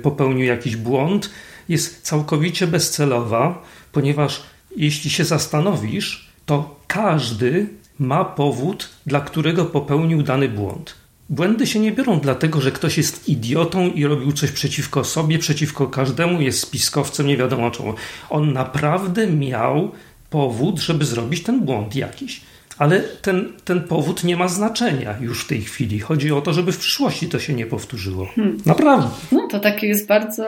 popełnił 0.03 0.47
jakiś 0.47 0.77
błąd, 0.77 1.31
jest 1.69 2.03
całkowicie 2.03 2.67
bezcelowa, 2.67 3.63
ponieważ 3.93 4.43
jeśli 4.77 5.11
się 5.11 5.25
zastanowisz, 5.25 6.29
to 6.47 6.81
każdy 6.87 7.67
ma 7.99 8.25
powód, 8.25 8.89
dla 9.07 9.21
którego 9.21 9.65
popełnił 9.65 10.23
dany 10.23 10.49
błąd. 10.49 10.95
Błędy 11.31 11.67
się 11.67 11.81
nie 11.81 11.93
biorą 11.93 12.21
dlatego, 12.21 12.61
że 12.61 12.73
ktoś 12.73 12.97
jest 12.97 13.29
idiotą 13.29 13.91
i 13.91 14.07
robił 14.07 14.33
coś 14.33 14.51
przeciwko 14.51 15.05
sobie, 15.05 15.39
przeciwko 15.39 15.87
każdemu, 15.87 16.41
jest 16.41 16.61
spiskowcem, 16.61 17.27
nie 17.27 17.37
wiadomo 17.37 17.71
czemu. 17.71 17.95
On 18.31 18.53
naprawdę 18.53 19.27
miał 19.27 19.93
powód, 20.31 20.79
żeby 20.81 21.05
zrobić 21.05 21.43
ten 21.43 21.65
błąd 21.65 21.97
jakiś. 21.97 22.41
Ale 22.79 23.01
ten, 23.01 23.53
ten 23.65 23.83
powód 23.83 24.25
nie 24.25 24.37
ma 24.37 24.49
znaczenia 24.49 25.15
już 25.21 25.45
w 25.45 25.49
tej 25.49 25.63
chwili. 25.63 26.01
Chodzi 26.01 26.33
o 26.33 26.41
to, 26.41 26.53
żeby 26.53 26.73
w 26.73 26.79
przyszłości 26.79 27.29
to 27.29 27.39
się 27.39 27.55
nie 27.55 27.67
powtórzyło. 27.67 28.27
Hmm. 28.27 28.59
Naprawdę. 28.67 29.09
No 29.33 29.49
to 29.51 29.61
takie 29.61 29.87
jest 29.87 30.07
bardzo 30.07 30.45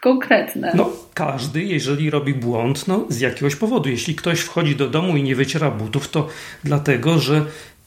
konkretne. 0.00 0.72
No, 0.74 0.90
każdy, 1.14 1.62
jeżeli 1.62 2.10
robi 2.10 2.34
błąd, 2.34 2.88
no 2.88 3.06
z 3.08 3.20
jakiegoś 3.20 3.56
powodu. 3.56 3.88
Jeśli 3.88 4.14
ktoś 4.14 4.40
wchodzi 4.40 4.76
do 4.76 4.88
domu 4.88 5.16
i 5.16 5.22
nie 5.22 5.36
wyciera 5.36 5.70
butów, 5.70 6.08
to 6.08 6.28
dlatego, 6.64 7.18
że 7.18 7.44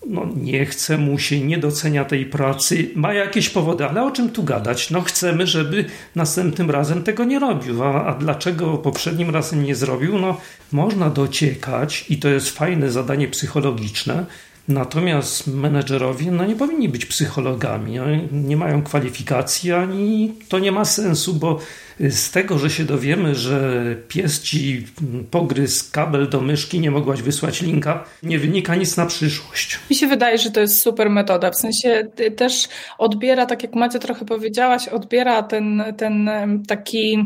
no 0.08 0.28
nie 0.36 0.66
chce 0.66 0.98
mu 0.98 1.20
się, 1.20 1.39
nie 1.39 1.58
docenia 1.58 2.06
tej 2.06 2.26
pracy, 2.26 2.89
ma 2.96 3.13
jakieś 3.13 3.50
powody, 3.50 3.86
ale 3.86 4.04
o 4.04 4.12
czym 4.12 4.30
tu 4.30 4.44
gadać? 4.44 4.89
No 4.92 5.02
chcemy, 5.02 5.48
żeby 5.48 5.86
następnym 6.16 6.72
razem 6.72 7.04
tego 7.04 7.24
nie 7.24 7.39
robił. 7.39 7.84
A, 7.84 8.06
a 8.06 8.13
dlaczego 8.13 8.78
poprzednim 8.78 9.30
razem 9.30 9.63
nie 9.63 9.76
zrobił? 9.76 10.20
No 10.20 10.38
można 10.72 11.10
dociekać 11.10 12.06
i 12.10 12.18
to 12.18 12.30
jest 12.30 12.50
fajne 12.50 12.92
zadanie 12.92 13.28
psychologiczne, 13.28 14.26
Natomiast 14.68 15.48
menedżerowie 15.48 16.32
no, 16.32 16.46
nie 16.46 16.56
powinni 16.56 16.89
być 16.89 17.06
psychologami. 17.06 18.00
Nie 18.32 18.58
mają 18.58 18.84
kwalifikacji, 18.84 19.72
ani 19.72 20.34
to 20.50 20.60
nie 20.60 20.72
ma 20.72 20.86
sensu, 20.86 21.34
bo 21.34 21.60
z 21.99 22.32
tego, 22.32 22.58
że 22.58 22.69
się 22.69 22.84
dowiemy, 22.84 23.36
że 23.36 23.84
pies 24.08 24.41
ci 24.41 24.88
pogryzł 25.32 25.91
kabel 25.91 26.29
do 26.29 26.41
myszki, 26.41 26.79
nie 26.79 26.91
mogłaś 26.91 27.21
wysłać 27.21 27.62
linka, 27.62 28.03
nie 28.23 28.39
wynika 28.39 28.75
nic 28.75 28.97
na 28.97 29.06
przyszłość. 29.06 29.79
Mi 29.89 29.95
się 29.95 30.08
wydaje, 30.08 30.38
że 30.38 30.51
to 30.51 30.60
jest 30.60 30.82
super 30.82 31.10
metoda. 31.10 31.51
W 31.51 31.58
sensie 31.58 32.08
też 32.36 32.67
odbiera, 32.97 33.45
tak 33.45 33.63
jak 33.63 33.75
Macie 33.75 33.99
trochę 33.99 34.25
powiedziałaś, 34.25 34.88
odbiera 34.88 35.43
ten, 35.43 35.84
ten 35.97 36.29
taki 36.67 37.17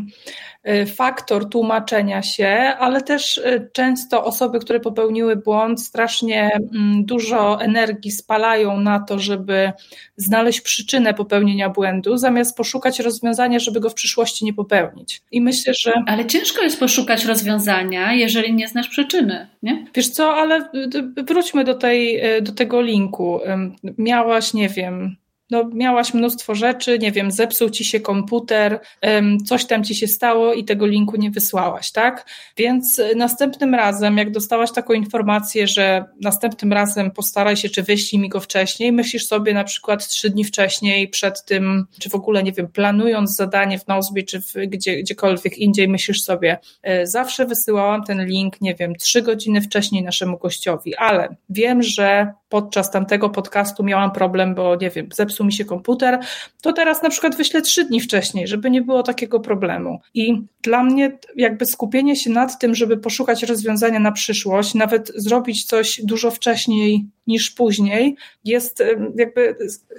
Y, 0.68 0.86
faktor 0.86 1.48
tłumaczenia 1.48 2.22
się, 2.22 2.48
ale 2.78 3.02
też 3.02 3.38
y, 3.38 3.70
często 3.72 4.24
osoby, 4.24 4.58
które 4.58 4.80
popełniły 4.80 5.36
błąd, 5.36 5.82
strasznie 5.82 6.50
mm, 6.74 7.04
dużo 7.04 7.60
energii 7.60 8.10
spalają 8.10 8.80
na 8.80 9.00
to, 9.00 9.18
żeby 9.18 9.72
znaleźć 10.16 10.60
przyczynę 10.60 11.14
popełnienia 11.14 11.70
błędu, 11.70 12.16
zamiast 12.16 12.56
poszukać 12.56 13.00
rozwiązania, 13.00 13.58
żeby 13.58 13.80
go 13.80 13.90
w 13.90 13.94
przyszłości 13.94 14.44
nie 14.44 14.52
popełnić. 14.58 15.22
I 15.32 15.40
myślę, 15.40 15.74
że. 15.74 15.92
Ale 16.06 16.26
ciężko 16.26 16.62
jest 16.62 16.80
poszukać 16.80 17.24
rozwiązania, 17.24 18.12
jeżeli 18.12 18.54
nie 18.54 18.68
znasz 18.68 18.88
przyczyny, 18.88 19.48
nie? 19.62 19.86
Wiesz 19.94 20.08
co, 20.08 20.34
ale 20.34 20.70
y, 20.74 21.22
wróćmy 21.22 21.64
do, 21.64 21.74
tej, 21.74 22.22
do 22.42 22.52
tego 22.52 22.82
linku. 22.82 23.40
Miałaś, 23.98 24.54
nie 24.54 24.68
wiem, 24.68 25.16
no, 25.50 25.70
miałaś 25.74 26.14
mnóstwo 26.14 26.54
rzeczy, 26.54 26.98
nie 26.98 27.12
wiem, 27.12 27.30
zepsuł 27.30 27.70
ci 27.70 27.84
się 27.84 28.00
komputer, 28.00 28.80
coś 29.46 29.64
tam 29.64 29.84
ci 29.84 29.94
się 29.94 30.06
stało 30.06 30.54
i 30.54 30.64
tego 30.64 30.86
linku 30.86 31.16
nie 31.16 31.30
wysłałaś, 31.30 31.92
tak? 31.92 32.26
Więc 32.56 32.98
e, 32.98 33.14
następnym 33.14 33.74
razem, 33.74 34.18
jak 34.18 34.30
dostałaś 34.30 34.72
taką 34.72 34.92
informację, 34.92 35.66
że 35.66 36.04
następnym 36.20 36.72
razem 36.72 37.10
postaraj 37.10 37.56
się, 37.56 37.68
czy 37.68 37.82
wyślij 37.82 38.22
mi 38.22 38.28
go 38.28 38.40
wcześniej, 38.40 38.92
myślisz 38.92 39.26
sobie 39.26 39.54
na 39.54 39.64
przykład 39.64 40.08
trzy 40.08 40.30
dni 40.30 40.44
wcześniej 40.44 41.08
przed 41.08 41.44
tym, 41.44 41.86
czy 42.00 42.10
w 42.10 42.14
ogóle, 42.14 42.42
nie 42.42 42.52
wiem, 42.52 42.68
planując 42.68 43.36
zadanie 43.36 43.78
w 43.78 43.88
Nozbi, 43.88 44.24
czy 44.24 44.40
w, 44.40 44.54
gdzie, 44.66 44.96
gdziekolwiek 44.96 45.58
indziej, 45.58 45.88
myślisz 45.88 46.22
sobie, 46.22 46.58
e, 46.82 47.06
zawsze 47.06 47.46
wysyłałam 47.46 48.04
ten 48.04 48.26
link, 48.26 48.60
nie 48.60 48.74
wiem, 48.74 48.94
trzy 48.94 49.22
godziny 49.22 49.60
wcześniej 49.60 50.02
naszemu 50.02 50.38
gościowi, 50.38 50.96
ale 50.96 51.36
wiem, 51.50 51.82
że 51.82 52.32
podczas 52.48 52.90
tamtego 52.90 53.30
podcastu 53.30 53.84
miałam 53.84 54.10
problem, 54.10 54.54
bo 54.54 54.76
nie 54.76 54.90
wiem, 54.90 55.08
zepsuł 55.14 55.37
mi 55.44 55.52
się 55.52 55.64
komputer, 55.64 56.18
to 56.62 56.72
teraz 56.72 57.02
na 57.02 57.10
przykład 57.10 57.36
wyślę 57.36 57.62
trzy 57.62 57.84
dni 57.84 58.00
wcześniej, 58.00 58.48
żeby 58.48 58.70
nie 58.70 58.82
było 58.82 59.02
takiego 59.02 59.40
problemu. 59.40 60.00
I 60.14 60.42
dla 60.62 60.84
mnie 60.84 61.18
jakby 61.36 61.66
skupienie 61.66 62.16
się 62.16 62.30
nad 62.30 62.58
tym, 62.58 62.74
żeby 62.74 62.96
poszukać 62.96 63.42
rozwiązania 63.42 64.00
na 64.00 64.12
przyszłość, 64.12 64.74
nawet 64.74 65.12
zrobić 65.14 65.64
coś 65.64 66.00
dużo 66.04 66.30
wcześniej 66.30 67.06
niż 67.26 67.50
później, 67.50 68.16
jest 68.44 68.82
jakby 69.16 69.56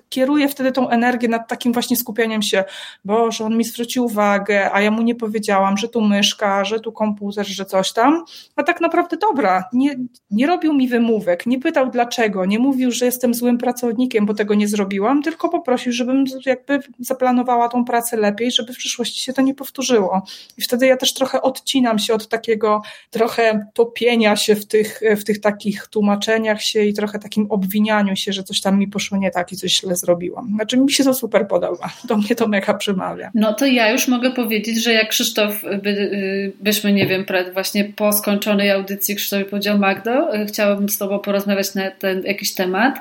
kieruje 0.10 0.50
wtedy 0.50 0.72
tą 0.72 0.90
energię 0.90 1.28
nad 1.28 1.48
takim 1.48 1.74
właśnie 1.74 1.98
skupieniem 1.98 2.42
się, 2.42 2.64
bo 3.06 3.32
że 3.32 3.46
on 3.46 3.58
mi 3.58 3.64
zwrócił 3.64 4.06
uwagę, 4.06 4.74
a 4.74 4.82
ja 4.82 4.92
mu 4.92 5.02
nie 5.02 5.16
powiedziałam, 5.16 5.78
że 5.78 5.90
tu 5.90 6.02
myszka, 6.02 6.66
że 6.66 6.80
tu 6.80 6.92
komputer, 6.92 7.48
że 7.48 7.66
coś 7.66 7.94
tam, 7.94 8.24
a 8.56 8.64
tak 8.64 8.82
naprawdę 8.82 9.18
dobra, 9.18 9.64
nie, 9.74 9.96
nie 10.32 10.48
robił 10.48 10.74
mi 10.74 10.88
wymówek, 10.88 11.46
nie 11.46 11.60
pytał 11.60 11.90
dlaczego, 11.92 12.46
nie 12.46 12.60
mówił, 12.60 12.92
że 12.92 13.06
jestem 13.06 13.34
złym 13.34 13.58
pracownikiem, 13.58 14.26
bo 14.26 14.34
tego 14.34 14.54
nie 14.56 14.68
zrobiłam, 14.68 15.22
tylko 15.30 15.50
poprosił, 15.50 15.92
żebym 15.92 16.26
jakby 16.46 16.80
zaplanowała 17.00 17.70
tą 17.70 17.86
pracę 17.86 18.18
lepiej, 18.18 18.52
żeby 18.52 18.74
w 18.74 18.78
przyszłości 18.78 19.24
się 19.24 19.34
to 19.34 19.42
nie 19.42 19.56
powtórzyło. 19.56 20.24
I 20.58 20.62
wtedy 20.62 20.88
ja 20.88 20.98
też 20.98 21.14
trochę 21.14 21.42
odcinam 21.42 22.00
się 22.00 22.14
od 22.14 22.28
takiego 22.28 22.82
trochę 23.10 23.66
topienia 23.74 24.36
się 24.36 24.56
w 24.56 24.66
tych, 24.66 25.02
w 25.18 25.24
tych 25.24 25.42
takich 25.42 25.88
tłumaczeniach 25.88 26.62
się 26.62 26.84
i 26.84 26.94
trochę 26.94 27.20
takim 27.20 27.48
obwinianiu 27.50 28.16
się, 28.16 28.34
że 28.34 28.44
coś 28.44 28.62
tam 28.62 28.80
mi 28.80 28.88
poszło 28.88 29.18
nie 29.18 29.32
tak 29.32 29.52
i 29.52 29.56
coś 29.56 29.80
źle 29.80 29.96
zrobiłam. 29.96 30.52
Znaczy 30.56 30.78
mi 30.78 30.92
się 30.92 31.04
to 31.04 31.14
super 31.14 31.48
podoba. 31.48 31.90
Do 32.04 32.18
mnie 32.18 32.36
to 32.36 32.48
mega 32.48 32.74
przemawia. 32.74 33.32
No 33.34 33.54
to 33.54 33.66
ja 33.66 33.92
już 33.92 34.08
mogę 34.08 34.32
powiedzieć, 34.32 34.84
że 34.84 34.94
jak 34.94 35.10
Krzysztof 35.10 35.62
by, 35.84 36.54
byśmy, 36.62 36.94
nie 36.94 37.08
wiem, 37.08 37.26
właśnie 37.54 37.86
po 37.86 38.14
skończonej 38.14 38.72
audycji 38.72 39.16
Krzysztof 39.16 39.50
powiedział 39.50 39.80
Magdo, 39.80 40.28
chciałabym 40.48 40.90
z 40.90 40.98
Tobą 40.98 41.20
porozmawiać 41.20 41.76
na 41.76 41.92
ten 41.92 42.24
jakiś 42.24 42.54
temat. 42.54 42.96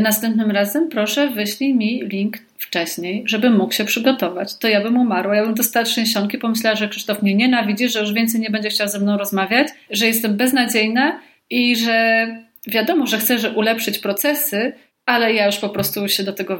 Następnym 0.00 0.50
razem 0.50 0.88
proszę 0.88 1.30
wyślij 1.30 1.71
mi 1.74 2.02
link 2.08 2.38
wcześniej, 2.58 3.22
żeby 3.26 3.50
mógł 3.50 3.72
się 3.72 3.84
przygotować. 3.84 4.58
To 4.58 4.68
ja 4.68 4.80
bym 4.80 4.96
umarła. 4.96 5.36
Ja 5.36 5.44
bym 5.44 5.54
dostała 5.54 5.84
trzęsionki, 5.84 6.38
pomyślała, 6.38 6.76
że 6.76 6.88
Krzysztof 6.88 7.22
mnie 7.22 7.34
nienawidzi, 7.34 7.88
że 7.88 8.00
już 8.00 8.12
więcej 8.12 8.40
nie 8.40 8.50
będzie 8.50 8.68
chciał 8.68 8.88
ze 8.88 8.98
mną 8.98 9.18
rozmawiać, 9.18 9.68
że 9.90 10.06
jestem 10.06 10.36
beznadziejna 10.36 11.20
i 11.50 11.76
że 11.76 12.26
wiadomo, 12.66 13.06
że 13.06 13.18
chcę 13.18 13.38
że 13.38 13.50
ulepszyć 13.50 13.98
procesy, 13.98 14.72
ale 15.06 15.34
ja 15.34 15.46
już 15.46 15.56
po 15.56 15.68
prostu 15.68 16.08
się 16.08 16.22
do 16.22 16.32
tego 16.32 16.58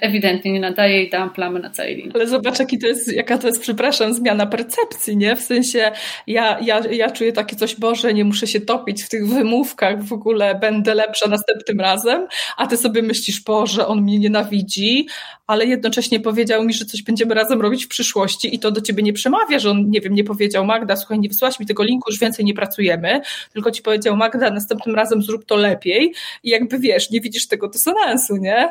ewidentnie 0.00 0.52
nie 0.52 0.60
nadaję 0.60 1.04
i 1.04 1.10
dałam 1.10 1.30
plamy 1.30 1.60
na 1.60 1.70
całej 1.70 1.96
linii. 1.96 2.12
Ale 2.14 2.26
zobacz, 2.26 2.58
jaki 2.58 2.78
to 2.78 2.86
jest, 2.86 3.12
jaka 3.12 3.38
to 3.38 3.46
jest, 3.46 3.60
przepraszam, 3.60 4.14
zmiana 4.14 4.46
percepcji, 4.46 5.16
nie? 5.16 5.36
W 5.36 5.40
sensie 5.40 5.92
ja, 6.26 6.58
ja, 6.60 6.80
ja 6.90 7.10
czuję 7.10 7.32
takie 7.32 7.56
coś, 7.56 7.74
Boże, 7.76 8.14
nie 8.14 8.24
muszę 8.24 8.46
się 8.46 8.60
topić 8.60 9.02
w 9.02 9.08
tych 9.08 9.28
wymówkach, 9.28 10.04
w 10.04 10.12
ogóle 10.12 10.54
będę 10.54 10.94
lepsza 10.94 11.28
następnym 11.28 11.80
razem, 11.80 12.26
a 12.56 12.66
ty 12.66 12.76
sobie 12.76 13.02
myślisz, 13.02 13.40
Boże, 13.42 13.86
on 13.86 14.02
mnie 14.02 14.18
nienawidzi, 14.18 15.06
ale 15.46 15.66
jednocześnie 15.66 16.20
powiedział 16.20 16.64
mi, 16.64 16.74
że 16.74 16.84
coś 16.84 17.02
będziemy 17.02 17.34
razem 17.34 17.60
robić 17.60 17.84
w 17.84 17.88
przyszłości 17.88 18.54
i 18.54 18.58
to 18.58 18.70
do 18.70 18.80
ciebie 18.80 19.02
nie 19.02 19.12
przemawia, 19.12 19.58
że 19.58 19.70
on, 19.70 19.90
nie 19.90 20.00
wiem, 20.00 20.14
nie 20.14 20.24
powiedział 20.24 20.64
Magda, 20.64 20.96
słuchaj, 20.96 21.18
nie 21.18 21.28
wysłałaś 21.28 21.60
mi 21.60 21.66
tego 21.66 21.82
linku, 21.82 22.10
już 22.10 22.20
więcej 22.20 22.44
nie 22.44 22.54
pracujemy, 22.54 23.20
tylko 23.52 23.70
ci 23.70 23.82
powiedział 23.82 24.16
Magda, 24.16 24.50
następnym 24.50 24.94
razem 24.94 25.22
zrób 25.22 25.44
to 25.44 25.56
lepiej 25.56 26.12
i 26.42 26.50
jakby 26.50 26.78
wiesz, 26.78 27.10
nie 27.10 27.20
widzisz 27.20 27.48
tego 27.48 27.69
dysonansu, 27.70 28.36
nie? 28.36 28.68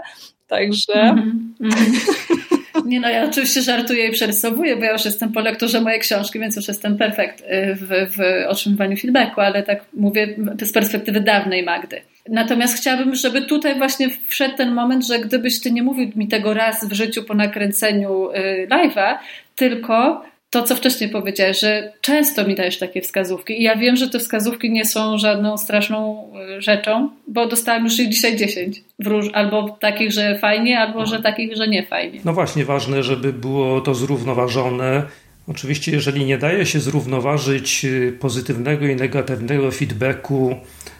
Także... 0.48 0.94
Mm 0.94 1.54
-hmm. 1.62 2.60
Nie 2.86 3.00
no, 3.00 3.10
ja 3.10 3.26
oczywiście 3.26 3.62
żartuję 3.62 4.08
i 4.08 4.12
przerysowuję, 4.12 4.76
bo 4.76 4.84
ja 4.84 4.92
już 4.92 5.06
jestem 5.06 5.32
po 5.32 5.40
lekturze 5.40 5.82
mojej 5.82 6.00
książki, 6.00 6.40
więc 6.40 6.56
już 6.56 6.68
jestem 6.68 6.98
perfekt 6.98 7.42
y, 7.42 7.46
w, 7.76 7.88
w 7.88 8.48
otrzymywaniu 8.48 8.98
feedbacku, 8.98 9.42
ale 9.42 9.64
tak 9.64 9.86
mówię 9.94 10.36
z 10.62 10.72
perspektywy 10.72 11.22
dawnej 11.22 11.64
Magdy. 11.64 12.02
Natomiast 12.30 12.78
chciałabym, 12.78 13.16
żeby 13.16 13.42
tutaj 13.42 13.78
właśnie 13.78 14.08
wszedł 14.28 14.58
ten 14.58 14.74
moment, 14.74 15.08
że 15.08 15.20
gdybyś 15.20 15.62
ty 15.62 15.72
nie 15.72 15.84
mówił 15.84 16.12
mi 16.16 16.28
tego 16.28 16.54
raz 16.54 16.90
w 16.90 16.94
życiu 16.94 17.24
po 17.24 17.34
nakręceniu 17.34 18.32
y, 18.32 18.68
live'a, 18.72 19.18
tylko 19.56 20.24
to, 20.50 20.64
co 20.64 20.76
wcześniej 20.76 21.10
powiedziałeś, 21.10 21.60
że 21.60 21.94
często 22.02 22.48
mi 22.48 22.56
dajesz 22.56 22.80
takie 22.80 23.02
wskazówki 23.02 23.60
i 23.60 23.64
ja 23.64 23.76
wiem, 23.76 23.96
że 23.96 24.10
te 24.10 24.20
wskazówki 24.20 24.72
nie 24.72 24.86
są 24.86 25.18
żadną 25.18 25.58
straszną 25.58 26.32
y, 26.58 26.62
rzeczą, 26.62 27.10
bo 27.28 27.48
dostałam 27.48 27.84
już 27.84 28.00
ich 28.00 28.10
dzisiaj 28.10 28.38
10. 28.38 28.82
Róż, 29.06 29.30
albo 29.34 29.78
takich, 29.80 30.12
że 30.12 30.40
fajnie, 30.40 30.80
albo 30.80 31.06
że 31.06 31.22
takich, 31.22 31.56
że 31.56 31.68
nie 31.68 31.86
fajnie. 31.86 32.20
No 32.26 32.34
właśnie, 32.34 32.66
ważne, 32.66 33.04
żeby 33.04 33.34
było 33.34 33.82
to 33.82 33.96
zrównoważone. 33.96 35.04
Oczywiście, 35.50 35.92
jeżeli 35.92 36.26
nie 36.26 36.38
daje 36.38 36.66
się 36.66 36.80
zrównoważyć 36.80 37.86
y, 37.86 38.18
pozytywnego 38.20 38.88
i 38.88 38.96
negatywnego 38.96 39.72
feedbacku 39.72 40.56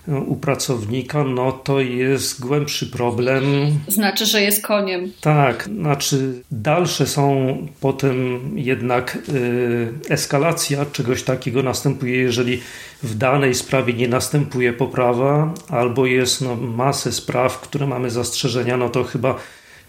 u 0.08 0.36
pracownika, 0.36 1.24
no 1.24 1.52
to 1.52 1.80
jest 1.80 2.42
głębszy 2.42 2.88
problem. 2.88 3.44
Znaczy, 3.88 4.26
że 4.26 4.42
jest 4.42 4.64
koniem. 4.64 5.12
Tak, 5.22 5.70
znaczy 5.80 6.44
dalsze 6.52 7.08
są 7.08 7.58
potem 7.80 8.40
jednak 8.56 9.18
y, 9.30 9.88
eskalacja 10.10 10.86
czegoś 10.86 11.24
takiego 11.24 11.64
następuje, 11.64 12.16
jeżeli 12.16 12.62
w 13.04 13.18
danej 13.18 13.56
sprawie 13.56 13.94
nie 13.94 14.08
następuje 14.08 14.74
poprawa, 14.74 15.54
albo 15.70 16.06
jest 16.06 16.42
no, 16.42 16.56
masę 16.56 17.12
spraw, 17.12 17.60
które 17.60 17.88
mamy 17.88 18.10
zastrzeżenia, 18.10 18.78
no 18.78 18.90
to 18.90 19.04
chyba 19.04 19.36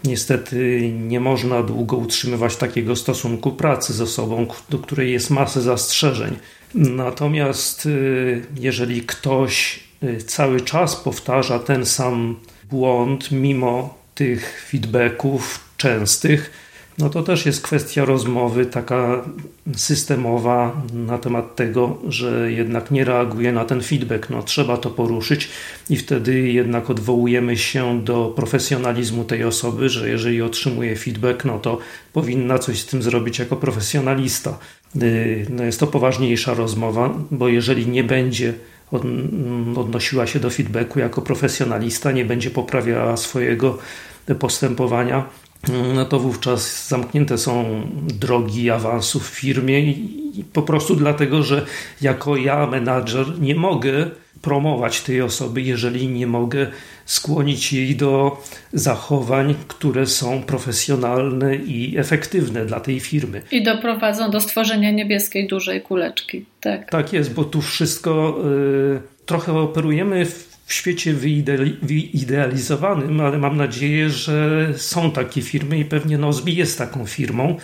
Niestety 0.05 0.91
nie 0.93 1.21
można 1.21 1.63
długo 1.63 1.97
utrzymywać 1.97 2.57
takiego 2.57 2.97
stosunku 2.97 3.53
pracy 3.53 3.93
z 3.93 4.01
osobą, 4.01 4.47
do 4.71 4.79
której 4.79 5.13
jest 5.13 5.31
masę 5.31 5.63
zastrzeżeń. 5.63 6.37
Natomiast 6.75 7.87
y, 7.87 8.43
jeżeli 8.57 9.03
ktoś 9.03 9.81
Y, 10.03 10.23
cały 10.23 10.61
czas 10.61 10.97
powtarza 10.97 11.59
ten 11.59 11.87
sam 11.87 12.37
błąd, 12.71 13.31
mimo 13.31 13.99
tych 14.15 14.67
feedbacków 14.71 15.61
częstych, 15.77 16.51
no 16.99 17.11
to 17.11 17.23
też 17.23 17.47
jest 17.47 17.63
kwestia 17.63 18.05
rozmowy 18.05 18.67
taka 18.67 19.25
systemowa 19.77 20.83
na 20.93 21.19
temat 21.19 21.57
tego, 21.57 21.99
że 22.09 22.53
jednak 22.53 22.91
nie 22.91 23.05
reaguje 23.05 23.53
na 23.53 23.65
ten 23.65 23.83
feedback. 23.83 24.31
No, 24.31 24.43
trzeba 24.43 24.77
to 24.77 24.91
poruszyć 24.91 25.49
i 25.91 25.97
wtedy 25.97 26.41
jednak 26.41 26.91
odwołujemy 26.91 27.57
się 27.57 28.05
do 28.05 28.33
profesjonalizmu 28.37 29.25
tej 29.25 29.45
osoby, 29.45 29.89
że 29.89 30.09
jeżeli 30.09 30.43
otrzymuje 30.43 30.97
feedback, 30.97 31.45
no 31.45 31.59
to 31.59 31.79
powinna 32.13 32.59
coś 32.59 32.81
z 32.81 32.87
tym 32.87 33.03
zrobić 33.03 33.39
jako 33.39 33.57
profesjonalista. 33.57 34.59
Y, 35.03 35.47
no 35.51 35.65
jest 35.65 35.81
to 35.81 35.87
poważniejsza 35.87 36.55
rozmowa, 36.55 37.15
bo 37.31 37.49
jeżeli 37.49 37.87
nie 37.87 38.05
będzie 38.05 38.55
odnosiła 39.77 40.27
się 40.27 40.41
do 40.41 40.51
feedbacku 40.51 40.99
jako 40.99 41.23
profesjonalista, 41.23 42.13
nie 42.13 42.25
będzie 42.25 42.51
poprawiała 42.51 43.17
swojego 43.17 43.79
postępowania, 44.39 45.25
no 45.95 46.05
to 46.05 46.19
wówczas 46.19 46.89
zamknięte 46.89 47.39
są 47.39 47.83
drogi 48.21 48.71
awansu 48.71 49.21
w 49.21 49.27
firmie 49.27 49.81
i 49.81 50.45
po 50.53 50.63
prostu 50.63 50.97
dlatego, 50.97 51.43
że 51.43 51.67
jako 52.01 52.37
ja, 52.37 52.67
menadżer, 52.67 53.41
nie 53.41 53.55
mogę 53.55 54.11
promować 54.43 55.01
tej 55.01 55.23
osoby, 55.23 55.63
jeżeli 55.63 56.09
nie 56.09 56.27
mogę 56.27 56.67
skłonić 57.05 57.73
jej 57.73 57.97
do 57.97 58.43
zachowań, 58.73 59.55
które 59.69 60.07
są 60.07 60.43
profesjonalne 60.43 61.57
i 61.57 61.99
efektywne 61.99 62.67
dla 62.67 62.81
tej 62.81 63.01
firmy. 63.01 63.43
I 63.51 63.63
doprowadzą 63.63 64.31
do 64.31 64.41
stworzenia 64.41 64.91
niebieskiej 64.91 65.47
dużej 65.47 65.81
kuleczki. 65.81 66.45
Tak, 66.61 66.91
tak 66.91 67.13
jest, 67.13 67.35
bo 67.35 67.45
tu 67.45 67.63
wszystko 67.63 68.39
y, 68.97 69.01
trochę 69.27 69.53
operujemy 69.53 70.27
w 70.27 70.50
w 70.71 70.73
świecie 70.73 71.15
wyidealizowanym, 71.83 73.21
ale 73.21 73.39
mam 73.39 73.57
nadzieję, 73.57 74.11
że 74.11 74.69
są 74.77 75.11
takie 75.11 75.43
firmy 75.43 75.79
i 75.79 75.85
pewnie 75.85 76.19
Nozbi 76.19 76.57
jest 76.57 76.79
taką 76.79 77.07
firmą, 77.07 77.57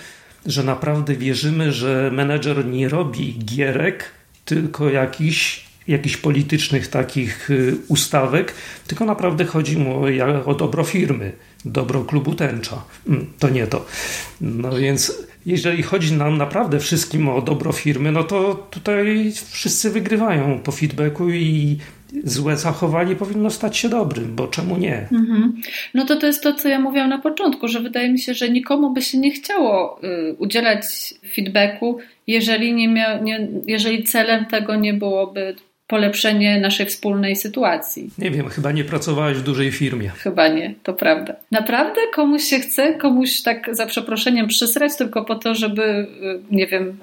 że 0.47 0.65
naprawdę 0.65 1.15
wierzymy, 1.15 1.73
że 1.73 2.11
menedżer 2.15 2.67
nie 2.67 2.89
robi 2.89 3.39
gierek, 3.39 4.11
tylko 4.45 4.91
jakichś 4.91 5.67
jakichś 5.89 6.17
politycznych 6.17 6.89
takich 6.89 7.51
y, 7.51 7.77
ustawek, 7.89 8.55
tylko 8.87 9.05
naprawdę 9.05 9.45
chodzi 9.45 9.77
mu 9.77 10.05
o, 10.05 10.45
o 10.45 10.55
dobro 10.55 10.85
firmy, 10.85 11.33
dobro 11.65 12.05
klubu 12.05 12.35
tęcza. 12.35 12.83
Mm, 13.09 13.27
to 13.39 13.49
nie 13.49 13.67
to. 13.67 13.87
No 14.41 14.77
więc 14.77 15.13
jeżeli 15.47 15.83
chodzi 15.83 16.13
nam 16.13 16.39
naprawdę 16.39 16.81
wszystkim 16.81 17.29
o 17.29 17.43
dobro 17.43 17.73
firmy, 17.73 18.13
no 18.13 18.25
to 18.25 18.55
tutaj 18.71 19.33
wszyscy 19.51 19.91
wygrywają 19.91 20.59
po 20.59 20.73
feedbacku 20.73 21.31
i 21.31 21.79
złe 22.25 22.57
zachowanie 22.57 23.17
powinno 23.17 23.51
stać 23.51 23.77
się 23.77 23.89
dobrym, 23.89 24.37
bo 24.37 24.49
czemu 24.49 24.77
nie? 24.77 25.09
Mhm. 25.13 25.61
No 25.95 26.05
to 26.05 26.17
to 26.17 26.27
jest 26.27 26.43
to, 26.43 26.55
co 26.55 26.69
ja 26.69 26.81
mówiłam 26.81 27.09
na 27.09 27.19
początku, 27.19 27.69
że 27.69 27.81
wydaje 27.81 28.13
mi 28.13 28.19
się, 28.19 28.35
że 28.35 28.49
nikomu 28.51 28.91
by 28.91 29.03
się 29.03 29.19
nie 29.19 29.31
chciało 29.31 30.01
y, 30.05 30.35
udzielać 30.39 30.85
feedbacku, 31.35 31.99
jeżeli, 32.27 32.75
nie 32.75 32.89
mia, 32.89 33.19
nie, 33.19 33.49
jeżeli 33.67 34.05
celem 34.05 34.47
tego 34.47 34.77
nie 34.77 34.95
byłoby 34.95 35.57
polepszenie 35.87 36.61
naszej 36.61 36.87
wspólnej 36.87 37.37
sytuacji. 37.37 38.11
Nie 38.19 38.31
wiem, 38.31 38.49
chyba 38.49 38.73
nie 38.73 38.85
pracowałeś 38.85 39.39
w 39.39 39.43
dużej 39.43 39.73
firmie. 39.73 40.09
Chyba 40.09 40.49
nie, 40.49 40.75
to 40.83 40.95
prawda. 40.95 41.37
Naprawdę 41.51 42.01
komuś 42.15 42.43
się 42.43 42.59
chce, 42.59 42.95
komuś 42.95 43.43
tak 43.43 43.77
za 43.77 43.87
przeproszeniem 43.87 44.49
przysrać 44.49 44.97
tylko 44.97 45.25
po 45.25 45.35
to, 45.35 45.55
żeby, 45.55 45.83
y, 45.83 46.07
nie 46.51 46.67
wiem, 46.67 46.99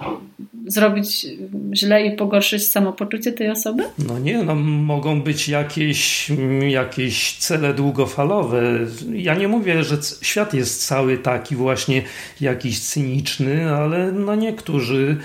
zrobić 0.67 1.27
źle 1.73 2.05
i 2.05 2.15
pogorszyć 2.15 2.67
samopoczucie 2.67 3.31
tej 3.31 3.49
osoby? 3.49 3.83
No 4.07 4.19
nie, 4.19 4.43
no 4.43 4.55
mogą 4.55 5.21
być 5.21 5.49
jakieś, 5.49 6.31
jakieś 6.69 7.37
cele 7.37 7.73
długofalowe. 7.73 8.79
Ja 9.13 9.35
nie 9.35 9.47
mówię, 9.47 9.83
że 9.83 9.97
świat 10.21 10.53
jest 10.53 10.87
cały 10.87 11.17
taki 11.17 11.55
właśnie 11.55 12.01
jakiś 12.41 12.79
cyniczny, 12.79 13.71
ale 13.71 14.11
no 14.11 14.35
niektórzy 14.35 15.17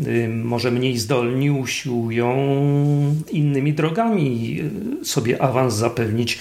Y, 0.00 0.28
może 0.28 0.70
mniej 0.70 0.98
zdolni 0.98 1.50
usiłują 1.50 2.36
innymi 3.30 3.72
drogami 3.72 4.60
y, 5.02 5.04
sobie 5.04 5.42
awans 5.42 5.74
zapewnić, 5.74 6.38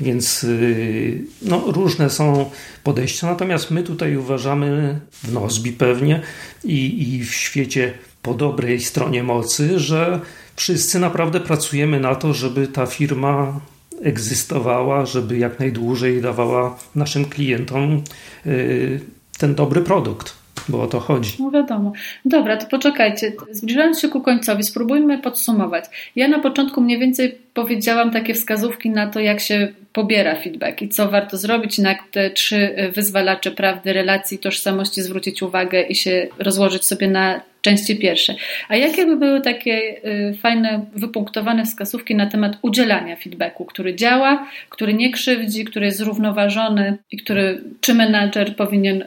więc 0.00 0.44
y, 0.44 1.24
no, 1.42 1.64
różne 1.66 2.10
są 2.10 2.50
podejścia. 2.84 3.26
Natomiast 3.26 3.70
my 3.70 3.82
tutaj 3.82 4.16
uważamy 4.16 5.00
w 5.24 5.32
Nozbi 5.32 5.72
pewnie 5.72 6.22
i, 6.64 7.14
i 7.14 7.24
w 7.24 7.34
świecie 7.34 7.92
po 8.22 8.34
dobrej 8.34 8.80
stronie 8.80 9.22
mocy, 9.22 9.78
że 9.78 10.20
wszyscy 10.56 10.98
naprawdę 10.98 11.40
pracujemy 11.40 12.00
na 12.00 12.14
to, 12.14 12.34
żeby 12.34 12.68
ta 12.68 12.86
firma 12.86 13.60
egzystowała, 14.02 15.06
żeby 15.06 15.38
jak 15.38 15.58
najdłużej 15.58 16.22
dawała 16.22 16.78
naszym 16.94 17.24
klientom 17.24 18.02
ten 19.38 19.54
dobry 19.54 19.80
produkt 19.80 20.45
bo 20.68 20.82
o 20.82 20.86
to 20.86 21.00
chodzi. 21.00 21.36
No 21.38 21.50
wiadomo. 21.50 21.92
Dobra, 22.24 22.56
to 22.56 22.66
poczekajcie. 22.66 23.32
Zbliżając 23.50 24.00
się 24.00 24.08
ku 24.08 24.20
końcowi, 24.20 24.62
spróbujmy 24.62 25.18
podsumować. 25.18 25.84
Ja 26.16 26.28
na 26.28 26.38
początku 26.38 26.80
mniej 26.80 26.98
więcej 26.98 27.38
powiedziałam 27.54 28.10
takie 28.10 28.34
wskazówki 28.34 28.90
na 28.90 29.06
to, 29.06 29.20
jak 29.20 29.40
się 29.40 29.68
pobiera 29.92 30.34
feedback 30.34 30.82
i 30.82 30.88
co 30.88 31.08
warto 31.08 31.36
zrobić, 31.36 31.78
na 31.78 31.94
te 32.10 32.30
trzy 32.30 32.90
wyzwalacze 32.94 33.50
prawdy, 33.50 33.92
relacji, 33.92 34.38
tożsamości 34.38 35.02
zwrócić 35.02 35.42
uwagę 35.42 35.82
i 35.82 35.94
się 35.94 36.28
rozłożyć 36.38 36.84
sobie 36.84 37.08
na 37.08 37.40
części 37.66 37.96
pierwsze. 37.96 38.34
A 38.68 38.76
jakie 38.76 39.06
by 39.06 39.16
były 39.16 39.40
takie 39.40 40.00
y, 40.04 40.34
fajne, 40.42 40.86
wypunktowane 40.94 41.64
wskazówki 41.64 42.14
na 42.14 42.26
temat 42.26 42.58
udzielania 42.62 43.16
feedbacku, 43.16 43.64
który 43.64 43.96
działa, 43.96 44.46
który 44.70 44.94
nie 44.94 45.12
krzywdzi, 45.12 45.64
który 45.64 45.86
jest 45.86 45.98
zrównoważony 45.98 46.98
i 47.10 47.16
który 47.16 47.64
czy 47.80 47.94
menadżer 47.94 48.56
powinien, 48.56 49.02
y, 49.02 49.06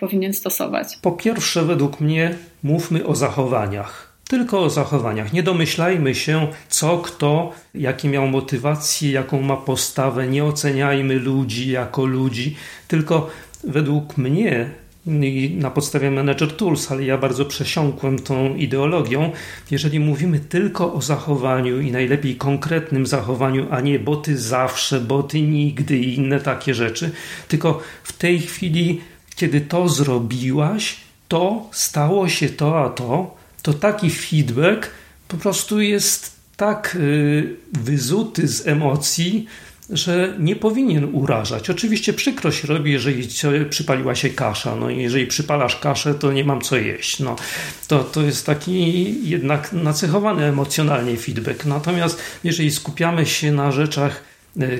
powinien 0.00 0.32
stosować? 0.32 0.86
Po 1.02 1.12
pierwsze, 1.12 1.62
według 1.62 2.00
mnie, 2.00 2.30
mówmy 2.62 3.06
o 3.06 3.14
zachowaniach. 3.14 4.16
Tylko 4.28 4.62
o 4.62 4.70
zachowaniach. 4.70 5.32
Nie 5.32 5.42
domyślajmy 5.42 6.14
się, 6.14 6.46
co 6.68 6.98
kto, 6.98 7.52
jakie 7.74 8.08
miał 8.08 8.28
motywacje, 8.28 9.10
jaką 9.12 9.42
ma 9.42 9.56
postawę. 9.56 10.26
Nie 10.26 10.44
oceniajmy 10.44 11.14
ludzi 11.14 11.70
jako 11.70 12.06
ludzi, 12.06 12.56
tylko 12.88 13.30
według 13.64 14.16
mnie 14.16 14.70
na 15.50 15.70
podstawie 15.70 16.10
Manager 16.10 16.56
Tools, 16.56 16.92
ale 16.92 17.04
ja 17.04 17.18
bardzo 17.18 17.44
przesiąkłem 17.44 18.18
tą 18.18 18.54
ideologią. 18.54 19.32
Jeżeli 19.70 20.00
mówimy 20.00 20.40
tylko 20.40 20.94
o 20.94 21.02
zachowaniu 21.02 21.80
i 21.80 21.92
najlepiej 21.92 22.36
konkretnym 22.36 23.06
zachowaniu, 23.06 23.66
a 23.70 23.80
nie 23.80 23.98
boty 23.98 24.38
zawsze, 24.38 25.00
boty 25.00 25.40
nigdy 25.40 25.98
i 25.98 26.14
inne 26.14 26.40
takie 26.40 26.74
rzeczy, 26.74 27.10
tylko 27.48 27.80
w 28.02 28.12
tej 28.12 28.40
chwili, 28.40 29.00
kiedy 29.36 29.60
to 29.60 29.88
zrobiłaś, 29.88 30.96
to 31.28 31.68
stało 31.72 32.28
się 32.28 32.48
to, 32.48 32.84
a 32.84 32.88
to, 32.88 33.36
to 33.62 33.72
taki 33.72 34.10
feedback 34.10 34.90
po 35.28 35.36
prostu 35.36 35.80
jest 35.80 36.36
tak 36.56 36.96
y, 37.00 37.56
wyzuty 37.72 38.48
z 38.48 38.66
emocji, 38.66 39.46
że 39.90 40.34
nie 40.38 40.56
powinien 40.56 41.14
urażać. 41.14 41.70
Oczywiście 41.70 42.12
przykro 42.12 42.52
się 42.52 42.68
robi, 42.68 42.92
jeżeli 42.92 43.28
przypaliła 43.70 44.14
się 44.14 44.30
kasza. 44.30 44.76
No 44.76 44.90
jeżeli 44.90 45.26
przypalasz 45.26 45.76
kaszę, 45.76 46.14
to 46.14 46.32
nie 46.32 46.44
mam 46.44 46.60
co 46.60 46.76
jeść. 46.76 47.20
No, 47.20 47.36
to, 47.88 48.04
to 48.04 48.22
jest 48.22 48.46
taki 48.46 49.28
jednak 49.28 49.72
nacechowany 49.72 50.44
emocjonalnie 50.44 51.16
feedback. 51.16 51.64
Natomiast 51.64 52.22
jeżeli 52.44 52.70
skupiamy 52.70 53.26
się 53.26 53.52
na 53.52 53.72
rzeczach 53.72 54.22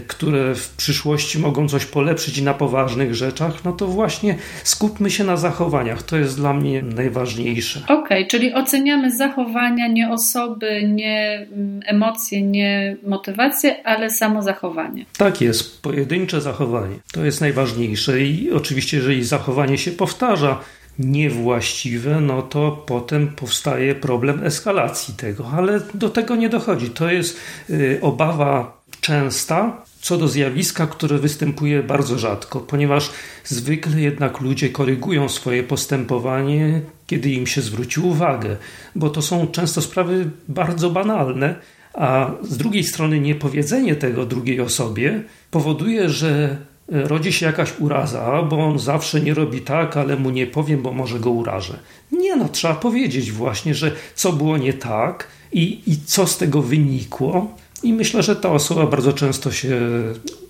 które 0.06 0.54
w 0.54 0.68
przyszłości 0.68 1.38
mogą 1.38 1.68
coś 1.68 1.86
polepszyć 1.86 2.40
na 2.40 2.54
poważnych 2.54 3.14
rzeczach, 3.14 3.64
no 3.64 3.72
to 3.72 3.86
właśnie 3.86 4.36
skupmy 4.64 5.10
się 5.10 5.24
na 5.24 5.36
zachowaniach. 5.36 6.02
To 6.02 6.16
jest 6.16 6.36
dla 6.36 6.52
mnie 6.52 6.82
najważniejsze. 6.82 7.80
Okej, 7.84 8.04
okay, 8.04 8.26
czyli 8.26 8.54
oceniamy 8.54 9.16
zachowania, 9.16 9.88
nie 9.88 10.10
osoby, 10.10 10.82
nie 10.88 11.46
mm, 11.52 11.80
emocje, 11.86 12.42
nie 12.42 12.96
motywacje, 13.06 13.86
ale 13.86 14.10
samo 14.10 14.42
zachowanie. 14.42 15.06
Tak 15.18 15.40
jest, 15.40 15.82
pojedyncze 15.82 16.40
zachowanie. 16.40 16.96
To 17.12 17.24
jest 17.24 17.40
najważniejsze 17.40 18.20
i 18.20 18.52
oczywiście, 18.52 18.96
jeżeli 18.96 19.24
zachowanie 19.24 19.78
się 19.78 19.90
powtarza, 19.90 20.60
niewłaściwe, 20.98 22.20
no 22.20 22.42
to 22.42 22.84
potem 22.86 23.28
powstaje 23.28 23.94
problem 23.94 24.44
eskalacji 24.44 25.14
tego, 25.14 25.50
ale 25.56 25.80
do 25.94 26.08
tego 26.08 26.36
nie 26.36 26.48
dochodzi. 26.48 26.90
To 26.90 27.10
jest 27.10 27.40
y, 27.70 27.98
obawa 28.02 28.75
częsta 29.06 29.82
co 30.00 30.18
do 30.18 30.28
zjawiska, 30.28 30.86
które 30.86 31.18
występuje 31.18 31.82
bardzo 31.82 32.18
rzadko, 32.18 32.60
ponieważ 32.60 33.10
zwykle 33.44 34.00
jednak 34.00 34.40
ludzie 34.40 34.70
korygują 34.70 35.28
swoje 35.28 35.62
postępowanie, 35.62 36.80
kiedy 37.06 37.30
im 37.30 37.46
się 37.46 37.62
zwróci 37.62 38.00
uwagę, 38.00 38.56
bo 38.94 39.10
to 39.10 39.22
są 39.22 39.46
często 39.46 39.82
sprawy 39.82 40.30
bardzo 40.48 40.90
banalne, 40.90 41.54
a 41.94 42.30
z 42.42 42.56
drugiej 42.56 42.84
strony 42.84 43.20
niepowiedzenie 43.20 43.96
tego 43.96 44.26
drugiej 44.26 44.60
osobie 44.60 45.22
powoduje, 45.50 46.08
że 46.08 46.56
rodzi 46.88 47.32
się 47.32 47.46
jakaś 47.46 47.80
uraza, 47.80 48.42
bo 48.42 48.66
on 48.66 48.78
zawsze 48.78 49.20
nie 49.20 49.34
robi 49.34 49.60
tak, 49.60 49.96
ale 49.96 50.16
mu 50.16 50.30
nie 50.30 50.46
powiem, 50.46 50.82
bo 50.82 50.92
może 50.92 51.20
go 51.20 51.30
urażę. 51.30 51.78
Nie 52.12 52.36
no, 52.36 52.48
trzeba 52.48 52.74
powiedzieć 52.74 53.32
właśnie, 53.32 53.74
że 53.74 53.92
co 54.14 54.32
było 54.32 54.58
nie 54.58 54.72
tak 54.72 55.28
i, 55.52 55.82
i 55.86 55.96
co 56.04 56.26
z 56.26 56.38
tego 56.38 56.62
wynikło, 56.62 57.56
i 57.86 57.92
myślę, 57.92 58.22
że 58.22 58.36
ta 58.36 58.52
osoba 58.52 58.86
bardzo 58.86 59.12
często 59.12 59.52
się 59.52 59.80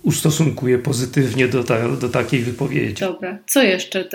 ustosunkuje 0.02 0.78
pozytywnie 0.78 1.48
do, 1.48 1.64
ta, 1.64 1.88
do 1.88 2.08
takiej 2.08 2.40
wypowiedzi. 2.40 3.00
Dobra. 3.00 3.38
Co 3.46 3.62
jeszcze, 3.62 4.08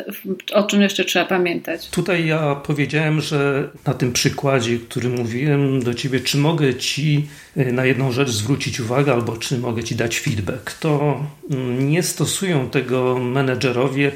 o 0.53 0.63
czym 0.63 0.81
jeszcze 0.81 1.05
trzeba 1.05 1.25
pamiętać? 1.25 1.89
Tutaj 1.89 2.27
ja 2.27 2.55
powiedziałem, 2.55 3.21
że 3.21 3.69
na 3.85 3.93
tym 3.93 4.13
przykładzie, 4.13 4.77
który 4.77 5.09
mówiłem 5.09 5.83
do 5.83 5.93
ciebie, 5.93 6.19
czy 6.19 6.37
mogę 6.37 6.75
ci 6.75 7.27
e, 7.57 7.71
na 7.71 7.85
jedną 7.85 8.11
rzecz 8.11 8.29
zwrócić 8.29 8.79
uwagę, 8.79 9.13
albo 9.13 9.37
czy 9.37 9.57
mogę 9.57 9.83
ci 9.83 9.95
dać 9.95 10.19
feedback, 10.19 10.73
to 10.79 11.23
mm, 11.51 11.89
nie 11.89 12.03
stosują 12.03 12.69
tego 12.69 13.19
menedżerowie 13.19 14.11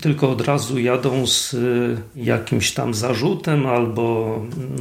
tylko 0.00 0.30
od 0.30 0.40
razu 0.40 0.78
jadą 0.78 1.26
z 1.26 1.54
y, 1.54 1.96
jakimś 2.16 2.72
tam 2.72 2.94
zarzutem 2.94 3.66
albo, 3.66 4.40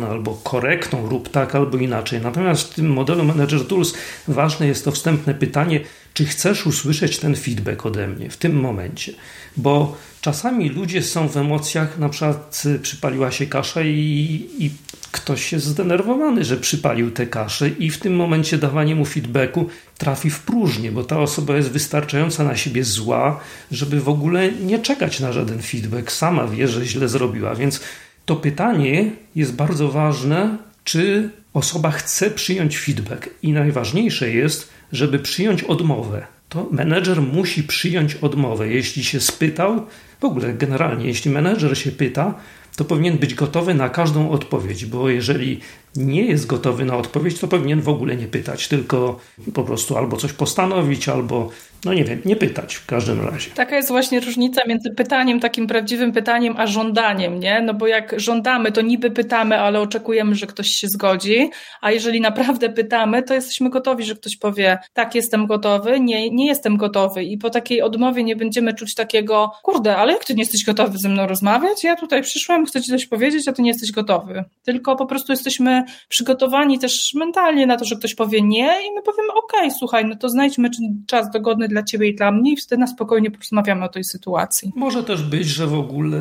albo 0.09 0.33
korektą, 0.43 1.09
rób 1.09 1.29
tak 1.29 1.55
albo 1.55 1.77
inaczej. 1.77 2.21
Natomiast 2.21 2.71
w 2.71 2.75
tym 2.75 2.93
modelu 2.93 3.23
Manager 3.23 3.67
Tools 3.67 3.93
ważne 4.27 4.67
jest 4.67 4.85
to 4.85 4.91
wstępne 4.91 5.33
pytanie, 5.33 5.79
czy 6.13 6.25
chcesz 6.25 6.65
usłyszeć 6.65 7.17
ten 7.17 7.35
feedback 7.35 7.85
ode 7.85 8.07
mnie 8.07 8.29
w 8.29 8.37
tym 8.37 8.59
momencie? 8.59 9.13
Bo 9.57 9.97
czasami 10.21 10.69
ludzie 10.69 11.01
są 11.01 11.29
w 11.29 11.37
emocjach, 11.37 11.97
na 11.97 12.09
przykład 12.09 12.63
przypaliła 12.81 13.31
się 13.31 13.45
kasza 13.47 13.81
i, 13.81 14.49
i 14.59 14.71
ktoś 15.15 15.51
jest 15.51 15.65
zdenerwowany, 15.65 16.43
że 16.43 16.57
przypalił 16.57 17.11
tę 17.11 17.27
kaszę 17.27 17.69
i 17.69 17.89
w 17.89 17.99
tym 17.99 18.15
momencie 18.15 18.57
dawanie 18.57 18.95
mu 18.95 19.05
feedbacku 19.05 19.69
trafi 19.97 20.29
w 20.29 20.39
próżnię, 20.39 20.91
bo 20.91 21.03
ta 21.03 21.19
osoba 21.19 21.55
jest 21.55 21.71
wystarczająco 21.71 22.43
na 22.43 22.55
siebie 22.55 22.83
zła, 22.83 23.39
żeby 23.71 24.01
w 24.01 24.09
ogóle 24.09 24.51
nie 24.51 24.79
czekać 24.79 25.19
na 25.19 25.31
żaden 25.31 25.61
feedback. 25.61 26.11
Sama 26.11 26.47
wie, 26.47 26.67
że 26.67 26.85
źle 26.85 27.07
zrobiła, 27.07 27.55
więc 27.55 27.79
to 28.25 28.35
pytanie 28.35 29.11
jest 29.35 29.55
bardzo 29.55 29.89
ważne, 29.89 30.57
czy 30.83 31.29
osoba 31.53 31.91
chce 31.91 32.31
przyjąć 32.31 32.77
feedback 32.77 33.29
i 33.43 33.53
najważniejsze 33.53 34.29
jest, 34.29 34.69
żeby 34.91 35.19
przyjąć 35.19 35.63
odmowę. 35.63 36.34
To 36.55 36.67
menedżer 36.71 37.21
musi 37.21 37.63
przyjąć 37.63 38.15
odmowę. 38.15 38.69
Jeśli 38.69 39.03
się 39.03 39.19
spytał, 39.19 39.85
w 40.19 40.25
ogóle 40.25 40.53
generalnie, 40.53 41.05
jeśli 41.05 41.31
menedżer 41.31 41.77
się 41.77 41.91
pyta, 41.91 42.33
to 42.75 42.85
powinien 42.85 43.17
być 43.17 43.33
gotowy 43.33 43.73
na 43.73 43.89
każdą 43.89 44.29
odpowiedź, 44.29 44.85
bo 44.85 45.09
jeżeli 45.09 45.59
nie 45.95 46.25
jest 46.25 46.45
gotowy 46.45 46.85
na 46.85 46.97
odpowiedź, 46.97 47.39
to 47.39 47.47
powinien 47.47 47.81
w 47.81 47.89
ogóle 47.89 48.15
nie 48.15 48.27
pytać, 48.27 48.67
tylko 48.67 49.19
po 49.53 49.63
prostu 49.63 49.97
albo 49.97 50.17
coś 50.17 50.33
postanowić, 50.33 51.09
albo 51.09 51.49
no 51.85 51.93
nie 51.93 52.03
wiem, 52.03 52.21
nie 52.25 52.35
pytać 52.35 52.75
w 52.75 52.85
każdym 52.85 53.25
razie. 53.25 53.51
Taka 53.51 53.75
jest 53.75 53.89
właśnie 53.89 54.19
różnica 54.19 54.61
między 54.67 54.91
pytaniem, 54.91 55.39
takim 55.39 55.67
prawdziwym 55.67 56.11
pytaniem, 56.11 56.55
a 56.57 56.67
żądaniem, 56.67 57.39
nie? 57.39 57.61
No 57.61 57.73
bo 57.73 57.87
jak 57.87 58.19
żądamy, 58.19 58.71
to 58.71 58.81
niby 58.81 59.11
pytamy, 59.11 59.59
ale 59.59 59.81
oczekujemy, 59.81 60.35
że 60.35 60.47
ktoś 60.47 60.67
się 60.67 60.87
zgodzi, 60.87 61.49
a 61.81 61.91
jeżeli 61.91 62.21
naprawdę 62.21 62.69
pytamy, 62.69 63.23
to 63.23 63.33
jesteśmy 63.33 63.69
gotowi, 63.69 64.03
że 64.03 64.15
ktoś 64.15 64.37
powie, 64.37 64.77
tak, 64.93 65.15
jestem 65.15 65.47
gotowy, 65.47 65.99
nie, 65.99 66.29
nie 66.29 66.47
jestem 66.47 66.77
gotowy 66.77 67.23
i 67.23 67.37
po 67.37 67.49
takiej 67.49 67.81
odmowie 67.81 68.23
nie 68.23 68.35
będziemy 68.35 68.73
czuć 68.73 68.95
takiego, 68.95 69.51
kurde, 69.63 69.97
ale 69.97 70.13
jak 70.13 70.25
ty 70.25 70.35
nie 70.35 70.41
jesteś 70.41 70.65
gotowy 70.65 70.97
ze 70.97 71.09
mną 71.09 71.27
rozmawiać? 71.27 71.83
Ja 71.83 71.95
tutaj 71.95 72.21
przyszłam, 72.21 72.65
chcę 72.65 72.81
ci 72.81 72.91
coś 72.91 73.05
powiedzieć, 73.05 73.47
a 73.47 73.53
ty 73.53 73.61
nie 73.61 73.69
jesteś 73.69 73.91
gotowy. 73.91 74.43
Tylko 74.63 74.95
po 74.95 75.05
prostu 75.05 75.31
jesteśmy 75.31 75.83
przygotowani 76.09 76.79
też 76.79 77.13
mentalnie 77.13 77.67
na 77.67 77.77
to, 77.77 77.85
że 77.85 77.95
ktoś 77.95 78.15
powie 78.15 78.41
nie 78.41 78.67
i 78.87 78.91
my 78.95 79.01
powiemy, 79.01 79.29
okej, 79.29 79.59
okay, 79.59 79.71
słuchaj, 79.71 80.05
no 80.05 80.15
to 80.15 80.29
znajdźmy 80.29 80.69
czas 81.07 81.31
dogodny 81.31 81.67
dla 81.67 81.74
ciebie 81.83 82.07
i 82.07 82.15
dla 82.15 82.31
mnie 82.31 82.53
i 82.53 82.57
wtedy 82.57 82.79
na 82.79 82.87
spokojnie 82.87 83.31
porozmawiamy 83.31 83.85
o 83.85 83.89
tej 83.89 84.03
sytuacji. 84.03 84.71
Może 84.75 85.03
też 85.03 85.23
być, 85.23 85.47
że 85.47 85.67
w 85.67 85.73
ogóle 85.73 86.19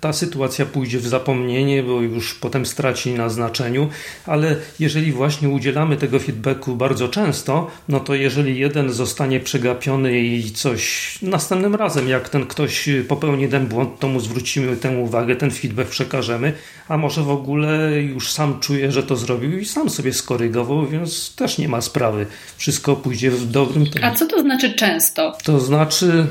ta 0.00 0.12
sytuacja 0.12 0.66
pójdzie 0.66 0.98
w 0.98 1.06
zapomnienie, 1.06 1.82
bo 1.82 2.00
już 2.00 2.34
potem 2.34 2.66
straci 2.66 3.12
na 3.12 3.28
znaczeniu, 3.28 3.88
ale 4.26 4.56
jeżeli 4.80 5.12
właśnie 5.12 5.48
udzielamy 5.48 5.96
tego 5.96 6.18
feedbacku 6.18 6.76
bardzo 6.76 7.08
często, 7.08 7.70
no 7.88 8.00
to 8.00 8.14
jeżeli 8.14 8.58
jeden 8.58 8.90
zostanie 8.90 9.40
przegapiony 9.40 10.20
i 10.20 10.50
coś 10.50 11.18
następnym 11.22 11.74
razem, 11.74 12.08
jak 12.08 12.28
ten 12.28 12.46
ktoś 12.46 12.88
popełni 13.08 13.48
ten 13.48 13.66
błąd, 13.66 13.98
to 13.98 14.08
mu 14.08 14.20
zwrócimy 14.20 14.76
tę 14.76 14.98
uwagę, 14.98 15.36
ten 15.36 15.50
feedback 15.50 15.90
przekażemy, 15.90 16.52
a 16.88 16.96
może 16.96 17.22
w 17.22 17.30
ogóle 17.30 18.02
już 18.02 18.32
sam 18.32 18.60
czuje, 18.60 18.92
że 18.92 19.02
to 19.02 19.16
zrobił 19.16 19.58
i 19.58 19.64
sam 19.64 19.90
sobie 19.90 20.12
skorygował, 20.12 20.86
więc 20.86 21.34
też 21.34 21.58
nie 21.58 21.68
ma 21.68 21.80
sprawy. 21.80 22.26
Wszystko 22.56 22.96
pójdzie 22.96 23.30
w 23.30 23.50
dobrym 23.50 23.86
tempie. 23.86 24.04
A 24.04 24.14
co 24.14 24.26
to 24.26 24.40
znaczy 24.40 24.69
często? 24.74 25.38
To 25.44 25.60
znaczy, 25.60 26.26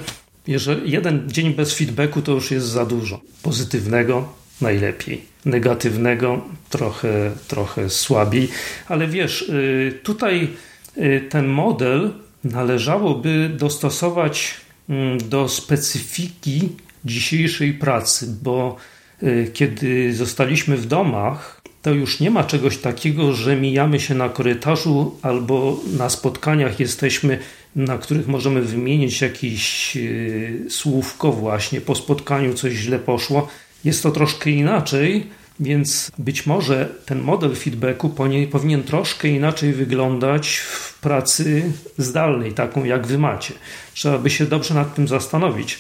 jeżeli 0.47 0.91
jeden 0.91 1.29
dzień 1.31 1.53
bez 1.53 1.73
feedbacku 1.73 2.21
to 2.21 2.31
już 2.31 2.51
jest 2.51 2.67
za 2.67 2.85
dużo. 2.85 3.21
Pozytywnego 3.43 4.33
najlepiej, 4.61 5.21
negatywnego 5.45 6.41
trochę, 6.69 7.31
trochę 7.47 7.89
słabiej, 7.89 8.49
ale 8.87 9.07
wiesz, 9.07 9.41
y, 9.41 9.99
tutaj 10.03 10.47
y, 10.97 11.27
ten 11.29 11.47
model 11.47 12.11
należałoby 12.43 13.51
dostosować 13.57 14.53
mm, 14.89 15.29
do 15.29 15.49
specyfiki 15.49 16.69
dzisiejszej 17.05 17.73
pracy, 17.73 18.27
bo 18.41 18.75
y, 19.23 19.51
kiedy 19.53 20.13
zostaliśmy 20.13 20.77
w 20.77 20.85
domach, 20.85 21.61
to 21.81 21.91
już 21.91 22.19
nie 22.19 22.31
ma 22.31 22.43
czegoś 22.43 22.77
takiego, 22.77 23.33
że 23.33 23.55
mijamy 23.55 23.99
się 23.99 24.15
na 24.15 24.29
korytarzu 24.29 25.17
albo 25.21 25.79
na 25.97 26.09
spotkaniach 26.09 26.79
jesteśmy, 26.79 27.39
na 27.75 27.97
których 27.97 28.27
możemy 28.27 28.61
wymienić 28.61 29.21
jakieś 29.21 29.95
yy, 29.95 30.65
słówko 30.69 31.31
właśnie 31.31 31.81
po 31.81 31.95
spotkaniu 31.95 32.53
coś 32.53 32.73
źle 32.73 32.99
poszło. 32.99 33.47
Jest 33.85 34.03
to 34.03 34.11
troszkę 34.11 34.49
inaczej, 34.49 35.27
więc 35.59 36.11
być 36.17 36.45
może 36.45 36.89
ten 37.05 37.21
model 37.21 37.55
feedbacku 37.55 38.09
powinien 38.51 38.83
troszkę 38.83 39.27
inaczej 39.27 39.73
wyglądać 39.73 40.57
w 40.57 40.99
pracy 40.99 41.71
zdalnej, 41.97 42.53
taką 42.53 42.83
jak 42.83 43.07
wy 43.07 43.17
macie. 43.17 43.53
Trzeba 43.93 44.17
by 44.17 44.29
się 44.29 44.45
dobrze 44.45 44.73
nad 44.73 44.95
tym 44.95 45.07
zastanowić. 45.07 45.79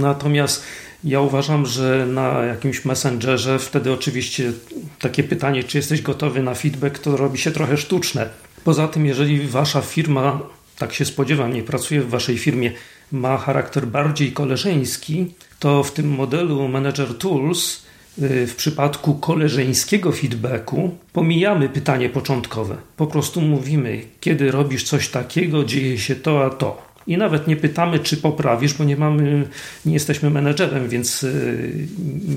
Natomiast 0.00 0.62
ja 1.04 1.20
uważam, 1.20 1.66
że 1.66 2.06
na 2.06 2.44
jakimś 2.44 2.84
messengerze 2.84 3.58
wtedy 3.58 3.92
oczywiście 3.92 4.52
takie 4.98 5.22
pytanie, 5.24 5.64
czy 5.64 5.78
jesteś 5.78 6.02
gotowy 6.02 6.42
na 6.42 6.54
feedback, 6.54 6.98
to 6.98 7.16
robi 7.16 7.38
się 7.38 7.50
trochę 7.50 7.76
sztuczne. 7.76 8.28
Poza 8.64 8.88
tym, 8.88 9.06
jeżeli 9.06 9.46
wasza 9.46 9.80
firma, 9.80 10.40
tak 10.82 10.94
się 10.94 11.04
spodziewam, 11.04 11.52
nie 11.52 11.62
pracuje 11.62 12.00
w 12.00 12.10
waszej 12.10 12.38
firmie, 12.38 12.72
ma 13.12 13.36
charakter 13.36 13.86
bardziej 13.86 14.32
koleżeński, 14.32 15.26
to 15.58 15.82
w 15.82 15.92
tym 15.92 16.08
modelu 16.08 16.68
Manager 16.68 17.18
Tools 17.18 17.82
y, 18.22 18.46
w 18.46 18.56
przypadku 18.56 19.14
koleżeńskiego 19.14 20.12
feedbacku 20.12 20.96
pomijamy 21.12 21.68
pytanie 21.68 22.08
początkowe. 22.08 22.76
Po 22.96 23.06
prostu 23.06 23.40
mówimy, 23.40 24.02
kiedy 24.20 24.50
robisz 24.50 24.84
coś 24.84 25.08
takiego, 25.08 25.64
dzieje 25.64 25.98
się 25.98 26.16
to 26.16 26.44
a 26.44 26.50
to. 26.50 26.91
I 27.06 27.16
nawet 27.16 27.46
nie 27.46 27.56
pytamy, 27.56 27.98
czy 27.98 28.16
poprawisz, 28.16 28.74
bo 28.74 28.84
nie 28.84 28.96
mamy, 28.96 29.46
nie 29.86 29.92
jesteśmy 29.92 30.30
menedżerem, 30.30 30.88
więc 30.88 31.22
y, 31.22 31.86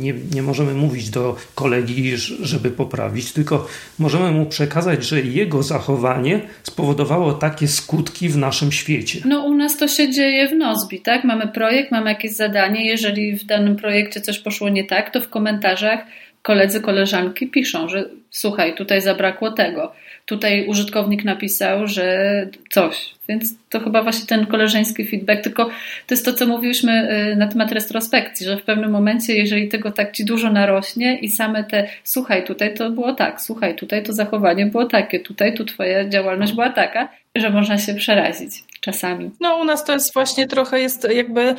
nie, 0.01 0.13
nie 0.33 0.41
możemy 0.41 0.73
mówić 0.73 1.09
do 1.09 1.35
kolegi, 1.55 2.17
żeby 2.41 2.71
poprawić, 2.71 3.31
tylko 3.33 3.67
możemy 3.99 4.31
mu 4.31 4.45
przekazać, 4.45 5.05
że 5.05 5.21
jego 5.21 5.63
zachowanie 5.63 6.41
spowodowało 6.63 7.33
takie 7.33 7.67
skutki 7.67 8.29
w 8.29 8.37
naszym 8.37 8.71
świecie. 8.71 9.19
No 9.25 9.45
u 9.45 9.55
nas 9.55 9.77
to 9.77 9.87
się 9.87 10.09
dzieje 10.09 10.47
w 10.47 10.53
Nozbi, 10.53 11.01
tak? 11.01 11.23
Mamy 11.23 11.47
projekt, 11.47 11.91
mamy 11.91 12.09
jakieś 12.09 12.31
zadanie, 12.31 12.85
jeżeli 12.85 13.37
w 13.37 13.45
danym 13.45 13.75
projekcie 13.75 14.21
coś 14.21 14.39
poszło 14.39 14.69
nie 14.69 14.83
tak, 14.83 15.11
to 15.11 15.21
w 15.21 15.29
komentarzach 15.29 15.99
koledzy, 16.41 16.81
koleżanki 16.81 17.47
piszą, 17.47 17.89
że 17.89 18.09
słuchaj, 18.29 18.75
tutaj 18.75 19.01
zabrakło 19.01 19.51
tego 19.51 19.91
tutaj 20.25 20.67
użytkownik 20.67 21.23
napisał, 21.23 21.87
że 21.87 22.47
coś. 22.69 23.15
Więc 23.29 23.55
to 23.69 23.79
chyba 23.79 24.03
właśnie 24.03 24.27
ten 24.27 24.45
koleżeński 24.45 25.05
feedback, 25.07 25.43
tylko 25.43 25.65
to 26.07 26.13
jest 26.13 26.25
to, 26.25 26.33
co 26.33 26.45
mówiliśmy 26.45 27.21
y, 27.31 27.35
na 27.35 27.47
temat 27.47 27.71
retrospekcji, 27.71 28.45
że 28.45 28.57
w 28.57 28.63
pewnym 28.63 28.91
momencie, 28.91 29.35
jeżeli 29.35 29.67
tego 29.67 29.91
tak 29.91 30.11
ci 30.11 30.25
dużo 30.25 30.51
narośnie 30.51 31.19
i 31.19 31.29
same 31.29 31.63
te, 31.63 31.87
słuchaj, 32.03 32.45
tutaj 32.45 32.73
to 32.73 32.91
było 32.91 33.13
tak, 33.13 33.41
słuchaj, 33.41 33.75
tutaj 33.75 34.03
to 34.03 34.13
zachowanie 34.13 34.65
było 34.65 34.85
takie, 34.85 35.19
tutaj 35.19 35.53
tu 35.53 35.65
twoja 35.65 36.09
działalność 36.09 36.53
była 36.53 36.69
taka, 36.69 37.09
że 37.35 37.49
można 37.49 37.77
się 37.77 37.93
przerazić 37.93 38.64
czasami. 38.85 39.31
No 39.39 39.57
u 39.57 39.63
nas 39.63 39.83
to 39.83 39.93
jest 39.93 40.13
właśnie 40.13 40.47
trochę 40.47 40.79
jest 40.79 41.07
jakby, 41.15 41.55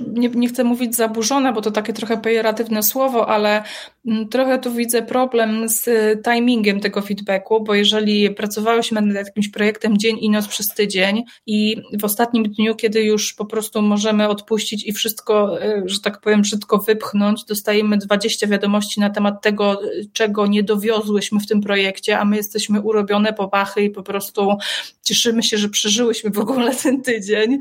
nie, 0.00 0.28
nie 0.28 0.48
chcę 0.48 0.64
mówić 0.64 0.96
zaburzone, 0.96 1.52
bo 1.52 1.60
to 1.60 1.70
takie 1.70 1.92
trochę 1.92 2.16
pejoratywne 2.16 2.82
słowo, 2.82 3.28
ale 3.28 3.62
mm, 4.06 4.28
trochę 4.28 4.58
tu 4.58 4.72
widzę 4.72 5.02
problem 5.02 5.68
z 5.68 5.88
timingiem 6.24 6.80
tego 6.80 7.02
feedbacku, 7.02 7.64
bo 7.64 7.74
jeżeli 7.74 8.30
pracowałyśmy 8.30 9.00
nad 9.00 9.26
jakimś 9.26 9.48
projektem 9.48 9.98
dzień 9.98 10.16
i 10.20 10.30
noc 10.30 10.48
przez 10.48 10.68
tydzień 10.68 11.24
i 11.46 11.76
w 12.00 12.04
ostatnim 12.04 12.44
dniu, 12.44 12.74
kiedy 12.74 13.02
już 13.02 13.34
po 13.34 13.44
prostu 13.44 13.82
możemy 13.82 14.28
odpuścić 14.28 14.86
i 14.86 14.92
wszystko, 14.92 15.62
e, 15.62 15.82
że 15.86 16.00
tak 16.00 16.20
powiem, 16.20 16.42
brzydko 16.42 16.78
wypchnąć, 16.78 17.44
dostajemy 17.44 17.96
20 17.96 18.46
wiadomości 18.46 19.00
na 19.00 19.10
temat 19.10 19.42
tego, 19.42 19.80
czego 20.12 20.46
nie 20.46 20.62
dowiozłyśmy 20.62 21.40
w 21.40 21.46
tym 21.46 21.60
projekcie, 21.60 22.18
a 22.18 22.24
my 22.24 22.36
jesteśmy 22.36 22.80
urobione 22.80 23.32
popachy 23.32 23.82
i 23.82 23.90
po 23.90 24.02
prostu 24.02 24.56
cieszymy 25.02 25.42
się, 25.42 25.58
że 25.58 25.68
przeżyłyśmy 25.68 26.30
w 26.30 26.38
ogóle 26.38 26.59
ten 26.82 27.02
tydzień, 27.02 27.58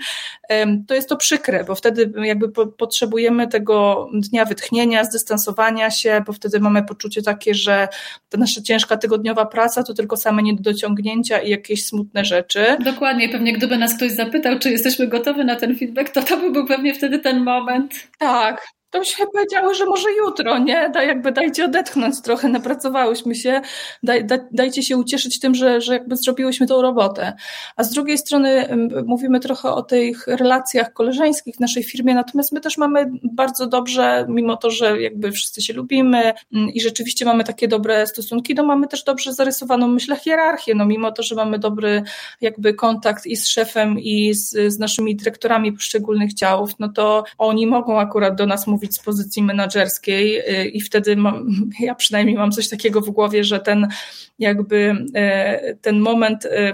to 0.87 0.95
jest 0.95 1.09
to 1.09 1.17
przykre, 1.17 1.63
bo 1.63 1.75
wtedy 1.75 2.11
jakby 2.23 2.67
potrzebujemy 2.71 3.47
tego 3.47 4.07
dnia 4.13 4.45
wytchnienia, 4.45 5.03
zdystansowania 5.03 5.91
się, 5.91 6.23
bo 6.27 6.33
wtedy 6.33 6.59
mamy 6.59 6.83
poczucie 6.83 7.21
takie, 7.21 7.53
że 7.53 7.87
ta 8.29 8.37
nasza 8.37 8.61
ciężka 8.61 8.97
tygodniowa 8.97 9.45
praca 9.45 9.83
to 9.83 9.93
tylko 9.93 10.17
same 10.17 10.43
niedociągnięcia 10.43 11.39
i 11.39 11.49
jakieś 11.49 11.85
smutne 11.85 12.25
rzeczy. 12.25 12.77
Dokładnie, 12.79 13.29
pewnie 13.29 13.53
gdyby 13.53 13.77
nas 13.77 13.95
ktoś 13.95 14.11
zapytał, 14.11 14.59
czy 14.59 14.71
jesteśmy 14.71 15.07
gotowi 15.07 15.45
na 15.45 15.55
ten 15.55 15.77
feedback, 15.77 16.09
to 16.09 16.23
to 16.23 16.37
by 16.37 16.51
był 16.51 16.65
pewnie 16.65 16.93
wtedy 16.93 17.19
ten 17.19 17.43
moment. 17.43 17.93
Tak, 18.17 18.67
to 18.89 19.03
się 19.03 19.25
powiedziały, 19.33 19.75
że 19.75 19.85
może 19.85 20.09
jutro, 20.11 20.57
nie? 20.57 20.89
Da, 20.89 21.03
jakby 21.03 21.31
dajcie 21.31 21.65
odetchnąć 21.65 22.21
trochę, 22.21 22.49
napracowałyśmy 22.49 23.35
się, 23.35 23.61
daj, 24.03 24.25
da, 24.25 24.37
dajcie 24.51 24.83
się 24.83 24.97
ucieszyć 24.97 25.39
tym, 25.39 25.55
że, 25.55 25.81
że 25.81 25.93
jakby 25.93 26.15
zrobiłyśmy 26.15 26.67
tą 26.67 26.81
robotę. 26.81 27.33
A 27.75 27.83
z 27.83 27.89
drugiej 27.89 28.17
strony 28.17 28.67
mówimy 29.05 29.39
trochę 29.39 29.71
o 29.71 29.81
tych 29.81 30.27
relacjach 30.27 30.93
koleżeńskich 30.93 31.55
w 31.55 31.59
naszej 31.59 31.83
firmie, 31.83 32.13
natomiast 32.13 32.51
my 32.51 32.61
też 32.61 32.77
mamy 32.77 33.11
bardzo 33.23 33.67
dobrze, 33.67 34.25
mimo 34.29 34.57
to, 34.57 34.71
że 34.71 35.01
jakby 35.01 35.31
wszyscy 35.31 35.61
się 35.61 35.73
lubimy 35.73 36.33
i 36.73 36.81
rzeczywiście 36.81 37.25
mamy 37.25 37.43
takie 37.43 37.67
dobre 37.67 38.07
stosunki, 38.07 38.55
no 38.55 38.63
mamy 38.63 38.87
też 38.87 39.03
dobrze 39.03 39.33
zarysowaną, 39.33 39.87
myślę, 39.87 40.15
hierarchię, 40.15 40.75
no 40.75 40.85
mimo 40.85 41.11
to, 41.11 41.23
że 41.23 41.35
mamy 41.35 41.59
dobry 41.59 42.03
jakby 42.41 42.73
kontakt 42.73 43.25
i 43.25 43.35
z 43.35 43.47
szefem 43.47 43.99
i 43.99 44.33
z, 44.33 44.73
z 44.73 44.79
naszymi 44.79 45.15
dyrektorami 45.15 45.73
poszczególnych 45.73 46.33
działów, 46.33 46.71
no 46.79 46.89
to 46.89 47.23
oni 47.37 47.67
mogą 47.67 47.99
akurat 47.99 48.35
do 48.35 48.45
nas 48.45 48.67
mówić 48.67 48.78
mówić 48.79 48.95
z 48.95 48.99
pozycji 48.99 49.43
menedżerskiej 49.43 50.39
y, 50.39 50.65
i 50.65 50.81
wtedy 50.81 51.15
mam, 51.15 51.47
ja 51.79 51.95
przynajmniej 51.95 52.35
mam 52.35 52.51
coś 52.51 52.69
takiego 52.69 53.01
w 53.01 53.09
głowie, 53.09 53.43
że 53.43 53.59
ten 53.59 53.87
jakby 54.39 55.05
e, 55.15 55.75
ten 55.75 55.99
moment 55.99 56.45
e, 56.45 56.73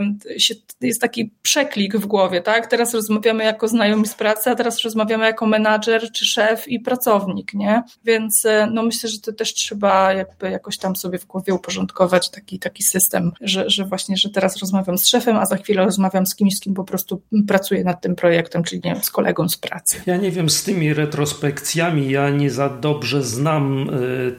jest 0.81 1.01
taki 1.01 1.31
przeklik 1.41 1.97
w 1.97 2.05
głowie, 2.05 2.41
tak? 2.41 2.67
Teraz 2.67 2.93
rozmawiamy 2.93 3.43
jako 3.43 3.67
znajomi 3.67 4.07
z 4.07 4.13
pracy, 4.13 4.49
a 4.49 4.55
teraz 4.55 4.81
rozmawiamy 4.81 5.25
jako 5.25 5.45
menadżer, 5.45 6.11
czy 6.11 6.25
szef 6.25 6.67
i 6.67 6.79
pracownik, 6.79 7.53
nie? 7.53 7.83
Więc 8.03 8.43
no 8.71 8.83
myślę, 8.83 9.09
że 9.09 9.19
to 9.19 9.33
też 9.33 9.53
trzeba 9.53 10.13
jakby 10.13 10.49
jakoś 10.49 10.77
tam 10.77 10.95
sobie 10.95 11.19
w 11.19 11.25
głowie 11.25 11.53
uporządkować 11.53 12.29
taki, 12.29 12.59
taki 12.59 12.83
system, 12.83 13.31
że, 13.41 13.69
że 13.69 13.85
właśnie, 13.85 14.17
że 14.17 14.29
teraz 14.29 14.57
rozmawiam 14.57 14.97
z 14.97 15.07
szefem, 15.07 15.37
a 15.37 15.45
za 15.45 15.57
chwilę 15.57 15.85
rozmawiam 15.85 16.25
z 16.25 16.35
kimś, 16.35 16.55
z 16.55 16.59
kim 16.59 16.73
po 16.73 16.83
prostu 16.83 17.21
pracuję 17.47 17.83
nad 17.83 18.01
tym 18.01 18.15
projektem, 18.15 18.63
czyli 18.63 18.81
nie 18.85 18.93
wiem, 18.93 19.03
z 19.03 19.09
kolegą 19.09 19.49
z 19.49 19.57
pracy. 19.57 20.01
Ja 20.05 20.17
nie 20.17 20.31
wiem, 20.31 20.49
z 20.49 20.63
tymi 20.63 20.93
retrospekcjami 20.93 21.94
ja 21.97 22.29
nie 22.29 22.49
za 22.49 22.69
dobrze 22.69 23.23
znam 23.23 23.89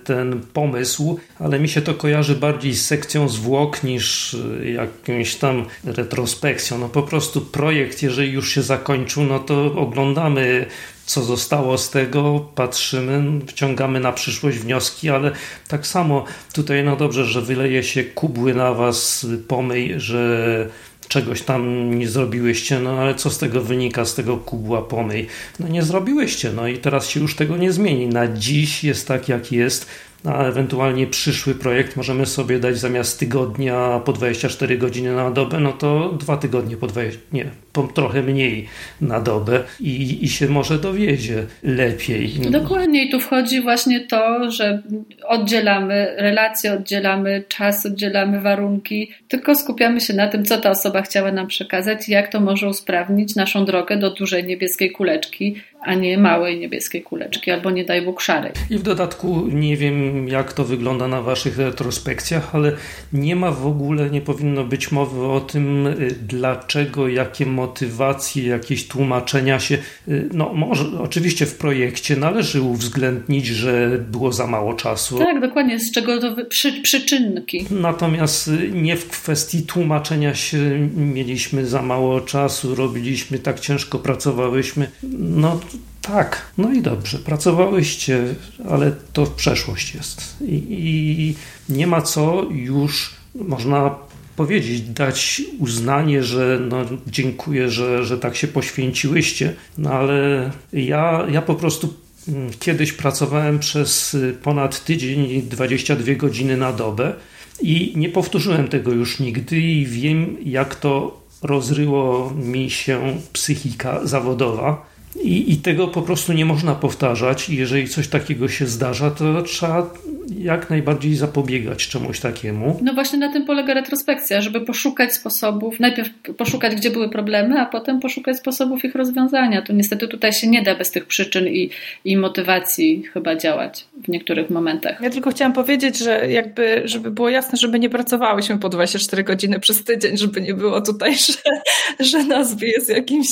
ten 0.05 0.41
pomysł, 0.53 1.19
ale 1.39 1.61
mi 1.61 1.69
się 1.69 1.83
to 1.83 1.95
kojarzy 1.95 2.35
bardziej 2.35 2.75
z 2.75 2.87
sekcją 2.87 3.29
zwłok 3.29 3.83
niż 3.85 4.35
y, 4.35 4.73
jakąś 4.73 5.35
tam 5.35 5.65
retrospekcją. 5.85 6.79
No 6.79 6.89
po 6.89 7.03
prostu 7.03 7.41
projekt, 7.41 8.03
jeżeli 8.03 8.33
już 8.33 8.51
się 8.51 8.63
zakończył, 8.63 9.25
no 9.25 9.39
to 9.39 9.75
oglądamy 9.75 10.67
co 11.07 11.23
zostało 11.23 11.79
z 11.79 11.91
tego, 11.91 12.49
patrzymy, 12.55 13.41
wciągamy 13.47 14.01
na 14.01 14.13
przyszłość 14.13 14.59
wnioski, 14.59 15.11
ale 15.11 15.33
tak 15.69 15.87
samo 15.87 16.25
tutaj, 16.53 16.85
no 16.85 16.97
dobrze, 16.97 17.25
że 17.25 17.43
wyleje 17.43 17.83
się 17.83 18.05
kubły 18.05 18.55
na 18.55 18.75
was 18.75 19.27
pomyj, 19.49 19.95
że 19.97 20.69
czegoś 21.17 21.43
tam 21.43 21.91
nie 21.99 22.09
zrobiłyście, 22.09 22.81
no 22.81 22.91
ale 22.91 23.15
co 23.15 23.31
z 23.31 23.39
tego 23.39 23.61
wynika, 23.63 24.05
z 24.05 24.15
tego 24.15 24.37
kubła 24.37 24.83
pomyj? 24.83 25.27
No 25.61 25.69
nie 25.69 25.83
zrobiłyście, 25.83 26.53
no 26.53 26.69
i 26.69 26.79
teraz 26.79 27.09
się 27.09 27.21
już 27.21 27.37
tego 27.37 27.57
nie 27.57 27.73
zmieni. 27.73 28.09
Na 28.09 28.29
dziś 28.29 28.85
jest 28.85 29.09
tak, 29.09 29.29
jak 29.29 29.53
jest 29.53 29.87
a 30.25 30.45
ewentualnie 30.45 31.07
przyszły 31.07 31.55
projekt 31.55 31.97
możemy 31.97 32.27
sobie 32.27 32.59
dać 32.59 32.79
zamiast 32.79 33.21
tygodnia 33.21 34.01
po 34.05 34.13
24 34.13 34.79
godziny 34.79 35.15
na 35.15 35.31
dobę, 35.31 35.61
no 35.61 35.73
to 35.73 36.13
dwa 36.21 36.37
tygodnie 36.37 36.77
po 36.77 36.87
20, 36.87 37.21
nie, 37.33 37.51
po 37.73 37.83
trochę 37.83 38.23
mniej 38.23 38.69
na 39.01 39.21
dobę 39.21 39.65
i, 39.81 40.25
i 40.25 40.29
się 40.29 40.49
może 40.49 40.79
dowiezie 40.79 41.47
lepiej. 41.63 42.29
Dokładnie 42.51 43.05
i 43.05 43.11
tu 43.11 43.21
wchodzi 43.21 43.61
właśnie 43.61 44.01
to, 44.01 44.51
że 44.51 44.83
oddzielamy 45.25 46.15
relacje, 46.17 46.73
oddzielamy 46.73 47.45
czas, 47.49 47.87
oddzielamy 47.87 48.41
warunki, 48.41 49.11
tylko 49.29 49.55
skupiamy 49.55 50.01
się 50.01 50.15
na 50.15 50.29
tym, 50.29 50.45
co 50.45 50.59
ta 50.59 50.71
osoba 50.71 51.03
chciała 51.03 51.33
nam 51.33 51.47
przekazać 51.47 52.09
i 52.09 52.13
jak 52.13 52.29
to 52.29 52.41
może 52.41 52.69
usprawnić 52.69 53.35
naszą 53.35 53.65
drogę 53.65 53.97
do 53.97 54.11
dużej 54.11 54.45
niebieskiej 54.45 54.91
kuleczki, 54.91 55.57
a 55.87 55.95
nie 55.95 56.19
małej 56.19 56.59
niebieskiej 56.61 57.03
kuleczki, 57.03 57.51
albo 57.51 57.71
nie 57.71 57.85
daj 57.85 58.03
Bóg 58.03 58.21
szarej. 58.21 58.53
I 58.71 58.79
w 58.79 58.83
dodatku 58.83 59.47
nie 59.53 59.77
wiem, 59.77 60.29
jak 60.29 60.53
to 60.53 60.65
wygląda 60.65 61.09
na 61.09 61.23
Waszych 61.23 61.59
retrospekcjach, 61.59 62.55
ale 62.55 62.73
nie 63.13 63.37
ma 63.37 63.51
w 63.51 63.67
ogóle, 63.67 64.11
nie 64.11 64.21
powinno 64.21 64.65
być 64.65 64.93
mowy 64.93 65.27
o 65.27 65.41
tym, 65.41 65.87
y, 65.87 66.15
dlaczego, 66.29 67.09
jakie 67.09 67.47
motywacje, 67.47 68.47
jakieś 68.47 68.89
tłumaczenia 68.89 69.61
się. 69.61 69.79
Y, 70.09 70.29
no, 70.33 70.53
może 70.55 70.85
oczywiście 70.99 71.47
w 71.47 71.59
projekcie 71.59 72.17
należy 72.17 72.63
uwzględnić, 72.63 73.47
że 73.47 73.99
było 74.11 74.33
za 74.33 74.47
mało 74.47 74.75
czasu. 74.75 75.19
Tak, 75.19 75.41
dokładnie, 75.41 75.79
z 75.79 75.93
czego 75.93 76.21
to 76.21 76.45
przy, 76.45 76.83
przyczynniki. 76.83 77.67
Natomiast 77.71 78.49
y, 78.49 78.71
nie 78.73 78.97
w 78.97 79.09
kwestii 79.09 79.63
tłumaczenia 79.63 80.35
się 80.35 80.89
mieliśmy 80.97 81.67
za 81.67 81.83
mało 81.83 82.21
czasu, 82.21 82.75
robiliśmy 82.75 83.39
tak 83.39 83.61
ciężko, 83.61 83.99
pracowałyśmy. 83.99 84.91
No, 85.19 85.61
tak, 86.07 86.43
no 86.59 86.73
i 86.73 86.83
dobrze, 86.83 87.19
pracowałyście, 87.19 88.35
ale 88.71 88.93
to 89.13 89.27
w 89.27 89.31
przeszłość 89.31 89.95
jest. 89.95 90.37
I, 90.41 90.65
i 90.69 91.35
nie 91.69 91.87
ma 91.87 92.03
co 92.03 92.47
już, 92.51 93.15
można 93.35 93.95
powiedzieć, 94.37 94.81
dać 94.81 95.43
uznanie, 95.59 96.23
że 96.23 96.61
no, 96.69 96.85
dziękuję, 97.07 97.71
że, 97.71 98.05
że 98.05 98.19
tak 98.19 98.37
się 98.37 98.49
poświęciłyście, 98.49 99.55
no 99.79 99.91
ale 99.91 100.51
ja, 100.73 101.27
ja 101.31 101.43
po 101.43 101.55
prostu 101.55 101.95
mm, 102.29 102.51
kiedyś 102.61 102.93
pracowałem 102.93 103.59
przez 103.59 104.17
ponad 104.43 104.85
tydzień 104.85 105.43
22 105.43 106.15
godziny 106.15 106.57
na 106.57 106.73
dobę 106.73 107.13
i 107.61 107.93
nie 107.97 108.09
powtórzyłem 108.09 108.69
tego 108.69 108.93
już 108.93 109.21
nigdy 109.21 109.61
i 109.61 109.87
wiem, 109.87 110.37
jak 110.45 110.75
to 110.75 111.21
rozryło 111.43 112.33
mi 112.37 112.71
się 112.71 113.21
psychika 113.33 114.07
zawodowa 114.07 114.96
i, 115.23 115.53
I, 115.53 115.57
tego 115.57 115.89
po 115.89 116.03
prostu 116.03 116.33
nie 116.33 116.45
można 116.45 116.75
powtarzać. 116.75 117.49
Jeżeli 117.49 117.89
coś 117.89 118.09
takiego 118.09 118.49
się 118.49 118.67
zdarza, 118.67 119.11
to 119.11 119.43
trzeba 119.43 119.91
jak 120.39 120.71
najbardziej 120.71 121.15
zapobiegać 121.15 121.89
czemuś 121.89 122.21
takiemu. 122.21 122.79
No 122.83 122.95
właśnie 122.95 123.19
na 123.19 123.33
tym 123.33 123.45
polega 123.45 123.75
retrospekcja, 123.75 124.41
żeby 124.41 124.61
poszukać 124.61 125.15
sposobów, 125.15 125.81
najpierw 125.81 126.11
poszukać, 126.37 126.75
gdzie 126.75 126.91
były 126.91 127.09
problemy, 127.09 127.61
a 127.61 127.67
potem 127.67 128.01
poszukać 128.01 128.37
sposobów 128.37 128.85
ich 128.85 128.95
rozwiązania. 128.95 129.63
To 129.63 129.73
niestety 129.73 130.09
tutaj 130.09 130.33
się 130.33 130.47
nie 130.47 130.63
da 130.63 130.75
bez 130.75 130.91
tych 130.91 131.07
przyczyn 131.07 131.49
i, 131.49 131.71
i 132.05 132.17
motywacji 132.17 133.03
chyba 133.13 133.37
działać 133.37 133.85
w 134.05 134.09
niektórych 134.09 134.51
momentach. 134.51 135.01
Ja 135.01 135.11
tylko 135.11 135.31
chciałam 135.31 135.53
powiedzieć, 135.53 135.99
że 135.99 136.31
jakby, 136.31 136.83
żeby 136.85 137.11
było 137.11 137.29
jasne, 137.29 137.59
żeby 137.59 137.79
nie 137.79 137.91
pracowałyśmy 137.91 138.59
po 138.59 138.69
24 138.69 139.25
godziny 139.25 139.61
przez 139.61 139.85
tydzień, 139.85 140.17
żeby 140.17 140.41
nie 140.41 140.55
było 140.55 140.81
tutaj, 140.81 141.15
że, 141.27 141.61
że 142.01 142.25
nazwy 142.25 142.67
jest 142.67 142.89
jakimś 142.89 143.29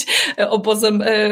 obozem 0.48 1.02
e, 1.02 1.28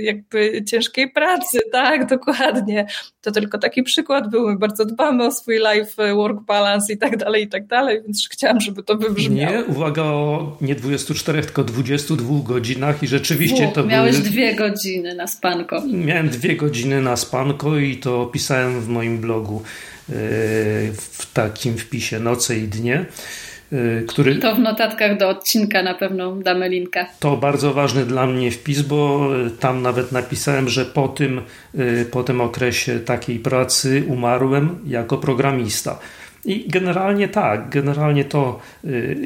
jakby 0.00 0.64
ciężkiej 0.64 1.10
pracy, 1.10 1.58
tak, 1.72 2.06
dokładnie. 2.06 2.86
To 3.20 3.32
tylko 3.32 3.58
taki 3.58 3.82
przykład 3.82 4.30
był, 4.30 4.48
my 4.48 4.58
bardzo 4.58 4.84
dbamy 4.84 5.24
o 5.26 5.32
swój 5.32 5.58
life 5.58 6.14
work 6.14 6.40
balance 6.40 6.92
i 6.92 6.98
tak 6.98 7.16
dalej, 7.16 7.44
i 7.44 7.48
tak 7.48 7.66
dalej, 7.66 8.02
więc 8.02 8.28
chciałam, 8.32 8.60
żeby 8.60 8.82
to 8.82 8.96
wybrzmiało. 8.96 9.56
Nie, 9.56 9.64
uwaga 9.64 10.02
o 10.02 10.56
nie 10.60 10.74
24, 10.74 11.42
tylko 11.42 11.64
22 11.64 12.34
godzinach 12.44 13.02
i 13.02 13.06
rzeczywiście 13.06 13.68
to 13.74 13.84
Miałeś 13.84 14.16
były... 14.16 14.28
dwie 14.28 14.54
godziny 14.54 15.14
na 15.14 15.26
spanko. 15.26 15.82
Miałem 15.86 16.28
dwie 16.28 16.56
godziny 16.56 17.02
na 17.02 17.16
spanko 17.16 17.78
i 17.78 17.96
to 17.96 18.22
opisałem 18.22 18.80
w 18.80 18.88
moim 18.88 19.18
blogu 19.18 19.62
e, 20.08 20.12
w 20.92 21.32
takim 21.32 21.78
wpisie 21.78 22.20
Noce 22.20 22.58
i 22.58 22.68
Dnie. 22.68 23.06
Y, 23.72 24.04
który... 24.08 24.36
To 24.36 24.54
w 24.54 24.58
notatkach 24.58 25.18
do 25.18 25.28
odcinka 25.28 25.82
na 25.82 25.94
pewno 25.94 26.36
damy 26.36 26.68
linkę. 26.68 27.06
To 27.20 27.36
bardzo 27.36 27.74
ważny 27.74 28.04
dla 28.04 28.26
mnie 28.26 28.50
wpis, 28.50 28.82
bo 28.82 29.28
y, 29.46 29.50
tam 29.50 29.82
nawet 29.82 30.12
napisałem, 30.12 30.68
że 30.68 30.84
po 30.84 31.08
tym, 31.08 31.40
y, 31.74 32.06
po 32.10 32.22
tym 32.22 32.40
okresie 32.40 33.00
takiej 33.00 33.38
pracy 33.38 34.04
umarłem 34.08 34.78
jako 34.86 35.18
programista. 35.18 35.98
I 36.46 36.68
generalnie 36.68 37.28
tak, 37.28 37.70
generalnie 37.70 38.24
to 38.24 38.60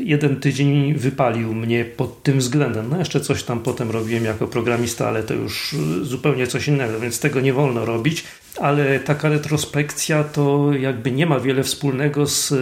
jeden 0.05 0.37
tydzień 0.37 0.95
wypalił 0.95 1.55
mnie 1.55 1.85
pod 1.85 2.23
tym 2.23 2.39
względem. 2.39 2.89
No 2.91 2.99
jeszcze 2.99 3.21
coś 3.21 3.43
tam 3.43 3.61
potem 3.61 3.91
robiłem 3.91 4.25
jako 4.25 4.47
programista, 4.47 5.09
ale 5.09 5.23
to 5.23 5.35
już 5.35 5.77
zupełnie 6.03 6.47
coś 6.47 6.69
innego, 6.69 7.01
więc 7.01 7.21
tego 7.21 7.41
nie 7.41 7.53
wolno 7.53 7.85
robić 7.85 8.25
ale 8.59 9.01
taka 9.01 9.29
retrospekcja 9.29 10.25
to 10.25 10.73
jakby 10.73 11.11
nie 11.11 11.27
ma 11.27 11.41
wiele 11.41 11.63
wspólnego 11.63 12.27
z 12.27 12.53
e, 12.53 12.57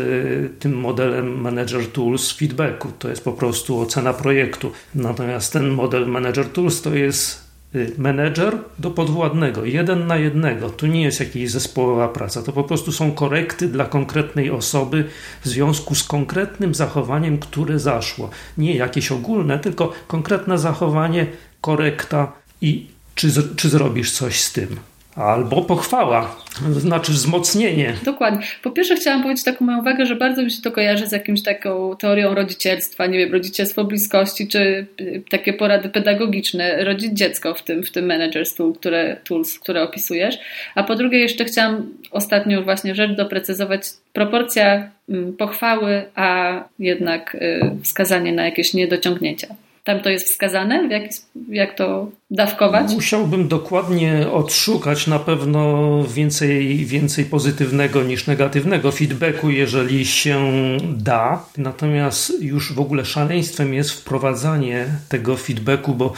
tym 0.59 0.77
modelem 0.77 1.41
Manager 1.41 1.87
Tools 1.87 2.33
feedbacku. 2.33 2.89
To 2.99 3.09
jest 3.09 3.25
po 3.25 3.33
prostu 3.33 3.81
ocena 3.81 4.13
projektu. 4.13 4.73
Natomiast 4.95 5.53
ten 5.53 5.69
model 5.69 6.07
Manager 6.07 6.49
Tools 6.49 6.83
to 6.83 6.95
jest 6.95 7.48
menedżer 7.99 8.59
do 8.79 8.91
podwładnego, 8.91 9.65
jeden 9.65 10.07
na 10.07 10.17
jednego. 10.17 10.71
Tu 10.71 10.87
nie 10.87 11.03
jest 11.03 11.21
jakaś 11.21 11.51
zespołowa 11.51 12.09
praca, 12.09 12.43
to 12.43 12.53
po 12.53 12.65
prostu 12.65 12.93
są 12.93 13.13
korekty 13.13 13.69
dla 13.69 13.85
konkretnej 13.85 14.51
osoby 14.51 15.05
w 15.45 15.49
związku 15.49 15.95
z 15.95 16.05
konkretnym 16.05 16.75
zachowaniem, 16.75 17.39
które 17.39 17.79
zaszło. 17.79 18.31
Nie 18.59 18.75
jakieś 18.75 19.13
ogólne, 19.13 19.59
tylko 19.59 19.93
konkretne 20.07 20.59
zachowanie, 20.59 21.27
korekta 21.61 22.33
i 22.61 22.87
czy, 23.15 23.29
czy 23.57 23.69
zrobisz 23.69 24.13
coś 24.13 24.41
z 24.41 24.53
tym 24.53 24.77
albo 25.19 25.63
pochwała, 25.63 26.37
znaczy 26.71 27.13
wzmocnienie. 27.13 27.95
Dokładnie. 28.05 28.47
Po 28.63 28.71
pierwsze 28.71 28.97
chciałam 28.97 29.23
powiedzieć 29.23 29.45
taką 29.45 29.65
moją 29.65 29.79
uwagę, 29.79 30.07
że 30.07 30.17
bardzo 30.17 30.43
mi 30.43 30.51
się 30.51 30.63
to 30.63 30.73
kojarzy 30.73 31.07
z 31.07 31.13
jakimś 31.13 31.43
taką 31.43 31.97
teorią 31.97 32.35
rodzicielstwa, 32.35 33.07
nie 33.07 33.19
wiem, 33.19 33.33
rodzicielstwo 33.33 33.85
bliskości, 33.85 34.49
czy 34.49 34.87
y, 35.01 35.23
takie 35.31 35.53
porady 35.53 35.89
pedagogiczne, 35.89 36.85
rodzić 36.85 37.13
dziecko 37.13 37.55
w 37.55 37.63
tym, 37.63 37.83
w 37.83 37.91
tym 37.91 38.07
Managers 38.07 38.55
Tool, 38.55 38.73
które, 38.73 39.17
Tools, 39.25 39.59
które 39.59 39.83
opisujesz. 39.83 40.39
A 40.75 40.83
po 40.83 40.95
drugie 40.95 41.19
jeszcze 41.19 41.45
chciałam 41.45 41.87
ostatnią 42.11 42.63
właśnie 42.63 42.95
rzecz 42.95 43.17
doprecyzować. 43.17 43.83
Proporcja 44.13 44.91
mm, 45.09 45.37
pochwały, 45.37 46.03
a 46.15 46.55
jednak 46.79 47.35
y, 47.35 47.61
wskazanie 47.83 48.33
na 48.33 48.45
jakieś 48.45 48.75
niedociągnięcia. 48.75 49.47
Tam 49.85 50.01
to 50.01 50.11
jest 50.11 50.29
wskazane, 50.31 50.89
w 50.89 50.91
jaki, 50.91 51.09
jak 51.49 51.75
to 51.75 52.11
dawkować? 52.31 52.93
Musiałbym 52.95 53.49
dokładnie 53.49 54.31
odszukać 54.33 55.07
na 55.07 55.19
pewno 55.19 56.05
więcej, 56.05 56.87
więcej 56.87 57.25
pozytywnego 57.25 58.03
niż 58.03 58.27
negatywnego 58.27 58.93
feedbacku, 58.93 59.51
jeżeli 59.51 60.07
się 60.07 60.53
da. 60.97 61.45
Natomiast 61.57 62.43
już 62.43 62.73
w 62.73 62.81
ogóle 62.81 63.05
szaleństwem 63.05 63.75
jest 63.75 63.91
wprowadzanie 63.91 64.87
tego 65.09 65.37
feedbacku, 65.37 65.95
bo 65.95 66.13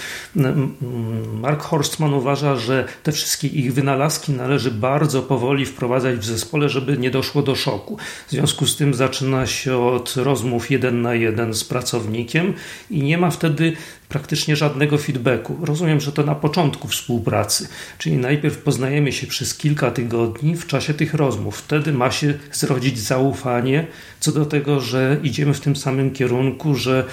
Mark 1.32 1.62
Horstman 1.62 2.14
uważa, 2.14 2.56
że 2.56 2.84
te 3.02 3.12
wszystkie 3.12 3.48
ich 3.48 3.74
wynalazki 3.74 4.32
należy 4.32 4.70
bardzo 4.70 5.22
powoli 5.22 5.66
wprowadzać 5.66 6.16
w 6.16 6.24
zespole, 6.24 6.68
żeby 6.68 6.98
nie 6.98 7.10
doszło 7.10 7.42
do 7.42 7.54
szoku. 7.54 7.96
W 8.28 8.30
związku 8.30 8.66
z 8.66 8.76
tym 8.76 8.94
zaczyna 8.94 9.46
się 9.46 9.78
od 9.78 10.14
rozmów 10.16 10.70
jeden 10.70 11.02
na 11.02 11.14
jeden 11.14 11.54
z 11.54 11.64
pracownikiem 11.64 12.54
i 12.90 13.02
nie 13.02 13.18
ma 13.18 13.30
wtedy 13.30 13.72
praktycznie 14.10 14.56
żadnego 14.56 14.98
feedbacku. 14.98 15.58
Rozumiem, 15.62 16.00
że 16.00 16.12
to 16.12 16.22
na 16.22 16.34
początku 16.34 16.88
współpracy, 16.88 17.68
czyli 17.98 18.16
najpierw 18.16 18.58
poznajemy 18.58 19.12
się 19.12 19.26
przez 19.26 19.54
kilka 19.54 19.90
tygodni 19.90 20.56
w 20.56 20.66
czasie 20.66 20.94
tych 20.94 21.14
rozmów. 21.14 21.58
Wtedy 21.58 21.92
ma 21.92 22.10
się 22.10 22.34
zrodzić 22.52 22.98
zaufanie 22.98 23.86
co 24.20 24.32
do 24.32 24.46
tego, 24.46 24.80
że 24.80 25.16
idziemy 25.22 25.54
w 25.54 25.60
tym 25.60 25.76
samym 25.76 26.10
kierunku, 26.10 26.74
że 26.74 27.04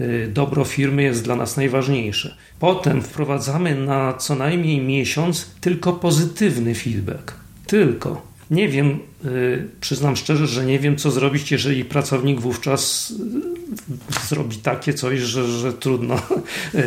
y, 0.00 0.30
dobro 0.32 0.64
firmy 0.64 1.02
jest 1.02 1.24
dla 1.24 1.36
nas 1.36 1.56
najważniejsze. 1.56 2.36
Potem 2.58 3.02
wprowadzamy 3.02 3.74
na 3.74 4.12
co 4.12 4.34
najmniej 4.34 4.80
miesiąc 4.80 5.50
tylko 5.60 5.92
pozytywny 5.92 6.74
feedback. 6.74 7.34
Tylko. 7.66 8.35
Nie 8.50 8.68
wiem, 8.68 8.98
y, 9.24 9.68
przyznam 9.80 10.16
szczerze, 10.16 10.46
że 10.46 10.64
nie 10.64 10.78
wiem, 10.78 10.96
co 10.96 11.10
zrobić, 11.10 11.52
jeżeli 11.52 11.84
pracownik 11.84 12.40
wówczas 12.40 13.10
y, 14.24 14.28
zrobi 14.28 14.56
takie 14.56 14.94
coś, 14.94 15.20
że, 15.20 15.48
że 15.48 15.72
trudno 15.72 16.22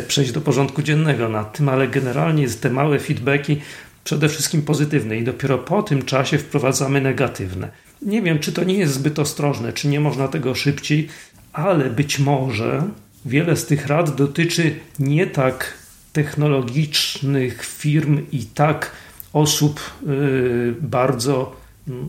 przejść 0.08 0.32
do 0.32 0.40
porządku 0.40 0.82
dziennego 0.82 1.28
nad 1.28 1.56
tym, 1.56 1.68
ale 1.68 1.88
generalnie 1.88 2.48
te 2.48 2.70
małe 2.70 2.98
feedbacki 2.98 3.60
przede 4.04 4.28
wszystkim 4.28 4.62
pozytywne 4.62 5.18
i 5.18 5.24
dopiero 5.24 5.58
po 5.58 5.82
tym 5.82 6.02
czasie 6.02 6.38
wprowadzamy 6.38 7.00
negatywne. 7.00 7.68
Nie 8.02 8.22
wiem, 8.22 8.38
czy 8.38 8.52
to 8.52 8.64
nie 8.64 8.74
jest 8.74 8.94
zbyt 8.94 9.18
ostrożne, 9.18 9.72
czy 9.72 9.88
nie 9.88 10.00
można 10.00 10.28
tego 10.28 10.54
szybciej, 10.54 11.08
ale 11.52 11.90
być 11.90 12.18
może 12.18 12.82
wiele 13.26 13.56
z 13.56 13.66
tych 13.66 13.86
rad 13.86 14.16
dotyczy 14.16 14.74
nie 14.98 15.26
tak 15.26 15.74
technologicznych 16.12 17.64
firm 17.64 18.20
i 18.32 18.44
tak 18.44 18.92
osób 19.32 19.80
y, 20.08 20.74
bardzo, 20.80 21.60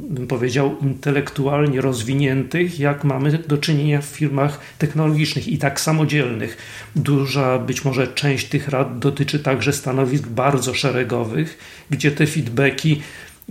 bym 0.10 0.28
powiedział, 0.28 0.76
intelektualnie 0.82 1.82
rozwiniętych, 1.82 2.80
jak 2.80 3.04
mamy 3.04 3.38
do 3.48 3.58
czynienia 3.58 4.02
w 4.02 4.06
firmach 4.06 4.60
technologicznych 4.78 5.48
i 5.48 5.58
tak 5.58 5.82
samodzielnych. 5.82 6.58
Duża 6.96 7.60
być 7.60 7.86
może 7.86 8.08
część 8.08 8.50
tych 8.50 8.68
rad 8.68 9.00
dotyczy 9.00 9.40
także 9.40 9.74
stanowisk 9.74 10.28
bardzo 10.28 10.74
szeregowych, 10.74 11.58
gdzie 11.90 12.12
te 12.12 12.28
feedbacki 12.28 13.02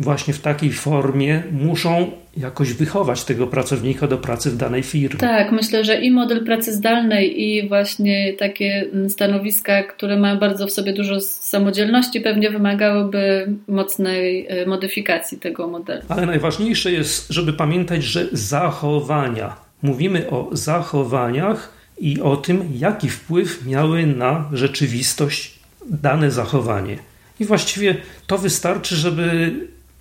właśnie 0.01 0.35
w 0.35 0.41
takiej 0.41 0.73
formie 0.73 1.43
muszą 1.53 2.11
jakoś 2.37 2.73
wychować 2.73 3.25
tego 3.25 3.47
pracownika 3.47 4.07
do 4.07 4.19
pracy 4.19 4.51
w 4.51 4.57
danej 4.57 4.83
firmie. 4.83 5.21
Tak, 5.21 5.53
myślę, 5.53 5.85
że 5.85 6.01
i 6.01 6.11
model 6.11 6.45
pracy 6.45 6.73
zdalnej, 6.73 7.43
i 7.43 7.69
właśnie 7.69 8.33
takie 8.33 8.87
mm, 8.93 9.11
stanowiska, 9.11 9.83
które 9.83 10.17
mają 10.17 10.39
bardzo 10.39 10.67
w 10.67 10.73
sobie 10.73 10.93
dużo 10.93 11.21
samodzielności, 11.21 12.21
pewnie 12.21 12.51
wymagałyby 12.51 13.53
mocnej 13.69 14.47
e, 14.49 14.67
modyfikacji 14.67 15.39
tego 15.39 15.69
modelu. 15.69 16.03
Ale 16.09 16.27
najważniejsze 16.27 16.93
jest, 16.93 17.27
żeby 17.31 17.53
pamiętać, 17.53 18.05
że 18.05 18.27
zachowania. 18.33 19.57
Mówimy 19.83 20.31
o 20.31 20.49
zachowaniach 20.53 21.73
i 21.99 22.21
o 22.21 22.37
tym, 22.37 22.69
jaki 22.75 23.09
wpływ 23.09 23.67
miały 23.67 24.07
na 24.07 24.49
rzeczywistość 24.53 25.59
dane 25.87 26.31
zachowanie. 26.31 26.97
I 27.41 27.45
właściwie 27.45 27.97
to 28.27 28.39
wystarczy, 28.39 28.97
żeby 28.97 29.53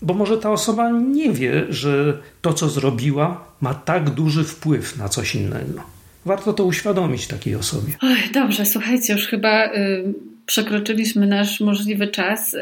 bo 0.02 0.14
może 0.14 0.38
ta 0.38 0.52
osoba 0.52 0.92
nie 0.92 1.32
wie, 1.32 1.66
że 1.70 2.18
to, 2.42 2.54
co 2.54 2.70
zrobiła, 2.70 3.46
ma 3.62 3.74
tak 3.74 4.10
duży 4.10 4.44
wpływ 4.44 4.98
na 4.98 5.10
coś 5.10 5.36
innego. 5.36 5.84
Warto 6.26 6.54
to 6.54 6.66
uświadomić 6.66 7.28
takiej 7.28 7.56
osobie. 7.56 7.94
Oj, 8.02 8.18
dobrze, 8.34 8.66
słuchajcie, 8.66 9.14
już 9.14 9.28
chyba 9.28 9.66
y, 9.66 10.14
przekroczyliśmy 10.46 11.28
nasz 11.28 11.60
możliwy 11.60 12.08
czas. 12.08 12.54
Y, 12.54 12.60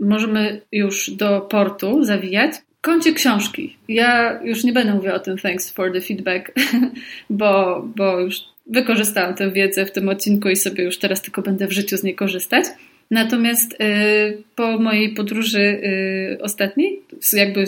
możemy 0.00 0.60
już 0.72 1.10
do 1.10 1.40
portu 1.40 2.04
zawijać. 2.04 2.52
Kącie 2.80 3.12
książki. 3.12 3.76
Ja 3.88 4.40
już 4.42 4.64
nie 4.64 4.72
będę 4.72 4.94
mówiła 4.94 5.14
o 5.14 5.18
tym 5.18 5.38
thanks 5.38 5.70
for 5.70 5.92
the 5.92 6.00
feedback, 6.00 6.52
bo, 7.30 7.82
bo 7.96 8.20
już 8.20 8.40
wykorzystałam 8.66 9.34
tę 9.34 9.50
wiedzę 9.50 9.86
w 9.86 9.92
tym 9.92 10.08
odcinku 10.08 10.48
i 10.48 10.56
sobie 10.56 10.84
już 10.84 10.98
teraz 10.98 11.22
tylko 11.22 11.42
będę 11.42 11.66
w 11.66 11.72
życiu 11.72 11.96
z 11.96 12.02
niej 12.02 12.14
korzystać. 12.14 12.64
Natomiast 13.10 13.72
y, 13.72 14.42
po 14.54 14.78
mojej 14.78 15.14
podróży 15.14 15.60
y, 15.60 16.38
ostatniej, 16.42 17.02
jakby 17.32 17.64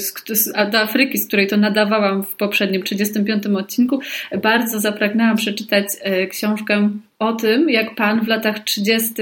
do 0.73 0.81
Afryki, 0.81 1.19
z 1.19 1.27
której 1.27 1.47
to 1.47 1.57
nadawałam 1.57 2.23
w 2.23 2.35
poprzednim 2.37 2.83
35 2.83 3.47
odcinku, 3.47 4.01
bardzo 4.43 4.81
zapragnęłam 4.81 5.37
przeczytać 5.37 5.87
y, 6.23 6.27
książkę 6.27 6.91
o 7.19 7.33
tym, 7.33 7.71
jak 7.71 7.95
pan 7.95 8.25
w 8.25 8.29
latach 8.29 8.65
30. 8.65 9.15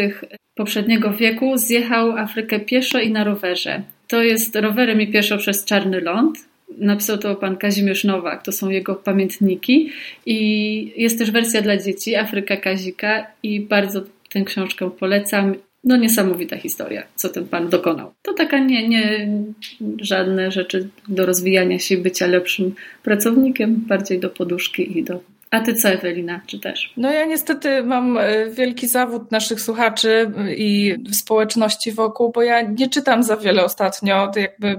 poprzedniego 0.54 1.12
wieku 1.12 1.58
zjechał 1.58 2.16
Afrykę 2.16 2.60
pieszo 2.60 3.00
i 3.00 3.10
na 3.10 3.24
rowerze. 3.24 3.82
To 4.08 4.22
jest 4.22 4.56
rowerem 4.56 5.00
i 5.00 5.06
pieszo 5.06 5.38
przez 5.38 5.64
Czarny 5.64 6.00
Ląd. 6.00 6.38
Napisał 6.78 7.18
to 7.18 7.36
pan 7.36 7.56
Kazimierz 7.56 8.04
Nowak, 8.04 8.42
to 8.42 8.52
są 8.52 8.70
jego 8.70 8.94
pamiętniki. 8.94 9.90
I 10.26 10.92
jest 10.96 11.18
też 11.18 11.30
wersja 11.30 11.62
dla 11.62 11.76
dzieci, 11.76 12.16
Afryka 12.16 12.56
Kazika, 12.56 13.26
i 13.42 13.60
bardzo 13.60 14.02
tę 14.28 14.44
książkę 14.44 14.90
polecam 14.90 15.54
no 15.84 15.96
niesamowita 15.96 16.56
historia, 16.56 17.02
co 17.14 17.28
ten 17.28 17.48
pan 17.48 17.68
dokonał. 17.68 18.12
To 18.22 18.32
taka 18.32 18.58
nie, 18.58 18.88
nie 18.88 19.28
żadne 20.00 20.50
rzeczy 20.50 20.88
do 21.08 21.26
rozwijania 21.26 21.78
się, 21.78 21.98
bycia 21.98 22.26
lepszym 22.26 22.74
pracownikiem, 23.02 23.84
bardziej 23.88 24.20
do 24.20 24.30
poduszki 24.30 24.98
i 24.98 25.04
do 25.04 25.20
a 25.50 25.60
ty 25.60 25.74
co, 25.74 25.88
Ewelina, 25.88 26.40
czy 26.46 26.58
też? 26.58 26.92
No 26.96 27.12
ja 27.12 27.24
niestety 27.24 27.82
mam 27.82 28.18
e, 28.18 28.50
wielki 28.50 28.88
zawód 28.88 29.30
naszych 29.30 29.60
słuchaczy 29.60 30.32
i 30.56 30.96
społeczności 31.12 31.92
wokół, 31.92 32.32
bo 32.32 32.42
ja 32.42 32.62
nie 32.62 32.88
czytam 32.88 33.22
za 33.22 33.36
wiele 33.36 33.64
ostatnio. 33.64 34.30
To 34.34 34.40
jakby 34.40 34.76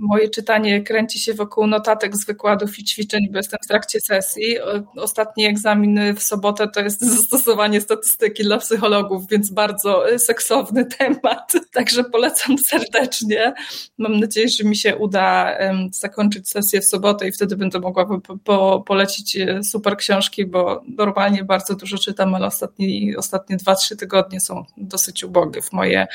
moje 0.00 0.28
czytanie 0.28 0.82
kręci 0.82 1.20
się 1.20 1.34
wokół 1.34 1.66
notatek 1.66 2.16
z 2.16 2.26
wykładów 2.26 2.78
i 2.78 2.84
ćwiczeń, 2.84 3.28
bo 3.30 3.36
jestem 3.36 3.58
w 3.64 3.68
trakcie 3.68 3.98
sesji. 4.00 4.56
Ostatni 4.96 5.46
egzamin 5.46 6.00
w 6.16 6.22
sobotę 6.22 6.68
to 6.68 6.80
jest 6.80 7.00
zastosowanie 7.16 7.80
statystyki 7.80 8.42
dla 8.42 8.58
psychologów, 8.58 9.28
więc 9.28 9.50
bardzo 9.50 10.12
e, 10.12 10.18
seksowny 10.18 10.84
temat. 10.98 11.52
Także 11.72 12.04
polecam 12.04 12.56
serdecznie. 12.66 13.52
Mam 13.98 14.20
nadzieję, 14.20 14.48
że 14.48 14.64
mi 14.64 14.76
się 14.76 14.96
uda 14.96 15.58
zakończyć 15.90 16.48
sesję 16.48 16.80
w 16.80 16.84
sobotę 16.84 17.28
i 17.28 17.32
wtedy 17.32 17.56
będę 17.56 17.80
mogła 17.80 18.20
po 18.44 18.84
polecić 18.86 19.36
e, 19.36 19.62
super 19.62 19.96
książkę 19.96 20.11
książki, 20.12 20.46
bo 20.46 20.82
normalnie 20.96 21.44
bardzo 21.44 21.74
dużo 21.74 21.98
czytam, 21.98 22.34
ale 22.34 22.46
ostatnie, 22.46 23.18
ostatnie 23.18 23.56
dwa, 23.56 23.74
trzy 23.74 23.96
tygodnie 23.96 24.40
są 24.40 24.64
dosyć 24.76 25.24
ubogie 25.24 25.62
w 25.62 25.72
moje 25.72 26.06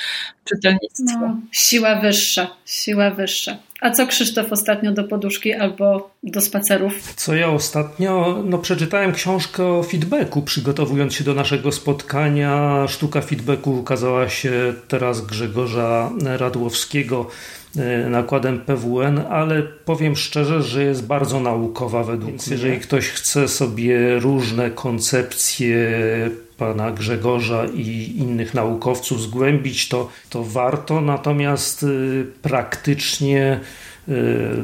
czytelnictwo. 0.43 1.19
No, 1.21 1.37
siła 1.51 1.95
wyższa, 1.95 2.47
siła 2.65 3.11
wyższa. 3.11 3.57
A 3.81 3.91
co 3.91 4.07
Krzysztof 4.07 4.51
ostatnio 4.51 4.91
do 4.91 5.03
poduszki 5.03 5.53
albo 5.53 6.11
do 6.23 6.41
spacerów? 6.41 7.13
Co 7.15 7.35
ja 7.35 7.49
ostatnio? 7.49 8.43
No 8.45 8.57
przeczytałem 8.57 9.13
książkę 9.13 9.65
o 9.65 9.83
feedbacku, 9.83 10.41
przygotowując 10.41 11.13
się 11.13 11.23
do 11.23 11.33
naszego 11.33 11.71
spotkania. 11.71 12.85
Sztuka 12.87 13.21
feedbacku 13.21 13.79
ukazała 13.79 14.29
się 14.29 14.73
teraz 14.87 15.21
Grzegorza 15.21 16.11
Radłowskiego 16.23 17.29
nakładem 18.09 18.59
PWN, 18.59 19.19
ale 19.30 19.63
powiem 19.63 20.15
szczerze, 20.15 20.63
że 20.63 20.84
jest 20.84 21.07
bardzo 21.07 21.39
naukowa 21.39 22.03
według 22.03 22.34
mnie. 22.34 22.41
Jeżeli 22.51 22.80
ktoś 22.80 23.09
chce 23.09 23.47
sobie 23.47 24.19
różne 24.19 24.71
koncepcje 24.71 25.89
pana 26.57 26.91
Grzegorza 26.91 27.65
i 27.65 28.13
innych 28.17 28.53
naukowców 28.53 29.21
zgłębić, 29.21 29.89
to, 29.89 30.09
to 30.30 30.43
warto, 30.43 31.01
natomiast 31.01 31.84
e, 31.84 31.88
praktycznie 32.41 33.59
e, 34.07 34.11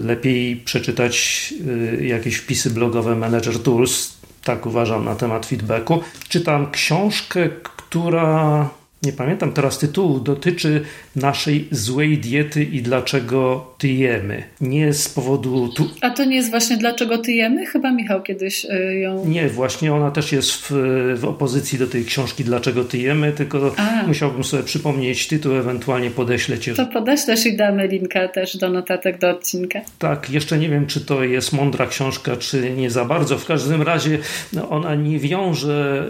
lepiej 0.04 0.56
przeczytać 0.56 1.54
jakieś 2.02 2.36
wpisy 2.36 2.70
blogowe 2.70 3.16
Manager 3.16 3.60
Tools, 3.60 4.18
tak 4.44 4.66
uważam 4.66 5.06
na 5.06 5.16
temat 5.16 5.46
feedbacku. 5.46 6.02
Czytam 6.30 6.72
książkę, 6.72 7.50
która 7.64 8.70
nie 9.04 9.14
pamiętam 9.14 9.54
teraz 9.54 9.78
tytułu, 9.78 10.20
dotyczy 10.20 10.82
naszej 11.16 11.68
złej 11.72 12.18
diety 12.18 12.64
i 12.64 12.82
dlaczego 12.82 13.68
tyjemy. 13.78 14.44
Nie 14.62 14.94
z 14.94 15.10
powodu. 15.10 15.70
Tu... 15.70 15.90
A 16.02 16.10
to 16.10 16.26
nie 16.26 16.36
jest 16.36 16.50
właśnie 16.50 16.78
dlaczego 16.78 17.18
tyjemy? 17.18 17.66
Chyba 17.66 17.92
Michał 17.92 18.24
kiedyś 18.24 18.66
y, 18.66 19.00
ją. 19.00 19.26
Nie, 19.26 19.50
właśnie 19.50 19.94
ona 19.94 20.12
też 20.12 20.32
jest 20.32 20.52
w, 20.52 20.72
w 21.16 21.26
opozycji 21.26 21.80
do 21.80 21.88
tej 21.88 22.06
książki 22.06 22.44
Dlaczego 22.44 22.84
tyjemy, 22.84 23.32
tylko 23.32 23.74
A. 23.78 24.08
musiałbym 24.08 24.44
sobie 24.44 24.64
przypomnieć 24.64 25.28
tytuł, 25.28 25.56
ewentualnie 25.56 26.12
podeślę 26.12 26.60
cię. 26.60 26.74
To 26.74 26.86
podeślesz 26.86 27.46
i 27.46 27.58
damy 27.58 27.88
linka 27.88 28.28
też 28.28 28.58
do 28.58 28.70
notatek 28.70 29.20
do 29.20 29.30
odcinka. 29.30 29.80
Tak, 30.00 30.30
jeszcze 30.30 30.58
nie 30.58 30.70
wiem, 30.70 30.88
czy 30.88 31.02
to 31.02 31.24
jest 31.24 31.54
mądra 31.54 31.88
książka, 31.88 32.38
czy 32.38 32.72
nie 32.72 32.90
za 32.90 33.06
bardzo. 33.06 33.38
W 33.38 33.46
każdym 33.46 33.82
razie 33.82 34.20
no, 34.54 34.70
ona 34.70 34.96
nie 34.96 35.20
wiąże 35.20 36.06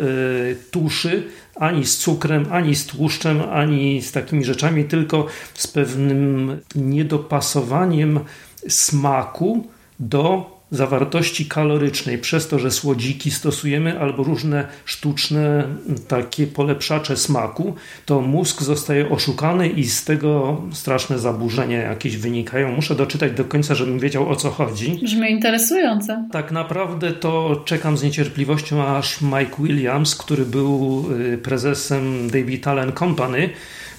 y, 0.51 0.71
tuszy 0.71 1.23
ani 1.55 1.85
z 1.85 1.97
cukrem, 1.97 2.45
ani 2.51 2.75
z 2.75 2.85
tłuszczem, 2.85 3.41
ani 3.51 4.01
z 4.01 4.11
takimi 4.11 4.45
rzeczami, 4.45 4.85
tylko 4.85 5.25
z 5.53 5.67
pewnym 5.67 6.59
niedopasowaniem 6.75 8.19
smaku 8.67 9.67
do 9.99 10.53
zawartości 10.73 11.45
kalorycznej 11.45 12.17
przez 12.17 12.47
to, 12.47 12.59
że 12.59 12.71
słodziki 12.71 13.31
stosujemy 13.31 13.99
albo 13.99 14.23
różne 14.23 14.67
sztuczne 14.85 15.63
takie 16.07 16.47
polepszacze 16.47 17.17
smaku, 17.17 17.75
to 18.05 18.21
mózg 18.21 18.61
zostaje 18.61 19.09
oszukany 19.09 19.69
i 19.69 19.83
z 19.83 20.05
tego 20.05 20.61
straszne 20.71 21.19
zaburzenia 21.19 21.81
jakieś 21.81 22.17
wynikają. 22.17 22.71
Muszę 22.71 22.95
doczytać 22.95 23.31
do 23.31 23.45
końca, 23.45 23.75
żebym 23.75 23.99
wiedział 23.99 24.29
o 24.29 24.35
co 24.35 24.49
chodzi. 24.49 24.99
Brzmi 25.03 25.31
interesujące. 25.31 26.27
Tak 26.31 26.51
naprawdę 26.51 27.11
to 27.11 27.61
czekam 27.65 27.97
z 27.97 28.03
niecierpliwością, 28.03 28.83
aż 28.87 29.21
Mike 29.21 29.55
Williams, 29.59 30.15
który 30.15 30.45
był 30.45 31.05
y, 31.33 31.37
prezesem 31.37 32.29
David 32.29 32.67
Allen 32.67 32.91
Company, 32.91 33.49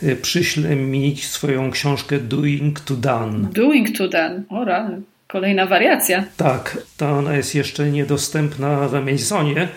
y, 0.03 0.17
przyśle 0.17 0.77
mi 0.77 1.17
swoją 1.17 1.71
książkę 1.71 2.19
Doing 2.19 2.81
to 2.81 2.95
Done. 2.95 3.49
Doing 3.53 3.99
to 3.99 4.09
Done, 4.09 4.43
o 4.49 4.65
rany. 4.65 5.03
Kolejna 5.35 5.67
wariacja. 5.67 6.25
Tak, 6.37 6.79
to 6.97 7.11
ona 7.11 7.37
jest 7.37 7.55
jeszcze 7.55 7.91
niedostępna 7.91 8.89
w 8.89 8.95
Amazonie. 8.95 9.69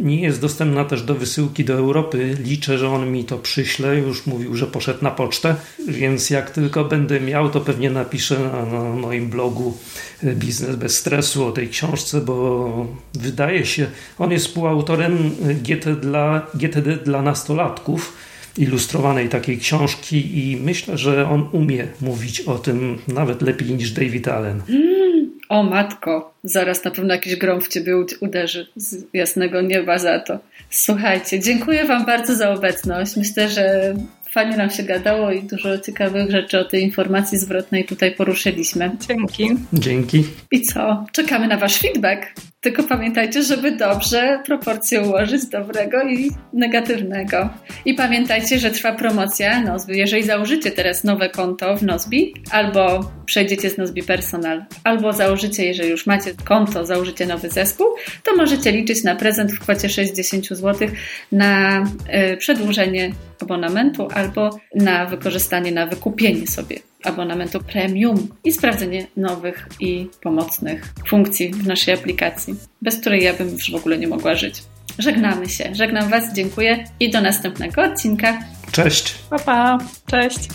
Nie 0.00 0.20
jest 0.20 0.40
dostępna 0.40 0.84
też 0.84 1.02
do 1.02 1.14
wysyłki 1.14 1.64
do 1.64 1.74
Europy. 1.74 2.36
Liczę, 2.44 2.78
że 2.78 2.88
on 2.88 3.12
mi 3.12 3.24
to 3.24 3.38
przyśle. 3.38 3.96
Już 3.96 4.26
mówił, 4.26 4.56
że 4.56 4.66
poszedł 4.66 5.04
na 5.04 5.10
pocztę, 5.10 5.54
więc 5.88 6.30
jak 6.30 6.50
tylko 6.50 6.84
będę 6.84 7.20
miał, 7.20 7.50
to 7.50 7.60
pewnie 7.60 7.90
napiszę 7.90 8.38
na, 8.38 8.66
na 8.66 8.84
moim 8.84 9.30
blogu 9.30 9.76
e, 10.24 10.34
Biznes 10.34 10.76
bez 10.76 10.98
stresu 10.98 11.46
o 11.46 11.52
tej 11.52 11.68
książce, 11.68 12.20
bo 12.20 12.86
wydaje 13.14 13.66
się, 13.66 13.86
on 14.18 14.32
jest 14.32 14.46
współautorem 14.46 15.30
GT 15.62 16.00
dla, 16.00 16.46
GTD 16.54 16.96
dla 16.96 17.22
nastolatków 17.22 18.16
ilustrowanej 18.58 19.28
takiej 19.28 19.58
książki 19.58 20.38
i 20.38 20.56
myślę, 20.56 20.98
że 20.98 21.28
on 21.28 21.48
umie 21.52 21.86
mówić 22.00 22.40
o 22.40 22.58
tym 22.58 22.98
nawet 23.08 23.42
lepiej 23.42 23.70
niż 23.70 23.90
David 23.90 24.28
Allen. 24.28 24.62
Mm, 24.68 25.30
o 25.48 25.62
matko, 25.62 26.34
zaraz 26.44 26.84
na 26.84 26.90
pewno 26.90 27.14
jakiś 27.14 27.36
grom 27.36 27.60
w 27.60 27.68
ciebie 27.68 27.92
uderzy 28.20 28.66
z 28.76 29.04
jasnego 29.12 29.60
nieba 29.60 29.98
za 29.98 30.18
to. 30.18 30.38
Słuchajcie, 30.70 31.40
dziękuję 31.40 31.84
wam 31.84 32.06
bardzo 32.06 32.34
za 32.34 32.50
obecność. 32.50 33.16
Myślę, 33.16 33.48
że 33.48 33.94
fajnie 34.30 34.56
nam 34.56 34.70
się 34.70 34.82
gadało 34.82 35.32
i 35.32 35.42
dużo 35.42 35.78
ciekawych 35.78 36.30
rzeczy 36.30 36.58
o 36.58 36.64
tej 36.64 36.82
informacji 36.82 37.38
zwrotnej 37.38 37.84
tutaj 37.84 38.14
poruszyliśmy. 38.14 38.96
Dzięki. 39.08 39.50
Dzięki. 39.72 40.24
I 40.50 40.62
co? 40.62 41.06
Czekamy 41.12 41.48
na 41.48 41.56
wasz 41.56 41.78
feedback. 41.78 42.22
Tylko 42.64 42.82
pamiętajcie, 42.82 43.42
żeby 43.42 43.72
dobrze 43.72 44.40
proporcje 44.46 45.02
ułożyć 45.02 45.46
dobrego 45.46 46.02
i 46.02 46.30
negatywnego. 46.52 47.50
I 47.84 47.94
pamiętajcie, 47.94 48.58
że 48.58 48.70
trwa 48.70 48.92
promocja 48.92 49.60
Nozbi. 49.60 49.98
Jeżeli 49.98 50.22
założycie 50.22 50.70
teraz 50.70 51.04
nowe 51.04 51.28
konto 51.28 51.76
w 51.76 51.82
Nozbi, 51.82 52.34
albo 52.50 53.10
przejdziecie 53.26 53.70
z 53.70 53.78
Nozbi 53.78 54.02
Personal, 54.02 54.64
albo 54.84 55.12
założycie, 55.12 55.66
jeżeli 55.66 55.90
już 55.90 56.06
macie 56.06 56.30
konto, 56.44 56.86
założycie 56.86 57.26
nowy 57.26 57.50
zespół, 57.50 57.86
to 58.22 58.36
możecie 58.36 58.72
liczyć 58.72 59.04
na 59.04 59.16
prezent 59.16 59.52
w 59.52 59.60
kwocie 59.60 59.88
60 59.88 60.46
zł 60.48 60.88
na 61.32 61.84
y, 62.32 62.36
przedłużenie 62.36 63.12
abonamentu 63.42 64.08
albo 64.14 64.58
na 64.74 65.06
wykorzystanie, 65.06 65.72
na 65.72 65.86
wykupienie 65.86 66.46
sobie 66.46 66.76
abonamentu 67.04 67.60
premium 67.60 68.28
i 68.44 68.52
sprawdzenie 68.52 69.06
nowych 69.16 69.68
i 69.80 70.08
pomocnych 70.22 70.92
funkcji 71.08 71.50
w 71.50 71.66
naszej 71.66 71.94
aplikacji, 71.94 72.54
bez 72.82 73.00
której 73.00 73.24
ja 73.24 73.34
bym 73.34 73.48
już 73.50 73.70
w 73.70 73.74
ogóle 73.74 73.98
nie 73.98 74.08
mogła 74.08 74.34
żyć. 74.34 74.62
Żegnamy 74.98 75.48
się. 75.48 75.74
Żegnam 75.74 76.08
Was, 76.08 76.34
dziękuję 76.34 76.84
i 77.00 77.10
do 77.10 77.20
następnego 77.20 77.82
odcinka. 77.82 78.38
Cześć. 78.72 79.14
Pa, 79.30 79.38
pa. 79.38 79.78
Cześć. 80.06 80.48